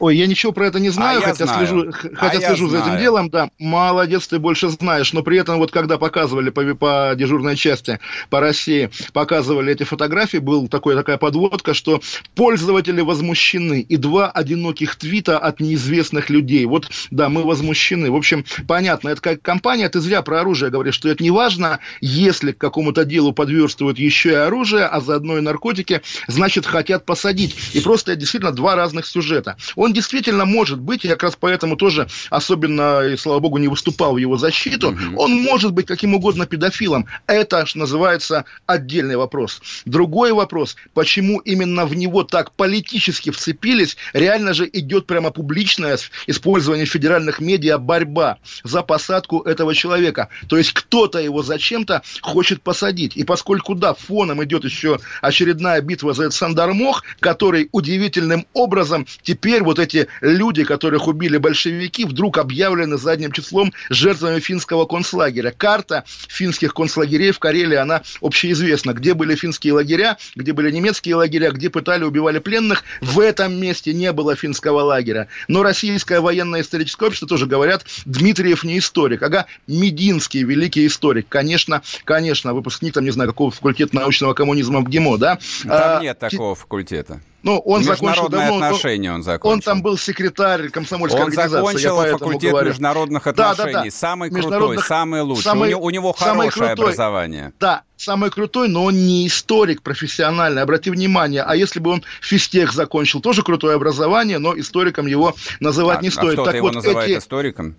Ой, 0.00 0.16
я 0.16 0.26
ничего 0.26 0.52
про 0.52 0.66
это 0.66 0.80
не 0.80 0.88
знаю, 0.88 1.18
а 1.18 1.22
хотя, 1.22 1.44
знаю. 1.44 1.66
слежу, 1.66 1.92
хотя 2.14 2.38
а 2.38 2.40
слежу 2.40 2.68
за 2.68 2.78
этим 2.78 2.98
делом, 2.98 3.28
да. 3.28 3.50
Молодец, 3.58 4.26
ты 4.26 4.38
больше 4.38 4.70
знаешь. 4.70 5.12
Но 5.12 5.22
при 5.22 5.38
этом, 5.38 5.58
вот 5.58 5.70
когда 5.70 5.98
показывали 5.98 6.48
по, 6.48 6.62
по 6.74 7.12
дежурной 7.14 7.54
части 7.54 8.00
по 8.30 8.40
России, 8.40 8.90
показывали 9.12 9.72
эти 9.72 9.82
фотографии, 9.82 10.38
был 10.38 10.68
такой, 10.68 10.94
такая 10.94 11.18
подводка, 11.18 11.74
что 11.74 12.00
пользователи 12.34 13.02
возмущены. 13.02 13.82
И 13.82 13.98
два 13.98 14.30
одиноких 14.30 14.96
твита 14.96 15.38
от 15.38 15.60
неизвестных 15.60 16.30
людей. 16.30 16.64
Вот, 16.64 16.88
да, 17.10 17.28
мы 17.28 17.44
возмущены. 17.44 18.10
В 18.10 18.16
общем, 18.16 18.46
понятно, 18.66 19.10
это 19.10 19.20
как 19.20 19.42
компания, 19.42 19.88
ты 19.90 20.00
зря 20.00 20.22
про 20.22 20.40
оружие 20.40 20.70
говоришь, 20.70 20.94
что 20.94 21.10
это 21.10 21.22
не 21.22 21.30
важно, 21.30 21.78
если 22.00 22.52
к 22.52 22.58
какому-то 22.58 23.04
делу 23.04 23.34
подверстывают 23.34 23.98
еще 23.98 24.30
и 24.30 24.34
оружие, 24.34 24.86
а 24.86 25.00
заодно 25.00 25.36
и 25.36 25.42
наркотики, 25.42 26.00
значит, 26.26 26.64
хотят 26.64 27.04
посадить. 27.04 27.54
И 27.74 27.80
просто 27.80 28.12
это 28.12 28.20
действительно 28.20 28.52
два 28.52 28.76
разных 28.76 29.06
сюжета. 29.06 29.56
Он 29.76 29.89
он 29.90 29.94
действительно 29.94 30.44
может 30.44 30.80
быть, 30.80 31.02
я 31.02 31.10
как 31.10 31.24
раз 31.24 31.36
поэтому 31.38 31.76
тоже 31.76 32.08
особенно, 32.30 33.00
и 33.00 33.16
слава 33.16 33.40
богу, 33.40 33.58
не 33.58 33.66
выступал 33.66 34.14
в 34.14 34.18
его 34.18 34.36
защиту, 34.36 34.90
угу. 34.90 35.16
он 35.16 35.42
может 35.42 35.72
быть 35.72 35.86
каким 35.86 36.14
угодно 36.14 36.46
педофилом. 36.46 37.06
Это, 37.26 37.66
что 37.66 37.80
называется, 37.80 38.44
отдельный 38.66 39.16
вопрос. 39.16 39.60
Другой 39.84 40.32
вопрос, 40.32 40.76
почему 40.94 41.40
именно 41.40 41.86
в 41.86 41.96
него 41.96 42.22
так 42.22 42.52
политически 42.52 43.30
вцепились, 43.30 43.96
реально 44.12 44.54
же 44.54 44.70
идет 44.72 45.06
прямо 45.06 45.32
публичное 45.32 45.98
использование 46.28 46.86
федеральных 46.86 47.40
медиа 47.40 47.78
борьба 47.78 48.38
за 48.62 48.82
посадку 48.82 49.40
этого 49.40 49.74
человека. 49.74 50.28
То 50.48 50.56
есть 50.56 50.72
кто-то 50.72 51.18
его 51.18 51.42
зачем-то 51.42 52.02
хочет 52.20 52.62
посадить. 52.62 53.16
И 53.16 53.24
поскольку, 53.24 53.74
да, 53.74 53.94
фоном 53.94 54.44
идет 54.44 54.64
еще 54.64 55.00
очередная 55.20 55.80
битва 55.80 56.14
за 56.14 56.24
этот 56.24 56.34
Сандармох, 56.34 57.02
который 57.18 57.68
удивительным 57.72 58.46
образом 58.52 59.06
теперь 59.22 59.64
вот 59.64 59.79
эти 59.80 60.06
люди, 60.20 60.64
которых 60.64 61.08
убили 61.08 61.36
большевики, 61.36 62.04
вдруг 62.04 62.38
объявлены 62.38 62.96
задним 62.96 63.32
числом 63.32 63.72
жертвами 63.88 64.40
финского 64.40 64.86
концлагеря. 64.86 65.52
Карта 65.56 66.04
финских 66.28 66.74
концлагерей 66.74 67.32
в 67.32 67.38
Карелии, 67.38 67.76
она 67.76 68.02
общеизвестна. 68.20 68.92
Где 68.92 69.14
были 69.14 69.34
финские 69.34 69.72
лагеря, 69.72 70.18
где 70.36 70.52
были 70.52 70.70
немецкие 70.70 71.16
лагеря, 71.16 71.50
где 71.50 71.70
пытали, 71.70 72.04
убивали 72.04 72.38
пленных, 72.38 72.84
в 73.00 73.20
этом 73.20 73.58
месте 73.60 73.92
не 73.92 74.12
было 74.12 74.36
финского 74.36 74.82
лагеря. 74.82 75.28
Но 75.48 75.62
российское 75.62 76.20
военное 76.20 76.60
историческое 76.60 77.06
общество 77.06 77.28
тоже 77.28 77.46
говорят, 77.46 77.84
Дмитриев 78.04 78.64
не 78.64 78.78
историк. 78.78 79.22
Ага, 79.22 79.46
Мединский 79.66 80.42
великий 80.42 80.86
историк. 80.86 81.26
Конечно, 81.28 81.82
конечно, 82.04 82.54
выпускник, 82.54 82.94
там, 82.94 83.04
не 83.04 83.10
знаю, 83.10 83.30
какого 83.30 83.50
факультета 83.50 83.96
научного 83.96 84.34
коммунизма 84.34 84.80
в 84.80 84.88
ГИМО, 84.88 85.18
да? 85.18 85.38
Там 85.62 85.98
а, 85.98 86.00
нет 86.00 86.18
такого 86.18 86.54
факультета. 86.54 87.20
Ну, 87.42 87.58
он 87.58 87.84
закончил 87.84 88.28
давно. 88.28 88.56
отношения 88.56 89.12
он 89.12 89.22
закончил. 89.22 89.54
Он 89.54 89.60
там 89.60 89.82
был 89.82 89.96
секретарь 89.96 90.68
комсомольской 90.68 91.20
он 91.20 91.28
организации. 91.28 91.56
Он 91.56 91.78
закончил 91.78 92.18
факультет 92.18 92.50
говорю. 92.50 92.68
международных 92.68 93.26
отношений. 93.26 93.72
Да, 93.72 93.78
да, 93.78 93.84
да. 93.84 93.90
Самый 93.90 94.30
крутой, 94.30 94.78
самый 94.78 95.22
лучший. 95.22 95.44
Самый, 95.44 95.68
у, 95.68 95.70
него, 95.70 95.82
у 95.82 95.90
него 95.90 96.12
хорошее 96.12 96.50
крутой, 96.50 96.72
образование. 96.72 97.52
Да, 97.58 97.82
самый 97.96 98.30
крутой, 98.30 98.68
но 98.68 98.84
он 98.84 98.94
не 98.94 99.26
историк 99.26 99.82
профессиональный. 99.82 100.62
Обрати 100.62 100.90
внимание, 100.90 101.42
а 101.42 101.56
если 101.56 101.80
бы 101.80 101.90
он 101.92 102.04
физтех 102.20 102.72
закончил, 102.72 103.20
тоже 103.20 103.42
крутое 103.42 103.76
образование, 103.76 104.38
но 104.38 104.58
историком 104.58 105.06
его 105.06 105.34
называть 105.60 106.00
а, 106.00 106.02
не 106.02 106.10
стоит. 106.10 106.38
А 106.38 106.42
кто-то 106.42 106.56
его 106.56 106.66
вот 106.66 106.74
называет 106.74 107.10
эти... 107.10 107.18
историком? 107.18 107.76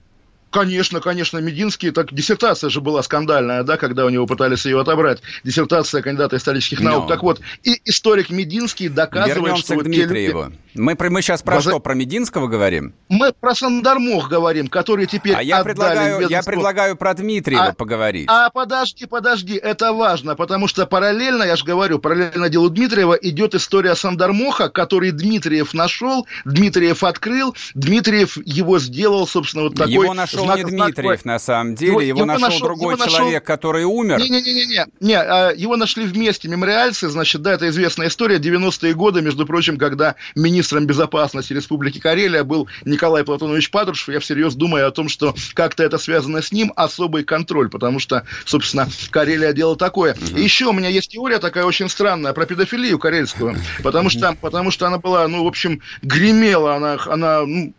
Конечно, 0.51 0.99
конечно, 0.99 1.37
Мединский, 1.37 1.91
так 1.91 2.13
диссертация 2.13 2.69
же 2.69 2.81
была 2.81 3.01
скандальная, 3.03 3.63
да, 3.63 3.77
когда 3.77 4.05
у 4.05 4.09
него 4.09 4.25
пытались 4.27 4.65
ее 4.65 4.81
отобрать. 4.81 5.21
Диссертация 5.45 6.01
кандидата 6.01 6.35
исторических 6.35 6.81
наук. 6.81 7.05
No. 7.05 7.07
Так 7.07 7.23
вот, 7.23 7.39
и 7.63 7.81
историк 7.85 8.29
Мединский 8.29 8.89
доказывает, 8.89 9.37
Вернемся 9.37 9.63
что... 9.63 9.73
к 9.73 9.77
вот 9.77 9.85
Дмитриеву. 9.85 10.43
Люди... 10.43 10.57
Мы, 10.73 10.97
мы 10.99 11.21
сейчас 11.21 11.41
про 11.41 11.55
Воз... 11.55 11.63
что, 11.63 11.79
про 11.79 11.93
Мединского 11.93 12.47
говорим? 12.47 12.93
Мы 13.09 13.33
про 13.33 13.55
Сандармох 13.55 14.29
говорим, 14.29 14.67
который 14.67 15.05
теперь 15.05 15.35
А 15.35 15.43
я 15.43 15.63
предлагаю, 15.63 16.27
я 16.29 16.43
предлагаю 16.43 16.95
про 16.95 17.13
Дмитриева 17.13 17.67
а, 17.67 17.73
поговорить. 17.73 18.27
А 18.29 18.49
подожди, 18.49 19.05
подожди, 19.05 19.55
это 19.55 19.93
важно, 19.93 20.35
потому 20.35 20.67
что 20.67 20.85
параллельно, 20.85 21.43
я 21.43 21.55
же 21.55 21.65
говорю, 21.65 21.99
параллельно 21.99 22.49
делу 22.49 22.69
Дмитриева 22.69 23.13
идет 23.13 23.55
история 23.55 23.95
Сандармоха, 23.95 24.69
который 24.69 25.11
Дмитриев 25.11 25.73
нашел, 25.73 26.25
Дмитриев 26.45 27.03
открыл, 27.03 27.55
Дмитриев 27.73 28.37
его 28.45 28.79
сделал, 28.79 29.27
собственно, 29.27 29.63
вот 29.63 29.75
такой... 29.75 29.93
Его 29.93 30.13
нашел 30.13 30.40
нашел 30.45 30.69
не 30.69 30.71
Дмитриев, 30.71 31.25
на 31.25 31.39
самом 31.39 31.75
деле. 31.75 31.91
Его, 31.91 32.01
его, 32.01 32.19
его 32.19 32.25
нашел, 32.25 32.47
нашел 32.47 32.60
другой 32.62 32.95
его 32.95 33.06
человек, 33.06 33.43
нашел... 33.43 33.45
который 33.45 33.84
умер. 33.84 34.19
Не-не-не, 34.19 34.86
не, 34.99 35.13
а, 35.13 35.51
его 35.56 35.77
нашли 35.77 36.06
вместе 36.06 36.47
мемориальцы, 36.47 37.10
значит, 37.10 37.41
да, 37.41 37.54
это 37.54 37.69
известная 37.69 38.08
история. 38.08 38.38
90-е 38.38 38.93
годы, 38.93 39.21
между 39.21 39.45
прочим, 39.45 39.77
когда 39.77 40.15
министром 40.36 40.86
безопасности 40.86 41.54
Республики 41.54 41.99
Карелия 41.99 42.43
был 42.43 42.67
Николай 42.86 43.23
Платонович 43.23 43.71
Патрушев, 43.71 44.10
я 44.10 44.19
всерьез 44.19 44.56
думаю 44.56 44.88
о 44.88 44.91
том, 44.91 45.10
что 45.10 45.36
как-то 45.54 45.84
это 45.84 45.97
связано 45.97 46.41
с 46.41 46.51
ним, 46.51 46.73
особый 46.75 47.23
контроль, 47.23 47.69
потому 47.69 47.99
что, 47.99 48.25
собственно, 48.45 48.88
Карелия 49.10 49.54
делала 49.54 49.75
такое. 49.75 50.13
Угу. 50.13 50.38
И 50.38 50.41
еще 50.41 50.65
у 50.65 50.73
меня 50.73 50.89
есть 50.89 51.12
теория 51.12 51.39
такая 51.39 51.65
очень 51.65 51.89
странная 51.89 52.34
про 52.34 52.45
педофилию 52.45 52.99
карельскую, 52.99 53.56
потому 53.84 54.10
что, 54.10 54.36
потому 54.39 54.71
что 54.71 54.88
она 54.88 54.97
была, 54.97 55.27
ну, 55.27 55.43
в 55.43 55.47
общем, 55.47 55.82
гремела, 56.01 56.75
она, 56.75 56.97
она 57.06 57.45
ну, 57.45 57.73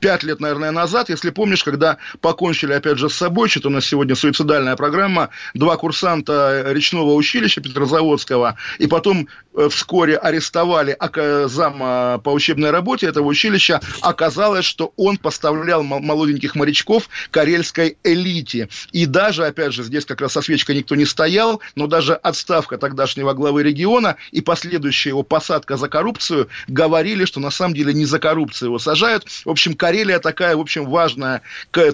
пять 0.00 0.22
лет, 0.22 0.40
наверное, 0.40 0.70
назад, 0.70 1.08
если 1.08 1.30
помнишь, 1.30 1.62
когда 1.62 1.98
покончили, 2.20 2.72
опять 2.72 2.98
же, 2.98 3.08
с 3.08 3.14
собой, 3.14 3.48
что-то 3.48 3.68
у 3.68 3.72
нас 3.72 3.86
сегодня 3.86 4.14
суицидальная 4.14 4.76
программа, 4.76 5.30
два 5.54 5.76
курсанта 5.76 6.64
речного 6.68 7.14
училища 7.14 7.60
Петрозаводского, 7.60 8.56
и 8.78 8.86
потом 8.86 9.28
вскоре 9.70 10.16
арестовали 10.16 10.96
зама 11.48 12.20
по 12.22 12.30
учебной 12.30 12.70
работе 12.70 13.06
этого 13.06 13.26
училища, 13.26 13.80
оказалось, 14.00 14.64
что 14.64 14.92
он 14.96 15.16
поставлял 15.16 15.82
молоденьких 15.82 16.54
морячков 16.54 17.08
карельской 17.30 17.96
элите. 18.04 18.68
И 18.92 19.06
даже, 19.06 19.44
опять 19.46 19.72
же, 19.72 19.82
здесь 19.82 20.04
как 20.04 20.20
раз 20.20 20.32
со 20.32 20.42
свечкой 20.42 20.76
никто 20.76 20.94
не 20.94 21.04
стоял, 21.04 21.60
но 21.74 21.86
даже 21.86 22.14
отставка 22.14 22.78
тогдашнего 22.78 23.32
главы 23.32 23.62
региона 23.62 24.16
и 24.30 24.40
последующая 24.40 25.10
его 25.10 25.22
посадка 25.22 25.76
за 25.76 25.88
коррупцию 25.88 26.48
говорили, 26.68 27.24
что 27.24 27.40
на 27.40 27.50
самом 27.50 27.74
деле 27.74 27.92
не 27.92 28.04
за 28.04 28.18
коррупцию 28.18 28.68
его 28.68 28.78
сажают. 28.78 29.24
В 29.44 29.50
общем, 29.50 29.74
Карелия 29.74 30.18
такая, 30.18 30.56
в 30.56 30.60
общем, 30.60 30.86
важная 30.88 31.42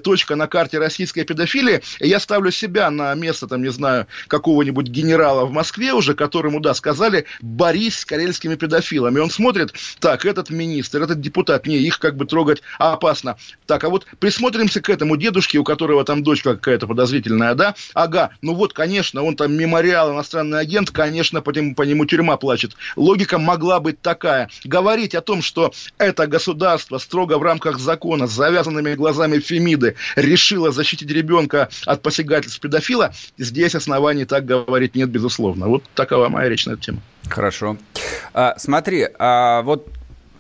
точка 0.02 0.36
на 0.36 0.46
карте 0.46 0.78
российской 0.78 1.24
педофилии. 1.24 1.82
Я 2.00 2.20
ставлю 2.20 2.50
себя 2.50 2.90
на 2.90 3.14
место, 3.14 3.46
там, 3.46 3.62
не 3.62 3.70
знаю, 3.70 4.06
какого-нибудь 4.28 4.88
генерала 4.88 5.46
в 5.46 5.52
Москве 5.52 5.92
уже, 5.92 6.14
которому, 6.14 6.60
да, 6.60 6.74
сказали, 6.74 7.24
борись 7.56 8.00
с 8.00 8.04
карельскими 8.04 8.54
педофилами. 8.54 9.18
Он 9.18 9.30
смотрит, 9.30 9.72
так, 9.98 10.24
этот 10.24 10.50
министр, 10.50 11.02
этот 11.02 11.20
депутат, 11.20 11.66
не, 11.66 11.78
их 11.78 11.98
как 11.98 12.16
бы 12.16 12.26
трогать 12.26 12.62
опасно. 12.78 13.36
Так, 13.66 13.82
а 13.84 13.88
вот 13.88 14.06
присмотримся 14.18 14.80
к 14.80 14.90
этому 14.90 15.16
дедушке, 15.16 15.58
у 15.58 15.64
которого 15.64 16.04
там 16.04 16.22
дочка 16.22 16.54
какая-то 16.54 16.86
подозрительная, 16.86 17.54
да? 17.54 17.74
Ага, 17.94 18.30
ну 18.42 18.54
вот, 18.54 18.74
конечно, 18.74 19.22
он 19.22 19.36
там 19.36 19.54
мемориал, 19.54 20.12
иностранный 20.12 20.60
агент, 20.60 20.90
конечно, 20.90 21.40
по 21.40 21.50
нему, 21.50 21.74
по 21.74 21.82
нему 21.82 22.04
тюрьма 22.04 22.36
плачет. 22.36 22.76
Логика 22.94 23.38
могла 23.38 23.80
быть 23.80 24.00
такая. 24.02 24.50
Говорить 24.64 25.14
о 25.14 25.22
том, 25.22 25.40
что 25.40 25.72
это 25.96 26.26
государство 26.26 26.98
строго 26.98 27.38
в 27.38 27.42
рамках 27.42 27.78
закона 27.78 28.26
с 28.26 28.32
завязанными 28.32 28.94
глазами 28.94 29.38
Фемиды 29.38 29.96
решило 30.14 30.72
защитить 30.72 31.10
ребенка 31.10 31.70
от 31.86 32.02
посягательств 32.02 32.60
педофила, 32.60 33.14
здесь 33.38 33.74
оснований 33.74 34.26
так 34.26 34.44
говорить 34.44 34.94
нет, 34.94 35.08
безусловно. 35.08 35.68
Вот 35.68 35.84
такова 35.94 36.28
моя 36.28 36.48
речь 36.50 36.66
на 36.66 36.72
эту 36.72 36.82
тему. 36.82 37.02
Хорошо. 37.36 37.76
А, 38.32 38.54
смотри, 38.56 39.06
а 39.18 39.60
вот 39.60 39.88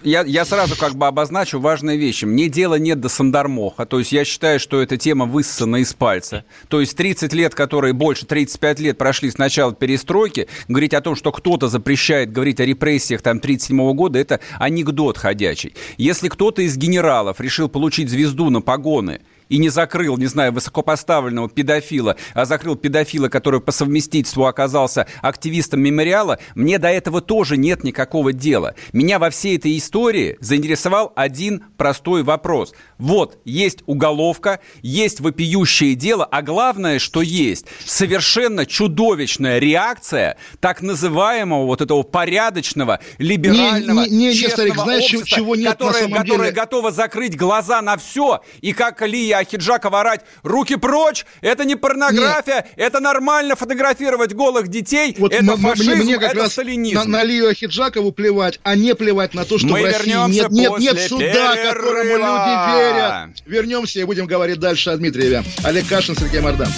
я, 0.02 0.22
я 0.22 0.46
сразу 0.46 0.76
как 0.78 0.94
бы 0.94 1.06
обозначу 1.06 1.60
важные 1.60 1.98
вещи. 1.98 2.24
Мне 2.24 2.48
дела 2.48 2.76
нет 2.76 3.00
до 3.00 3.10
Сандармоха. 3.10 3.84
То 3.84 3.98
есть 3.98 4.12
я 4.12 4.24
считаю, 4.24 4.58
что 4.58 4.80
эта 4.80 4.96
тема 4.96 5.26
высосана 5.26 5.76
из 5.76 5.92
пальца. 5.92 6.46
То 6.68 6.80
есть 6.80 6.96
30 6.96 7.34
лет, 7.34 7.54
которые 7.54 7.92
больше 7.92 8.24
35 8.24 8.80
лет 8.80 8.96
прошли 8.96 9.30
с 9.30 9.36
начала 9.36 9.74
перестройки, 9.74 10.48
говорить 10.68 10.94
о 10.94 11.02
том, 11.02 11.16
что 11.16 11.32
кто-то 11.32 11.68
запрещает 11.68 12.32
говорить 12.32 12.60
о 12.60 12.64
репрессиях 12.64 13.20
там 13.20 13.40
37 13.40 13.92
года, 13.92 14.18
это 14.18 14.40
анекдот 14.58 15.18
ходячий. 15.18 15.74
Если 15.98 16.30
кто-то 16.30 16.62
из 16.62 16.78
генералов 16.78 17.42
решил 17.42 17.68
получить 17.68 18.08
звезду 18.08 18.48
на 18.48 18.62
погоны 18.62 19.20
и 19.48 19.58
не 19.58 19.68
закрыл, 19.68 20.16
не 20.16 20.26
знаю, 20.26 20.52
высокопоставленного 20.52 21.48
педофила, 21.48 22.16
а 22.34 22.44
закрыл 22.44 22.76
педофила, 22.76 23.28
который 23.28 23.60
по 23.60 23.72
совместительству 23.72 24.46
оказался 24.46 25.06
активистом 25.22 25.80
мемориала, 25.80 26.38
мне 26.54 26.78
до 26.78 26.88
этого 26.88 27.20
тоже 27.20 27.56
нет 27.56 27.84
никакого 27.84 28.32
дела. 28.32 28.74
Меня 28.92 29.18
во 29.18 29.30
всей 29.30 29.56
этой 29.56 29.76
истории 29.76 30.36
заинтересовал 30.40 31.12
один 31.16 31.64
простой 31.76 32.22
вопрос. 32.22 32.74
Вот, 32.98 33.38
есть 33.44 33.78
уголовка, 33.86 34.60
есть 34.82 35.20
вопиющее 35.20 35.94
дело, 35.94 36.24
а 36.24 36.42
главное, 36.42 36.98
что 36.98 37.22
есть 37.22 37.66
совершенно 37.84 38.66
чудовищная 38.66 39.58
реакция 39.58 40.36
так 40.60 40.82
называемого 40.82 41.66
вот 41.66 41.80
этого 41.80 42.02
порядочного, 42.02 43.00
либерального, 43.18 44.04
не, 44.04 44.10
не, 44.10 44.26
не, 44.28 44.34
честного 44.34 44.66
не, 44.66 44.72
старик, 44.72 44.84
знаешь, 44.84 45.04
общества, 45.04 45.26
чего 45.26 45.56
нет 45.56 45.72
которое, 45.72 45.92
на 45.92 46.00
самом 46.00 46.18
которое 46.22 46.50
деле? 46.50 46.52
готово 46.52 46.90
закрыть 46.90 47.36
глаза 47.36 47.82
на 47.82 47.96
все, 47.96 48.40
и 48.60 48.72
как 48.72 49.02
Лия 49.02 49.35
а 49.38 49.44
Хиджакова 49.44 50.00
орать 50.00 50.22
«Руки 50.42 50.76
прочь! 50.76 51.24
Это 51.40 51.64
не 51.64 51.76
порнография! 51.76 52.56
Нет. 52.56 52.72
Это 52.76 53.00
нормально 53.00 53.56
фотографировать 53.56 54.34
голых 54.34 54.68
детей! 54.68 55.14
Вот 55.18 55.32
это 55.32 55.56
фашизм! 55.56 55.90
Мне, 55.90 56.02
мне 56.02 56.18
как 56.18 56.32
это 56.32 56.42
раз 56.42 56.52
сталинизм!» 56.52 56.98
на, 56.98 57.04
на 57.04 57.24
Лию 57.24 57.48
Ахиджакову 57.48 58.12
плевать, 58.12 58.60
а 58.62 58.74
не 58.74 58.94
плевать 58.94 59.34
на 59.34 59.44
то, 59.44 59.58
что 59.58 59.68
Мы 59.68 59.82
в 59.82 59.84
России 59.84 60.28
нет, 60.28 60.50
нет, 60.50 60.78
нет 60.78 61.00
суда, 61.00 61.24
перерыва. 61.24 61.74
которому 61.74 62.16
люди 62.16 62.76
верят. 62.76 63.30
Вернемся 63.46 64.00
и 64.00 64.04
будем 64.04 64.26
говорить 64.26 64.58
дальше 64.58 64.90
о 64.90 64.96
Дмитриеве. 64.96 65.44
Олег 65.64 65.86
Кашин, 65.88 66.16
Сергей 66.16 66.40
Мордан. 66.40 66.68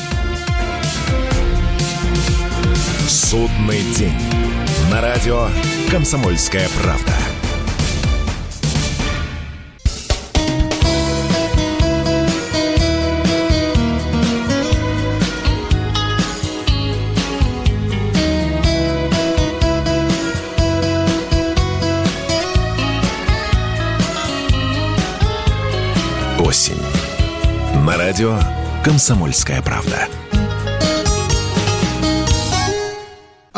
Судный 3.09 3.83
день. 3.97 4.13
На 4.91 5.01
радио 5.01 5.49
«Комсомольская 5.91 6.69
правда». 6.83 7.13
Осень. 26.49 26.81
На 27.85 27.99
радио 27.99 28.39
«Комсомольская 28.83 29.61
правда». 29.61 30.09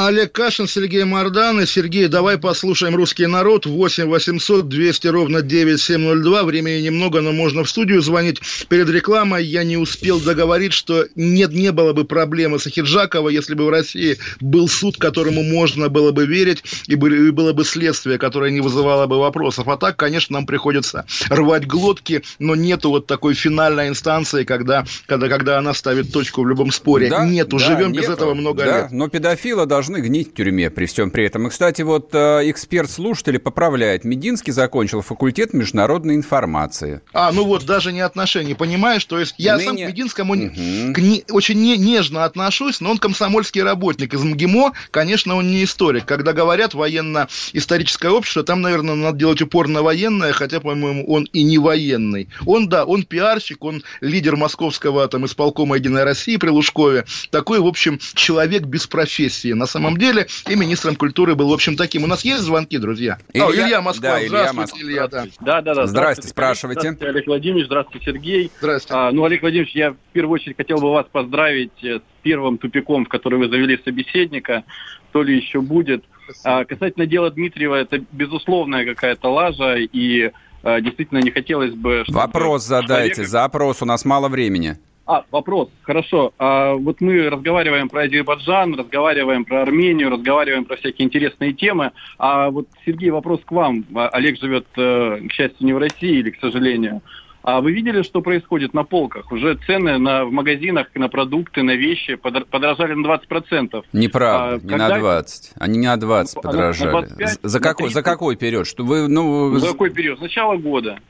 Олег 0.01 0.33
Кашин, 0.33 0.67
Сергей 0.67 1.05
Мордан. 1.05 1.61
И, 1.61 1.67
Сергей, 1.67 2.09
давай 2.09 2.39
послушаем 2.39 2.97
«Русский 2.97 3.27
народ». 3.27 3.67
8 3.67 4.07
800 4.07 4.67
200 4.67 5.09
ровно 5.09 5.43
9702. 5.43 6.43
Времени 6.45 6.81
немного, 6.81 7.21
но 7.21 7.33
можно 7.33 7.65
в 7.65 7.69
студию 7.69 8.01
звонить. 8.01 8.41
Перед 8.71 8.89
рекламой 8.89 9.45
я 9.45 9.63
не 9.63 9.77
успел 9.77 10.19
договорить, 10.19 10.73
что 10.73 11.05
нет, 11.17 11.53
не 11.53 11.71
было 11.71 11.93
бы 11.93 12.07
проблемы 12.07 12.59
с 12.59 12.67
Ахиджакова, 12.67 13.29
если 13.29 13.53
бы 13.53 13.67
в 13.67 13.69
России 13.69 14.17
был 14.41 14.69
суд, 14.69 14.97
которому 14.97 15.43
можно 15.43 15.91
было 15.91 16.13
бы 16.13 16.25
верить, 16.25 16.65
и 16.87 16.95
было 16.95 17.53
бы 17.53 17.63
следствие, 17.67 18.17
которое 18.17 18.51
не 18.51 18.63
вызывало 18.63 19.07
бы 19.07 19.19
вопросов. 19.19 19.69
А 19.69 19.77
так, 19.77 19.99
конечно, 19.99 20.33
нам 20.33 20.47
приходится 20.47 21.05
рвать 21.29 21.67
глотки, 21.67 22.23
но 22.39 22.55
нету 22.55 22.89
вот 22.89 23.07
такой 23.07 23.35
финальной 23.35 23.89
инстанции, 23.89 24.45
когда, 24.45 24.87
когда, 25.05 25.29
когда 25.29 25.59
она 25.59 25.75
ставит 25.75 26.11
точку 26.11 26.43
в 26.43 26.49
любом 26.49 26.71
споре. 26.71 27.11
Да, 27.11 27.27
нету, 27.27 27.59
да, 27.59 27.67
живем 27.67 27.93
нету, 27.93 28.01
без 28.01 28.09
этого 28.09 28.33
много 28.33 28.65
да, 28.65 28.79
лет. 28.79 28.93
Но 28.93 29.07
педофила 29.07 29.67
должны 29.67 29.90
должны 29.91 30.07
гнить 30.07 30.31
в 30.31 30.35
тюрьме 30.35 30.71
при 30.71 30.87
всем 30.87 31.11
при 31.11 31.27
этом. 31.27 31.47
И, 31.47 31.51
кстати, 31.51 31.83
вот 31.83 32.15
э, 32.15 32.51
эксперт-слушатель 32.51 33.39
поправляет. 33.39 34.05
Мединский 34.05 34.53
закончил 34.53 35.03
факультет 35.03 35.53
международной 35.53 36.15
информации. 36.15 37.01
А, 37.13 37.33
ну 37.33 37.45
вот, 37.45 37.65
даже 37.65 37.93
не 37.93 38.01
отношения, 38.01 38.55
понимаешь? 38.55 39.05
То 39.05 39.19
есть 39.19 39.35
я 39.39 39.57
Ныне... 39.57 39.67
сам 39.67 39.77
к 39.77 39.81
Мединскому 39.81 40.35
угу. 40.35 40.95
к 40.95 40.99
не, 40.99 41.25
очень 41.31 41.61
не, 41.61 41.77
нежно 41.77 42.25
отношусь, 42.25 42.81
но 42.81 42.93
он 42.93 42.99
комсомольский 42.99 43.63
работник 43.63 44.15
из 44.15 44.23
МГИМО. 44.23 44.73
Конечно, 44.91 45.35
он 45.35 45.51
не 45.51 45.65
историк. 45.65 46.05
Когда 46.07 46.33
говорят 46.33 46.75
военно-историческое 46.75 48.11
общество, 48.11 48.45
там, 48.45 48.61
наверное, 48.61 48.95
надо 48.95 49.19
делать 49.19 49.43
упор 49.43 49.69
на 49.69 49.83
военное, 49.83 50.33
хотя, 50.33 50.61
по-моему, 50.61 51.05
он 51.07 51.25
и 51.33 51.43
не 51.43 51.59
военный. 51.59 52.29
Он, 52.47 52.69
да, 52.69 52.85
он 52.85 53.03
пиарщик, 53.03 53.65
он 53.65 53.83
лидер 54.01 54.37
московского 54.37 55.09
там 55.09 55.27
исполкома 55.27 55.77
Единой 55.77 56.05
России 56.05 56.37
при 56.37 56.51
Лужкове. 56.51 57.05
Такой, 57.31 57.59
в 57.61 57.67
общем, 57.67 57.99
человек 58.15 58.63
без 58.63 58.87
профессии. 58.87 59.53
На 59.53 59.67
самом 59.67 59.80
деле, 59.99 60.27
и 60.49 60.57
министром 60.57 60.97
культуры 60.97 61.35
был, 61.35 61.51
в 61.51 61.53
общем, 61.53 61.77
таким. 61.77 62.05
У 62.05 62.07
нас 62.07 62.25
есть 62.25 62.43
звонки, 62.43 62.79
друзья? 62.79 63.19
Илья, 63.33 63.47
О, 63.47 63.53
Илья 63.53 63.83
Москва. 63.83 64.11
Да, 64.11 64.27
Илья 64.27 64.53
Москва. 64.53 64.81
Илья, 64.81 65.09
да. 65.09 65.25
Да, 65.41 65.61
да, 65.63 65.75
да. 65.75 65.87
Здравствуйте, 65.87 66.29
спрашивайте. 66.29 66.81
Здравствуйте, 66.81 67.11
Олег 67.11 67.27
Владимирович, 67.27 67.67
здравствуйте, 67.67 68.07
Сергей. 68.07 68.51
Здравствуйте. 68.59 68.95
А, 68.95 69.13
ну, 69.13 69.25
Олег 69.25 69.43
Владимирович, 69.43 69.75
я 69.75 69.93
в 69.93 69.97
первую 70.13 70.35
очередь 70.35 70.57
хотел 70.57 70.79
бы 70.79 70.91
вас 70.93 71.07
поздравить 71.11 71.83
э, 71.83 71.99
с 71.99 72.23
первым 72.23 72.59
тупиком, 72.59 73.05
в 73.05 73.09
который 73.09 73.39
вы 73.39 73.49
завели 73.49 73.81
собеседника. 73.85 74.65
То 75.13 75.23
ли 75.23 75.37
еще 75.37 75.61
будет. 75.61 76.05
А, 76.45 76.65
касательно 76.65 77.07
дела 77.07 77.31
Дмитриева, 77.31 77.75
это 77.75 78.03
безусловная 78.13 78.85
какая-то 78.85 79.29
лажа, 79.29 79.77
и 79.77 80.31
а, 80.63 80.81
действительно 80.81 81.19
не 81.19 81.31
хотелось 81.31 81.75
бы... 81.75 82.05
Вопрос 82.09 82.65
задайте, 82.65 83.15
человека... 83.15 83.31
запрос, 83.31 83.83
у 83.83 83.85
нас 83.87 84.05
мало 84.05 84.29
времени. 84.29 84.79
А, 85.11 85.25
вопрос. 85.33 85.71
Хорошо. 85.83 86.33
А, 86.39 86.75
вот 86.75 87.01
мы 87.01 87.29
разговариваем 87.29 87.89
про 87.89 88.03
Азербайджан, 88.03 88.77
разговариваем 88.77 89.45
про 89.45 89.63
Армению, 89.63 90.09
разговариваем 90.09 90.65
про 90.65 90.77
всякие 90.77 91.07
интересные 91.07 91.53
темы. 91.53 91.91
А 92.17 92.49
вот, 92.51 92.69
Сергей, 92.87 93.11
вопрос 93.11 93.41
к 93.45 93.51
вам. 93.51 93.85
А, 93.93 94.07
Олег 94.11 94.39
живет, 94.39 94.67
э, 94.77 95.19
к 95.29 95.33
счастью, 95.33 95.67
не 95.67 95.73
в 95.73 95.79
России 95.79 96.21
или 96.21 96.31
к 96.31 96.39
сожалению. 96.39 97.03
А 97.43 97.61
вы 97.61 97.73
видели, 97.73 98.03
что 98.03 98.21
происходит 98.21 98.73
на 98.73 98.85
полках? 98.85 99.33
Уже 99.33 99.57
цены 99.67 99.99
на, 99.99 100.27
в 100.27 100.31
магазинах 100.31 100.87
на 100.95 101.09
продукты, 101.09 101.65
на 101.65 101.75
вещи 101.75 102.15
подорожали 102.15 102.95
на 102.95 103.05
20%. 103.05 103.83
Неправда, 103.93 104.55
а, 104.55 104.59
не 104.59 104.69
когда... 104.69 104.89
на 104.91 104.99
20. 105.01 105.53
Они 105.59 105.79
не 105.79 105.89
на 105.89 105.97
20 105.97 106.37
ну, 106.37 106.43
подорожали. 106.43 106.93
На 106.93 107.03
25, 107.03 107.39
за, 107.43 107.59
какой, 107.59 107.89
за 107.91 108.03
какой 108.05 108.37
период? 108.37 108.69
Что 108.69 108.85
вы, 108.85 109.09
ну... 109.09 109.57
За 109.57 109.73
какой 109.73 109.91
период? 109.91 110.19
С 110.19 110.23
начала 110.23 110.55
года. 110.55 111.01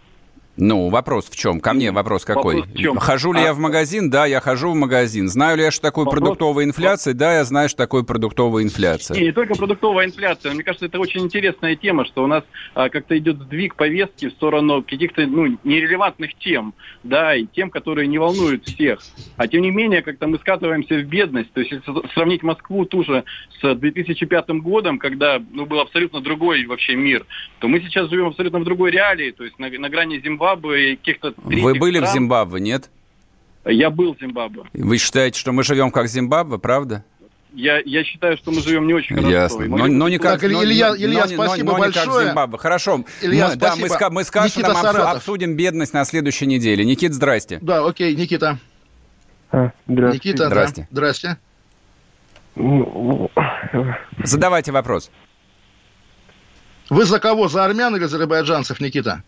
Ну, 0.60 0.88
вопрос 0.90 1.30
в 1.30 1.36
чем? 1.36 1.58
Ко 1.60 1.72
мне 1.72 1.90
вопрос 1.90 2.24
какой? 2.24 2.56
Вопрос 2.56 2.76
чем? 2.76 2.96
Хожу 2.98 3.32
ли 3.32 3.40
а... 3.40 3.44
я 3.44 3.54
в 3.54 3.58
магазин? 3.58 4.10
Да, 4.10 4.26
я 4.26 4.40
хожу 4.40 4.72
в 4.72 4.74
магазин. 4.74 5.28
Знаю 5.28 5.56
ли 5.56 5.64
я, 5.64 5.70
что 5.70 5.82
такое 5.82 6.04
вопрос... 6.04 6.20
продуктовая 6.20 6.64
инфляция? 6.66 7.14
Да, 7.14 7.34
я 7.34 7.44
знаю, 7.44 7.68
что 7.70 7.78
такое 7.78 8.02
продуктовая 8.02 8.62
инфляция. 8.62 9.16
Не, 9.16 9.24
не 9.24 9.32
только 9.32 9.54
продуктовая 9.54 10.06
инфляция. 10.06 10.52
Мне 10.52 10.62
кажется, 10.62 10.86
это 10.86 11.00
очень 11.00 11.22
интересная 11.22 11.76
тема, 11.76 12.04
что 12.04 12.22
у 12.22 12.26
нас 12.26 12.44
а, 12.74 12.90
как-то 12.90 13.16
идет 13.16 13.38
сдвиг 13.38 13.74
повестки 13.74 14.28
в 14.28 14.32
сторону 14.32 14.82
каких-то 14.82 15.26
ну, 15.26 15.58
нерелевантных 15.64 16.34
тем, 16.34 16.74
да, 17.04 17.34
и 17.34 17.46
тем, 17.46 17.70
которые 17.70 18.06
не 18.06 18.18
волнуют 18.18 18.66
всех. 18.66 19.00
А 19.36 19.48
тем 19.48 19.62
не 19.62 19.70
менее, 19.70 20.02
как-то 20.02 20.26
мы 20.26 20.38
скатываемся 20.38 20.96
в 20.96 21.04
бедность. 21.04 21.52
То 21.52 21.60
есть, 21.60 21.72
если 21.72 21.92
сравнить 22.12 22.42
Москву 22.42 22.84
ту 22.84 23.02
же 23.02 23.24
с 23.62 23.74
2005 23.74 24.50
годом, 24.60 24.98
когда 24.98 25.40
ну, 25.52 25.64
был 25.64 25.80
абсолютно 25.80 26.20
другой 26.20 26.66
вообще 26.66 26.96
мир, 26.96 27.24
то 27.60 27.68
мы 27.68 27.80
сейчас 27.80 28.10
живем 28.10 28.26
абсолютно 28.26 28.58
в 28.58 28.64
другой 28.64 28.90
реалии, 28.90 29.30
то 29.30 29.44
есть 29.44 29.58
на, 29.58 29.70
на 29.70 29.88
грани 29.88 30.20
Зимбабве 30.20 30.49
Зимбабве 30.54 30.92
и 30.92 30.96
каких-то 30.96 31.34
Вы 31.36 31.74
были 31.74 31.98
стран. 31.98 32.10
в 32.10 32.14
Зимбабве, 32.14 32.60
нет? 32.60 32.90
Я 33.64 33.90
был 33.90 34.14
в 34.14 34.20
Зимбабве. 34.20 34.62
Вы 34.72 34.98
считаете, 34.98 35.38
что 35.38 35.52
мы 35.52 35.62
живем 35.62 35.90
как 35.90 36.08
Зимбабве, 36.08 36.58
правда? 36.58 37.04
Я, 37.52 37.80
я 37.84 38.04
считаю, 38.04 38.36
что 38.36 38.52
мы 38.52 38.60
живем 38.62 38.86
не 38.86 38.94
очень 38.94 39.16
хорошо. 39.16 39.30
Ясно. 39.30 39.66
Но, 39.66 39.86
но 39.86 40.08
не 40.08 40.18
как, 40.18 40.40
так, 40.40 40.50
но, 40.50 40.62
Илья, 40.62 40.94
Илья, 40.96 41.26
но, 41.26 41.44
спасибо 41.44 41.72
но, 41.72 41.72
но 41.72 41.78
большое. 41.78 42.06
Не 42.06 42.12
как 42.12 42.26
Зимбабве. 42.28 42.58
Хорошо. 42.58 43.04
Илья, 43.20 43.48
мы, 43.48 43.54
спасибо. 43.54 43.88
Да, 43.88 44.08
мы, 44.08 44.14
мы 44.14 44.24
с 44.24 44.30
Кашином 44.30 44.76
обсудим 44.76 45.56
бедность 45.56 45.92
на 45.92 46.04
следующей 46.04 46.46
неделе. 46.46 46.84
Никит, 46.84 47.12
здрасте. 47.12 47.58
Да, 47.60 47.84
окей, 47.84 48.14
Никита. 48.14 48.58
А, 49.50 49.72
здравствуйте. 49.88 50.28
Никита, 50.28 50.46
здрасте. 50.46 50.80
Да. 50.82 50.86
Здрасте. 50.92 51.38
Задавайте 54.22 54.70
вопрос. 54.70 55.10
Вы 56.88 57.04
за 57.04 57.20
кого? 57.20 57.48
За 57.48 57.64
армян 57.64 57.94
или 57.96 58.04
за 58.04 58.16
азербайджанцев, 58.16 58.80
Никита? 58.80 59.22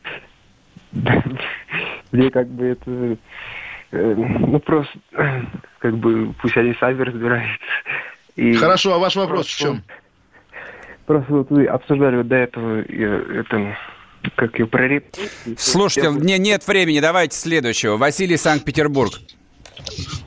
Мне 2.13 2.31
как 2.31 2.49
бы 2.49 2.67
это... 2.67 3.17
Э, 3.93 4.15
ну, 4.17 4.59
просто, 4.61 4.93
как 5.79 5.97
бы, 5.99 6.35
пусть 6.41 6.57
они 6.57 6.75
сами 6.81 7.03
разбираются. 7.03 7.59
И 8.37 8.55
Хорошо, 8.55 8.95
а 8.95 8.99
ваш 8.99 9.17
вопрос 9.17 9.47
в 9.47 9.59
чем? 9.59 9.83
Просто 11.07 11.33
вот 11.33 11.51
вы 11.51 11.67
обсуждали 11.67 12.17
вот 12.17 12.29
до 12.29 12.37
этого 12.37 12.81
это, 12.81 13.77
как 14.37 14.59
и 14.59 14.65
про 14.65 15.03
Слушайте, 15.59 16.11
мне 16.11 16.39
нет 16.39 16.67
времени, 16.67 17.01
давайте 17.01 17.37
следующего. 17.37 17.97
Василий, 17.97 18.37
Санкт-Петербург. 18.37 19.13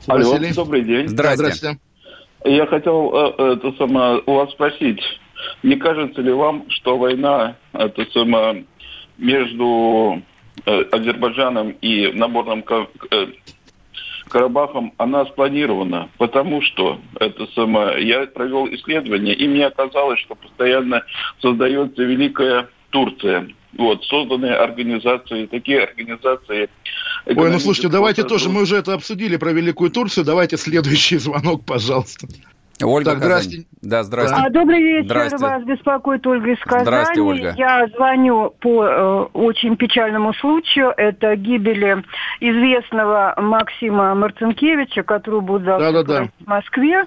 Алло, 0.06 0.30
Василий. 0.30 0.52
добрый 0.52 0.82
день. 0.82 1.08
Здравствуйте. 1.08 1.54
Здравствуйте. 1.54 1.80
Я 2.44 2.66
хотел 2.66 3.12
э, 3.12 3.54
это 3.54 3.72
самое, 3.78 4.22
у 4.26 4.34
вас 4.34 4.50
спросить, 4.52 5.00
не 5.62 5.76
кажется 5.76 6.20
ли 6.20 6.32
вам, 6.32 6.66
что 6.68 6.96
война 6.96 7.56
это 7.72 8.04
самое, 8.12 8.64
между 9.18 10.22
э, 10.22 10.35
Азербайджаном 10.64 11.70
и 11.80 12.08
Наборным 12.12 12.64
э, 13.10 13.26
Карабахом, 14.28 14.92
она 14.96 15.24
спланирована, 15.26 16.08
потому 16.18 16.60
что 16.62 17.00
это 17.20 17.46
самое, 17.54 18.06
я 18.06 18.26
провел 18.26 18.66
исследование, 18.68 19.34
и 19.34 19.46
мне 19.46 19.66
оказалось, 19.66 20.18
что 20.20 20.34
постоянно 20.34 21.02
создается 21.40 22.02
великая 22.02 22.68
Турция. 22.90 23.48
Вот, 23.78 24.04
созданы 24.04 24.46
организации, 24.46 25.46
такие 25.46 25.84
организации. 25.84 26.70
Ой, 27.26 27.50
ну 27.50 27.58
слушайте, 27.58 27.88
давайте 27.88 28.24
тоже, 28.24 28.48
мы 28.48 28.62
уже 28.62 28.76
это 28.76 28.94
обсудили 28.94 29.36
про 29.36 29.52
Великую 29.52 29.90
Турцию, 29.90 30.24
давайте 30.24 30.56
следующий 30.56 31.18
звонок, 31.18 31.64
пожалуйста. 31.66 32.26
Ольга 32.84 33.10
так, 33.10 33.18
здрасте. 33.18 33.64
Да, 33.82 34.02
здравствуйте. 34.02 34.46
А, 34.46 34.50
добрый 34.50 34.82
вечер, 34.82 35.06
здрасте. 35.06 35.36
вас 35.38 35.62
беспокоит 35.64 36.26
Ольга 36.26 36.50
из 36.50 36.60
Казани. 36.60 36.84
Здрасте, 36.84 37.20
Ольга. 37.20 37.54
Я 37.56 37.86
звоню 37.94 38.54
по 38.60 38.84
э, 38.84 39.26
очень 39.32 39.76
печальному 39.76 40.34
случаю. 40.34 40.92
Это 40.96 41.36
гибели 41.36 42.02
известного 42.40 43.34
Максима 43.38 44.14
Марцинкевича, 44.14 45.02
который 45.04 45.40
будет 45.40 45.64
завтра 45.64 45.92
да, 45.92 46.02
да, 46.02 46.20
да. 46.20 46.28
в 46.40 46.46
Москве. 46.48 47.04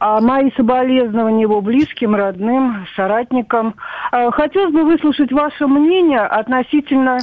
А 0.00 0.20
мои 0.20 0.50
соболезнования 0.56 1.42
его 1.42 1.60
близким, 1.60 2.14
родным, 2.14 2.86
соратникам. 2.96 3.74
А, 4.10 4.30
хотелось 4.30 4.72
бы 4.72 4.84
выслушать 4.84 5.32
ваше 5.32 5.66
мнение 5.66 6.20
относительно 6.20 7.18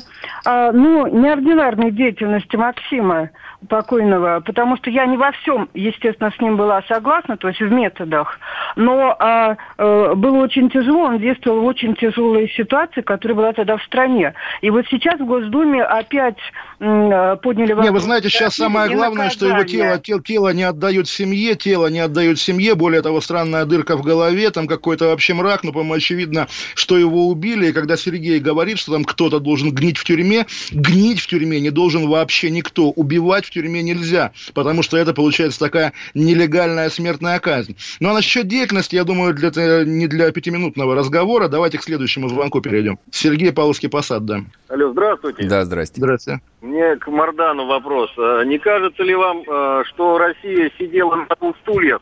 а, 0.46 0.72
ну, 0.72 1.08
неординарной 1.08 1.92
деятельности 1.92 2.56
Максима 2.56 3.30
покойного, 3.70 4.42
потому 4.46 4.78
что 4.78 4.90
я 4.90 5.06
не 5.06 5.18
во 5.18 5.32
всем, 5.32 5.70
естественно, 5.74 6.32
с 6.36 6.42
ним 6.42 6.58
была 6.58 6.82
согласна, 6.88 7.38
то 7.38 7.48
есть 7.48 7.62
в 7.62 7.72
методах, 7.72 8.40
но 8.76 9.16
а, 9.20 9.58
а, 9.78 10.16
было 10.16 10.44
очень 10.44 10.70
тяжело, 10.70 11.04
он 11.04 11.20
действовал 11.20 11.62
в 11.62 11.66
очень 11.66 11.96
тяжелой 11.96 12.50
ситуации, 12.50 13.02
которая 13.02 13.36
была 13.36 13.54
тогда 13.54 13.78
в 13.78 13.84
стране. 13.84 14.34
И 14.62 14.70
вот 14.70 14.86
сейчас 14.90 15.20
в 15.20 15.26
Госдуме 15.26 15.84
опять 15.84 16.38
м, 16.80 17.38
подняли 17.40 17.74
вопрос. 17.74 17.86
Не, 17.86 17.92
вы 17.92 18.00
знаете, 18.00 18.30
сейчас 18.30 18.56
самое 18.56 18.94
главное, 18.94 19.30
что 19.30 19.48
его 19.48 19.64
тело, 19.64 20.00
тело, 20.00 20.22
тело 20.22 20.54
не 20.54 20.64
отдают 20.64 21.08
семье, 21.08 21.56
тело 21.56 21.88
не 21.88 22.00
отдают 22.00 22.40
семье, 22.40 22.76
более 22.76 23.02
того, 23.02 23.22
странная 23.22 23.66
дырка 23.66 23.96
в 23.98 24.04
голове, 24.04 24.50
там 24.52 24.68
какой-то 24.68 25.08
вообще 25.08 25.34
мрак, 25.34 25.64
но, 25.64 25.72
по-моему, 25.72 25.94
очевидно, 25.94 26.48
что 26.76 26.98
его 26.98 27.28
убили, 27.28 27.68
и 27.68 27.74
когда 27.74 27.98
Сергей 27.98 28.40
говорит, 28.40 28.80
что 28.80 28.94
там 28.94 29.04
кто-то 29.04 29.40
должен 29.40 29.72
гнить 29.72 29.98
в 29.98 30.04
тюрьме, 30.04 30.46
гнить 30.72 31.20
в 31.20 31.28
тюрьме 31.28 31.60
не 31.60 31.70
должен 31.70 32.08
вообще 32.08 32.50
никто, 32.50 32.90
убивать 32.90 33.46
в 33.46 33.52
тюрьме 33.54 33.82
нельзя, 33.82 34.32
потому 34.54 34.84
что 34.84 34.98
это 34.98 35.14
получается 35.14 35.60
такая 35.60 35.94
нелегальная 36.14 36.90
смертная 36.90 37.40
казнь. 37.40 37.76
Ну 38.00 38.10
а 38.10 38.14
насчет 38.14 38.48
деятельности, 38.48 38.96
я 38.96 39.04
думаю, 39.04 39.34
для, 39.34 39.50
не 39.86 40.08
для 40.08 40.32
пятиминутного 40.32 40.96
разговора. 40.96 41.48
Давайте 41.48 41.78
к 41.78 41.84
следующему 41.84 42.30
звонку 42.30 42.62
перейдем. 42.62 43.00
Сергей 43.12 43.52
Павловский 43.54 43.90
Посад, 43.90 44.26
да. 44.26 44.42
Алло, 44.70 44.92
здравствуйте. 44.92 45.48
Да, 45.48 45.66
здрасте. 45.66 45.96
Здравствуйте. 45.98 46.42
Мне 46.62 46.96
к 46.96 47.08
Мардану 47.08 47.68
вопрос. 47.68 48.12
А 48.18 48.44
не 48.44 48.58
кажется 48.58 49.04
ли 49.04 49.16
вам, 49.16 49.44
а, 49.48 49.84
что 49.86 50.18
Россия 50.18 50.72
сидела 50.78 51.16
на 51.16 51.36
двух 51.36 51.58
стульях 51.58 52.02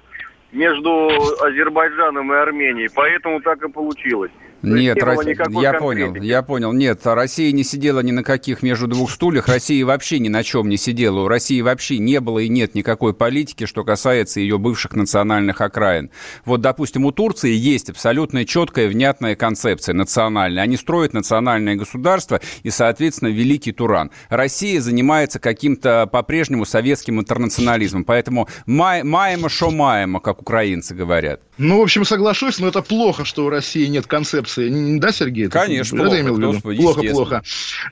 между 0.52 1.10
Азербайджаном 1.42 2.32
и 2.34 2.36
Арменией, 2.36 2.90
поэтому 2.94 3.42
так 3.42 3.64
и 3.64 3.70
получилось? 3.70 4.32
Нет, 4.62 4.96
не 4.96 5.62
я 5.62 5.74
понял, 5.74 6.16
я 6.16 6.44
понял. 6.44 6.74
Нет, 6.74 7.02
Россия 7.04 7.52
не 7.52 7.64
сидела 7.64 8.02
ни 8.02 8.12
на 8.12 8.24
каких 8.24 8.62
между 8.62 8.88
двух 8.88 9.10
стульях. 9.12 9.48
Россия 9.48 9.86
вообще 9.86 10.20
ни 10.20 10.30
на 10.30 10.44
чем 10.44 10.70
не 10.70 10.78
сидела. 10.78 11.22
У 11.22 11.28
России 11.28 11.62
вообще 11.62 11.98
не 11.98 12.20
было 12.20 12.40
и 12.40 12.50
нет 12.50 12.76
никакой 12.76 13.14
политики, 13.14 13.66
что 13.66 13.84
касается 13.84 14.40
ее 14.40 14.58
бывших 14.58 14.94
национальных 14.94 15.62
окраин. 15.62 16.12
Вот, 16.46 16.62
допустим, 16.62 17.06
у 17.06 17.12
Турции 17.12 17.54
есть 17.54 17.90
абсолютно 17.90 18.46
четкая, 18.46 18.88
внятная 18.88 19.36
концепция 19.36 19.94
национальная. 19.94 20.64
Они 20.64 20.78
строят 20.78 21.14
национальное 21.14 21.76
государство 21.76 22.40
и, 22.64 22.70
соответственно, 22.70 23.30
Великий 23.30 23.72
Туран. 23.72 24.12
Россия 24.30 24.80
занимается 24.82 25.40
каким-то 25.40 26.08
по-прежнему 26.12 26.66
советским 26.66 27.20
интернационализмом. 27.20 28.04
Поэтому 28.04 28.48
май, 28.66 29.04
маема 29.04 29.50
шо 29.50 29.72
маема, 29.72 30.20
как 30.20 30.42
украинцы 30.42 30.94
говорят. 30.94 31.42
Ну, 31.58 31.80
в 31.80 31.82
общем, 31.84 32.06
соглашусь, 32.06 32.60
но 32.60 32.68
это 32.68 32.82
плохо, 32.82 33.24
что 33.24 33.46
у 33.46 33.50
России 33.50 33.86
нет 33.86 34.08
концепции. 34.08 34.51
Да, 34.56 35.12
Сергей? 35.12 35.48
Конечно, 35.48 35.96
это, 35.96 36.04
плохо. 36.04 36.16
Это 36.16 36.22
имел 36.24 36.36
в 36.36 36.40
виду? 36.40 36.82
Плохо, 36.82 37.02
плохо. 37.12 37.44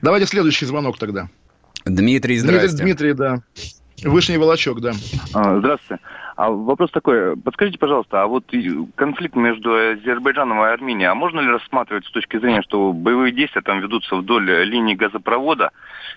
Давайте 0.02 0.26
следующий 0.26 0.66
звонок 0.66 0.98
тогда. 0.98 1.28
Дмитрий, 1.84 2.38
здрасте. 2.38 2.76
Дмитрий, 2.76 3.12
Дмитрий 3.12 3.14
да. 3.14 3.42
Вышний 4.04 4.36
Волочок, 4.36 4.80
да. 4.80 4.92
А, 5.32 5.58
здравствуйте. 5.58 6.02
А 6.40 6.48
вопрос 6.48 6.90
такой, 6.90 7.36
подскажите, 7.36 7.76
пожалуйста, 7.76 8.22
а 8.22 8.26
вот 8.26 8.44
конфликт 8.94 9.36
между 9.36 9.74
Азербайджаном 9.74 10.62
и 10.62 10.68
Арменией, 10.68 11.10
а 11.10 11.14
можно 11.14 11.38
ли 11.40 11.48
рассматривать 11.48 12.06
с 12.06 12.10
точки 12.10 12.38
зрения, 12.38 12.62
что 12.62 12.94
боевые 12.94 13.30
действия 13.30 13.60
там 13.60 13.80
ведутся 13.82 14.16
вдоль 14.16 14.50
линии 14.64 14.94
газопровода, 14.94 15.70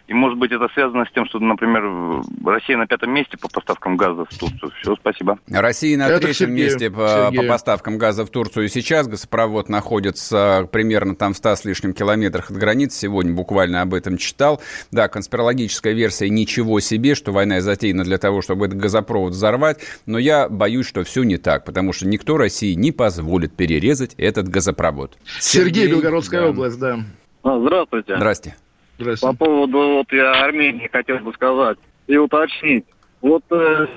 и 0.08 0.14
может 0.14 0.38
быть 0.38 0.52
это 0.52 0.68
связано 0.74 1.06
с 1.06 1.12
тем, 1.12 1.26
что, 1.26 1.40
например, 1.40 2.24
Россия 2.46 2.78
на 2.78 2.88
пятом 2.88 3.12
месте 3.12 3.38
по 3.38 3.48
поставкам 3.48 3.96
газа 3.96 4.26
в 4.26 4.38
Турцию? 4.38 4.72
Все, 4.82 4.96
спасибо. 4.96 5.40
Россия 5.50 5.98
на 5.98 6.08
это 6.08 6.20
третьем 6.20 6.50
Сергею. 6.50 6.68
месте 6.68 6.90
по, 6.90 7.32
по 7.34 7.44
поставкам 7.44 7.98
газа 7.98 8.26
в 8.26 8.30
Турцию. 8.30 8.66
И 8.66 8.68
сейчас 8.70 9.08
газопровод 9.08 9.70
находится 9.70 10.68
примерно 10.72 11.16
там 11.16 11.34
в 11.34 11.38
100 11.38 11.56
с 11.56 11.66
лишним 11.66 11.94
километрах 11.94 12.50
от 12.50 12.58
границы. 12.58 13.00
Сегодня 13.00 13.34
буквально 13.34 13.82
об 13.82 13.94
этом 13.94 14.18
читал. 14.18 14.62
Да, 14.92 15.08
конспирологическая 15.08 15.94
версия 15.94 16.30
ничего 16.30 16.82
себе, 16.82 17.16
что 17.16 17.32
война 17.32 17.62
затеяна 17.62 18.04
для 18.04 18.18
того, 18.18 18.42
чтобы 18.42 18.66
этот 18.66 18.80
газопровод 18.80 19.32
взорвать 19.32 19.80
но 20.14 20.20
я 20.20 20.48
боюсь, 20.48 20.88
что 20.88 21.04
все 21.04 21.24
не 21.24 21.38
так, 21.38 21.66
потому 21.66 21.92
что 21.92 22.08
никто 22.08 22.38
России 22.38 22.74
не 22.76 22.92
позволит 22.92 23.56
перерезать 23.56 24.14
этот 24.20 24.48
газопровод. 24.48 25.18
Сергей, 25.40 25.86
Сергей 25.86 25.88
Белгородская 25.88 26.42
да. 26.42 26.50
область, 26.50 26.80
да. 26.80 27.00
А, 27.42 27.60
здравствуйте. 27.60 28.16
Здрасте. 28.16 28.56
Здрасте. 29.00 29.26
По 29.26 29.34
поводу 29.34 29.78
вот 29.80 30.12
я 30.12 30.44
Армении 30.44 30.88
хотел 30.94 31.18
бы 31.18 31.34
сказать 31.34 31.80
и 32.06 32.16
уточнить. 32.16 32.86
Вот, 33.22 33.44
э, 33.50 33.88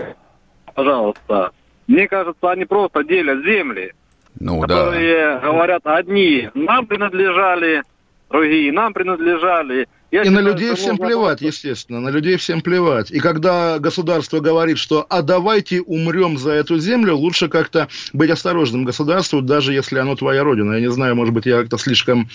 пожалуйста, 0.74 1.50
мне 1.86 2.08
кажется, 2.08 2.50
они 2.50 2.64
просто 2.64 3.04
делят 3.04 3.44
земли, 3.44 3.92
ну, 4.40 4.58
которые 4.62 5.34
да. 5.34 5.40
говорят, 5.40 5.82
одни 5.84 6.48
нам 6.54 6.86
принадлежали, 6.86 7.82
другие 8.30 8.72
нам 8.72 8.94
принадлежали. 8.94 9.86
Я 10.11 10.22
и 10.22 10.24
считаю, 10.24 10.44
на 10.44 10.48
людей 10.48 10.74
всем 10.74 10.98
плевать, 10.98 11.40
просто... 11.40 11.46
естественно, 11.46 12.00
на 12.00 12.11
людей 12.11 12.36
всем 12.36 12.61
плевать. 12.61 13.11
И 13.11 13.18
когда 13.18 13.78
государство 13.78 14.40
говорит, 14.40 14.78
что 14.78 15.04
«а 15.09 15.22
давайте 15.22 15.80
умрем 15.80 16.38
за 16.38 16.52
эту 16.52 16.78
землю», 16.78 17.16
лучше 17.16 17.48
как-то 17.48 17.88
быть 18.12 18.30
осторожным 18.30 18.84
государству, 18.84 19.42
даже 19.42 19.72
если 19.72 19.98
оно 19.98 20.14
твоя 20.14 20.44
родина. 20.44 20.74
Я 20.74 20.80
не 20.80 20.90
знаю, 20.90 21.16
может 21.16 21.34
быть, 21.34 21.46
я 21.46 21.61
как-то 21.61 21.76
слишком 21.78 22.28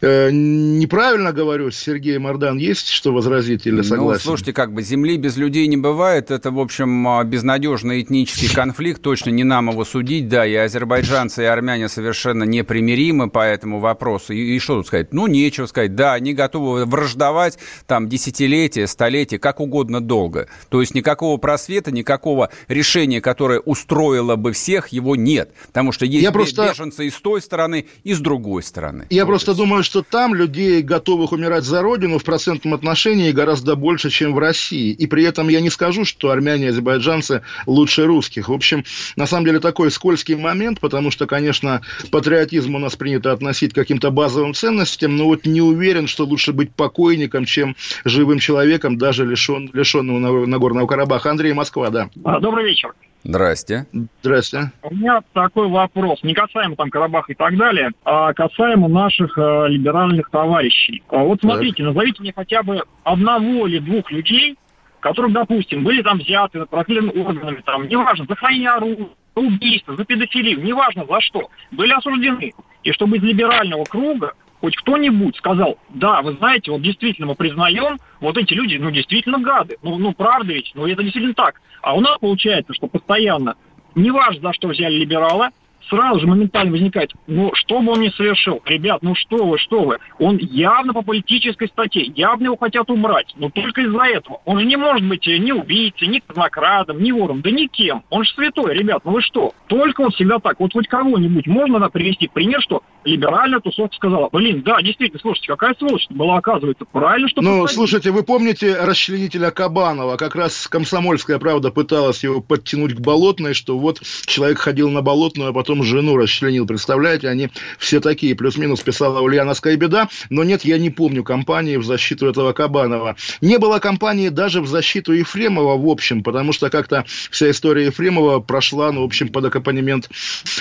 Э, 0.00 0.30
неправильно 0.30 1.32
говорю, 1.32 1.70
Сергей 1.70 2.18
Мордан, 2.18 2.56
есть 2.58 2.88
что 2.88 3.12
возразить 3.12 3.66
или 3.66 3.76
ну, 3.76 3.82
согласен? 3.82 4.22
Ну, 4.24 4.30
слушайте, 4.30 4.52
как 4.52 4.72
бы 4.72 4.82
земли 4.82 5.16
без 5.16 5.36
людей 5.36 5.66
не 5.66 5.76
бывает. 5.76 6.30
Это, 6.30 6.50
в 6.50 6.60
общем, 6.60 7.08
а, 7.08 7.24
безнадежный 7.24 8.02
этнический 8.02 8.54
конфликт. 8.54 9.02
Точно 9.02 9.30
не 9.30 9.44
нам 9.44 9.70
его 9.70 9.84
судить. 9.84 10.28
Да, 10.28 10.46
и 10.46 10.54
азербайджанцы, 10.54 11.42
и 11.42 11.46
армяне 11.46 11.88
совершенно 11.88 12.44
непримиримы 12.44 13.28
по 13.28 13.44
этому 13.44 13.80
вопросу. 13.80 14.32
И, 14.32 14.56
и 14.56 14.58
что 14.60 14.76
тут 14.76 14.86
сказать? 14.86 15.12
Ну, 15.12 15.26
нечего 15.26 15.66
сказать. 15.66 15.94
Да, 15.96 16.14
они 16.14 16.32
готовы 16.32 16.84
враждовать 16.84 17.58
там 17.86 18.08
десятилетия, 18.08 18.86
столетия, 18.86 19.38
как 19.38 19.60
угодно 19.60 20.00
долго. 20.00 20.48
То 20.68 20.80
есть 20.80 20.94
никакого 20.94 21.38
просвета, 21.38 21.90
никакого 21.90 22.50
решения, 22.68 23.20
которое 23.20 23.58
устроило 23.60 24.36
бы 24.36 24.52
всех, 24.52 24.88
его 24.88 25.16
нет. 25.16 25.50
Потому 25.66 25.90
что 25.90 26.06
есть 26.06 26.22
Я 26.22 26.30
просто... 26.30 26.68
беженцы 26.68 27.06
и 27.06 27.10
с 27.10 27.20
той 27.20 27.40
стороны, 27.40 27.86
и 28.04 28.14
с 28.14 28.20
другой 28.20 28.62
стороны. 28.62 29.06
Я 29.10 29.24
вот 29.24 29.32
просто 29.32 29.54
думаю, 29.54 29.82
что 29.88 30.02
там 30.02 30.34
людей, 30.34 30.82
готовых 30.82 31.32
умирать 31.32 31.64
за 31.64 31.80
родину, 31.80 32.18
в 32.18 32.24
процентном 32.24 32.74
отношении 32.74 33.32
гораздо 33.32 33.74
больше, 33.74 34.10
чем 34.10 34.34
в 34.34 34.38
России. 34.38 34.92
И 34.92 35.06
при 35.06 35.24
этом 35.24 35.48
я 35.48 35.62
не 35.62 35.70
скажу, 35.70 36.04
что 36.04 36.30
армяне 36.30 36.66
и 36.66 36.68
азербайджанцы 36.68 37.40
лучше 37.64 38.04
русских. 38.04 38.50
В 38.50 38.52
общем, 38.52 38.84
на 39.16 39.26
самом 39.26 39.46
деле 39.46 39.60
такой 39.60 39.90
скользкий 39.90 40.34
момент, 40.34 40.78
потому 40.78 41.10
что, 41.10 41.24
конечно, 41.24 41.80
патриотизм 42.10 42.74
у 42.74 42.78
нас 42.78 42.96
принято 42.96 43.32
относить 43.32 43.72
к 43.72 43.76
каким-то 43.76 44.10
базовым 44.10 44.52
ценностям, 44.52 45.16
но 45.16 45.24
вот 45.24 45.46
не 45.46 45.62
уверен, 45.62 46.06
что 46.06 46.26
лучше 46.26 46.52
быть 46.52 46.70
покойником, 46.74 47.46
чем 47.46 47.74
живым 48.04 48.40
человеком, 48.40 48.98
даже 48.98 49.24
лишен, 49.24 49.70
лишенного 49.72 50.44
Нагорного 50.44 50.86
Карабаха. 50.86 51.30
Андрей 51.30 51.54
Москва, 51.54 51.88
да. 51.88 52.10
А, 52.24 52.40
добрый 52.40 52.66
вечер. 52.66 52.92
Здрасте. 53.24 53.86
Здрасте. 54.22 54.72
У 54.82 54.94
меня 54.94 55.20
такой 55.32 55.68
вопрос, 55.68 56.22
не 56.22 56.34
касаемо 56.34 56.76
там 56.76 56.90
Карабаха 56.90 57.32
и 57.32 57.34
так 57.34 57.56
далее, 57.56 57.90
а 58.04 58.32
касаемо 58.32 58.88
наших 58.88 59.36
э, 59.36 59.68
либеральных 59.68 60.30
товарищей. 60.30 61.02
А 61.08 61.18
вот 61.18 61.40
смотрите, 61.40 61.82
так. 61.82 61.86
назовите 61.94 62.22
мне 62.22 62.32
хотя 62.34 62.62
бы 62.62 62.84
одного 63.04 63.66
или 63.66 63.80
двух 63.80 64.10
людей, 64.10 64.56
которых, 65.00 65.32
допустим, 65.32 65.84
были 65.84 66.02
там 66.02 66.18
взяты 66.18 66.64
правоохранительными 66.66 67.24
органами, 67.24 67.62
там, 67.64 67.88
неважно, 67.88 68.26
за 68.28 68.34
хранение 68.36 68.70
оружия, 68.70 69.08
за 69.34 69.42
убийство, 69.42 69.96
за 69.96 70.04
педофилию, 70.04 70.62
неважно 70.62 71.04
за 71.08 71.20
что, 71.20 71.50
были 71.70 71.92
осуждены. 71.92 72.52
И 72.84 72.92
чтобы 72.92 73.18
из 73.18 73.22
либерального 73.22 73.84
круга 73.84 74.32
хоть 74.60 74.76
кто-нибудь 74.76 75.36
сказал, 75.36 75.78
да, 75.90 76.22
вы 76.22 76.32
знаете, 76.34 76.70
вот 76.70 76.82
действительно 76.82 77.28
мы 77.28 77.34
признаем, 77.34 77.98
вот 78.20 78.36
эти 78.36 78.54
люди, 78.54 78.76
ну, 78.76 78.90
действительно 78.90 79.38
гады. 79.38 79.76
Ну, 79.82 79.98
ну 79.98 80.12
правда 80.12 80.52
ведь, 80.52 80.72
ну, 80.74 80.86
это 80.86 81.02
действительно 81.02 81.34
так. 81.34 81.60
А 81.82 81.96
у 81.96 82.00
нас 82.00 82.18
получается, 82.18 82.74
что 82.74 82.86
постоянно, 82.86 83.54
неважно, 83.94 84.48
за 84.48 84.52
что 84.52 84.68
взяли 84.68 84.94
либерала, 84.94 85.50
сразу 85.88 86.20
же 86.20 86.26
моментально 86.26 86.72
возникает, 86.72 87.12
ну, 87.26 87.50
что 87.54 87.80
бы 87.80 87.92
он 87.92 88.00
ни 88.00 88.08
совершил, 88.08 88.60
ребят, 88.64 89.02
ну 89.02 89.14
что 89.14 89.46
вы, 89.46 89.58
что 89.58 89.84
вы, 89.84 89.98
он 90.18 90.36
явно 90.38 90.92
по 90.92 91.02
политической 91.02 91.68
статье, 91.68 92.02
явно 92.02 92.44
его 92.44 92.56
хотят 92.56 92.90
убрать, 92.90 93.32
но 93.36 93.50
только 93.50 93.82
из-за 93.82 94.04
этого. 94.04 94.40
Он 94.44 94.58
же 94.58 94.66
не 94.66 94.76
может 94.76 95.06
быть 95.06 95.26
ни 95.26 95.52
убийцей, 95.52 96.08
ни 96.08 96.20
казнокрадом, 96.20 97.02
ни 97.02 97.12
вором, 97.12 97.42
да 97.42 97.50
никем. 97.50 98.02
Он 98.10 98.24
же 98.24 98.32
святой, 98.34 98.74
ребят, 98.74 99.02
ну 99.04 99.12
вы 99.12 99.22
что? 99.22 99.52
Только 99.66 100.02
он 100.02 100.10
всегда 100.10 100.38
так. 100.38 100.60
Вот 100.60 100.72
хоть 100.72 100.88
кого-нибудь 100.88 101.46
можно 101.46 101.78
да, 101.78 101.88
привести 101.88 102.28
пример, 102.28 102.60
что 102.60 102.82
либеральная 103.08 103.60
тусовка 103.60 103.96
сказала, 103.96 104.28
блин, 104.30 104.62
да, 104.62 104.80
действительно, 104.82 105.20
слушайте, 105.20 105.48
какая 105.48 105.74
сволочь 105.74 106.06
была, 106.10 106.36
оказывается, 106.36 106.84
правильно, 106.84 107.28
что 107.28 107.42
Ну, 107.42 107.66
слушайте, 107.66 108.10
вы 108.10 108.22
помните 108.22 108.76
расчленителя 108.80 109.50
Кабанова? 109.50 110.16
Как 110.16 110.34
раз 110.34 110.68
комсомольская 110.68 111.38
правда 111.38 111.70
пыталась 111.70 112.22
его 112.22 112.40
подтянуть 112.40 112.94
к 112.94 113.00
болотной, 113.00 113.54
что 113.54 113.78
вот 113.78 114.00
человек 114.26 114.58
ходил 114.58 114.90
на 114.90 115.02
болотную, 115.02 115.50
а 115.50 115.52
потом 115.52 115.82
жену 115.82 116.16
расчленил, 116.16 116.66
представляете? 116.66 117.28
Они 117.28 117.50
все 117.78 118.00
такие, 118.00 118.34
плюс-минус 118.34 118.80
писала 118.80 119.20
Ульяновская 119.20 119.76
беда, 119.76 120.08
но 120.30 120.44
нет, 120.44 120.64
я 120.64 120.78
не 120.78 120.90
помню 120.90 121.24
кампании 121.24 121.76
в 121.76 121.84
защиту 121.84 122.26
этого 122.26 122.52
Кабанова. 122.52 123.16
Не 123.40 123.58
было 123.58 123.78
кампании 123.78 124.28
даже 124.28 124.60
в 124.60 124.66
защиту 124.66 125.12
Ефремова, 125.12 125.76
в 125.76 125.88
общем, 125.88 126.22
потому 126.22 126.52
что 126.52 126.70
как-то 126.70 127.04
вся 127.30 127.50
история 127.50 127.86
Ефремова 127.86 128.40
прошла, 128.40 128.92
ну, 128.92 129.02
в 129.02 129.04
общем, 129.04 129.28
под 129.28 129.46
аккомпанемент 129.46 130.10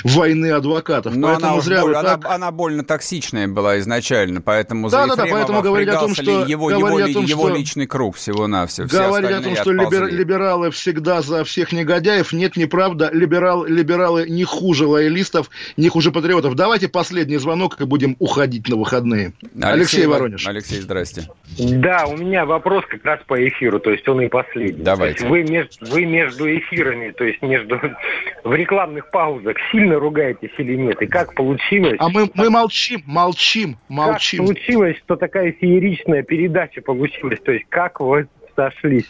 войны 0.04 0.52
адвокатов. 0.52 1.16
Но 1.16 1.28
Поэтому 1.28 1.54
она 1.54 1.62
зря 1.62 1.82
вот 1.84 1.93
так... 1.93 2.26
она, 2.26 2.37
она 2.38 2.52
больно 2.52 2.84
токсичная 2.84 3.48
была 3.48 3.80
изначально, 3.80 4.42
поэтому 4.42 4.90
да, 4.90 5.04
за 5.04 5.16
да, 5.16 5.24
да, 5.24 5.30
поэтому 5.30 5.62
говорить 5.62 5.90
о 5.90 6.00
том, 6.00 6.14
что 6.14 6.46
его, 6.46 6.72
его, 6.72 6.88
о 6.88 7.12
том, 7.12 7.26
его 7.26 7.48
что... 7.50 7.58
личный 7.58 7.88
круг 7.88 8.16
всего-навсего. 8.16 8.88
Говорить 8.88 9.32
о 9.32 9.42
том, 9.42 9.56
что 9.56 9.72
либер, 9.72 10.08
либералы 10.08 10.72
всегда 10.72 11.22
за 11.22 11.44
всех 11.44 11.72
негодяев, 11.72 12.32
нет, 12.32 12.56
неправда. 12.56 13.10
Либерал, 13.12 13.66
либералы 13.66 14.30
не 14.30 14.44
хуже 14.44 14.88
лоялистов, 14.88 15.50
не 15.76 15.90
хуже 15.90 16.12
патриотов. 16.12 16.56
Давайте 16.56 16.88
последний 16.88 17.38
звонок 17.38 17.82
и 17.82 17.86
будем 17.86 18.16
уходить 18.20 18.70
на 18.70 18.76
выходные. 18.76 19.34
Алексей, 19.62 19.74
Алексей 19.74 20.06
Воронеж. 20.06 20.48
Алексей, 20.48 20.80
здрасте. 20.80 21.28
Да, 21.58 22.06
у 22.06 22.16
меня 22.16 22.46
вопрос 22.46 22.86
как 22.88 23.04
раз 23.04 23.20
по 23.26 23.48
эфиру, 23.48 23.80
то 23.80 23.92
есть 23.92 24.08
он 24.08 24.22
и 24.22 24.28
последний. 24.28 24.84
Давайте. 24.84 25.26
Вы, 25.28 25.44
между, 25.44 25.86
вы 25.88 26.06
между 26.06 26.56
эфирами, 26.56 27.12
то 27.12 27.24
есть 27.24 27.42
между 27.42 27.80
в 28.44 28.54
рекламных 28.54 29.10
паузах 29.10 29.58
сильно 29.72 30.00
ругаетесь 30.00 30.52
или 30.58 30.76
нет? 30.76 31.02
И 31.02 31.08
как 31.08 31.34
получилось? 31.34 31.98
А 32.00 32.10
мы, 32.18 32.32
мы 32.34 32.49
молчим, 32.49 33.03
молчим, 33.05 33.78
молчим. 33.89 34.39
Как 34.39 34.55
получилось, 34.55 34.97
что 34.97 35.15
такая 35.15 35.51
фееричная 35.51 36.24
передача 36.24 36.82
получилась? 36.82 37.39
То 37.41 37.51
есть 37.51 37.65
как 37.70 37.99
вы 37.99 38.28
сошлись? 38.55 39.09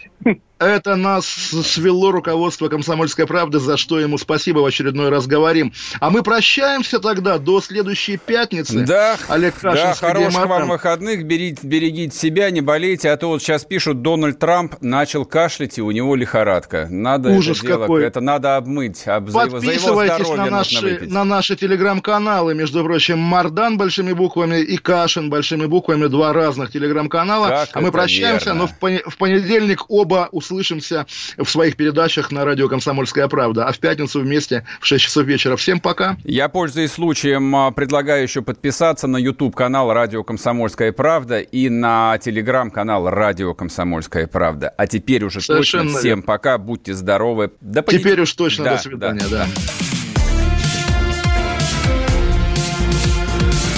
Это 0.59 0.95
нас 0.95 1.25
свело 1.25 2.11
руководство 2.11 2.67
«Комсомольской 2.67 3.27
правды», 3.27 3.59
за 3.59 3.77
что 3.77 3.99
ему 3.99 4.17
спасибо 4.17 4.59
в 4.59 4.65
очередной 4.65 5.09
раз 5.09 5.27
говорим. 5.27 5.71
А 5.99 6.09
мы 6.09 6.23
прощаемся 6.23 6.99
тогда 6.99 7.37
до 7.37 7.61
следующей 7.61 8.17
пятницы. 8.17 8.85
Да, 8.85 9.17
Олег 9.27 9.55
Кашин, 9.55 9.83
да 9.83 9.93
хороших 9.93 10.45
вам 10.45 10.69
выходных, 10.69 11.25
берите, 11.25 11.59
берегите 11.61 12.17
себя, 12.17 12.49
не 12.49 12.61
болейте, 12.61 13.11
а 13.11 13.17
то 13.17 13.27
вот 13.27 13.41
сейчас 13.43 13.65
пишут, 13.65 14.01
Дональд 14.01 14.39
Трамп 14.39 14.75
начал 14.81 15.25
кашлять, 15.25 15.77
и 15.77 15.81
у 15.81 15.91
него 15.91 16.15
лихорадка. 16.15 16.87
Надо 16.89 17.29
Ужас 17.29 17.59
это 17.59 17.67
дело, 17.67 17.81
какой. 17.81 18.05
это 18.05 18.21
надо 18.21 18.57
обмыть. 18.57 19.07
Об, 19.07 19.31
Подписывайтесь 19.31 20.25
за 20.25 20.33
его, 20.33 20.35
на, 20.37 20.49
наши, 20.49 20.99
на 21.07 21.23
наши 21.23 21.55
телеграм-каналы, 21.55 22.55
между 22.55 22.83
прочим, 22.83 23.19
Мардан 23.19 23.77
большими 23.77 24.13
буквами 24.13 24.59
и 24.59 24.77
Кашин 24.77 25.29
большими 25.29 25.65
буквами, 25.67 26.07
два 26.07 26.33
разных 26.33 26.71
телеграм-канала. 26.71 27.67
А 27.71 27.81
мы 27.81 27.91
прощаемся, 27.91 28.53
верно. 28.53 28.69
но 28.81 28.89
в 29.09 29.17
понедельник 29.17 29.85
оба 29.89 30.29
услышимся 30.47 31.05
в 31.37 31.45
своих 31.45 31.75
передачах 31.75 32.31
на 32.31 32.45
радио 32.45 32.67
«Комсомольская 32.69 33.27
правда». 33.27 33.67
А 33.67 33.71
в 33.71 33.79
пятницу 33.79 34.21
вместе 34.21 34.65
в 34.79 34.85
6 34.85 35.03
часов 35.03 35.25
вечера. 35.25 35.55
Всем 35.57 35.79
пока. 35.79 36.17
Я, 36.23 36.47
пользуясь 36.49 36.91
случаем, 36.93 37.55
а, 37.55 37.71
предлагаю 37.71 38.23
еще 38.23 38.41
подписаться 38.41 39.07
на 39.07 39.17
YouTube-канал 39.17 39.91
«Радио 39.93 40.23
Комсомольская 40.23 40.91
правда» 40.91 41.39
и 41.39 41.69
на 41.69 42.17
телеграм-канал 42.17 43.09
«Радио 43.09 43.53
Комсомольская 43.53 44.27
правда». 44.27 44.73
А 44.77 44.87
теперь 44.87 45.23
уже 45.25 45.41
Совершенно 45.41 45.83
точно 45.83 45.99
всем 45.99 46.09
верно. 46.09 46.23
пока. 46.23 46.57
Будьте 46.57 46.93
здоровы. 46.93 47.51
До 47.61 47.83
понед... 47.83 48.01
Теперь 48.01 48.21
уж 48.21 48.33
точно 48.33 48.63
да, 48.65 48.75
до 48.75 48.81
свидания. 48.81 49.23
Да, 49.29 49.45
да. 49.45 49.47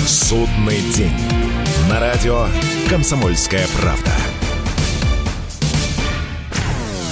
Судный 0.05 0.79
день. 0.95 1.13
На 1.89 1.99
радио 1.99 2.45
«Комсомольская 2.89 3.65
правда». 3.81 4.11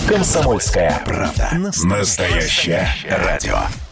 «Комсомольская 0.07 1.01
правда». 1.05 1.49
Настоящее 1.83 2.87
радио. 3.09 3.57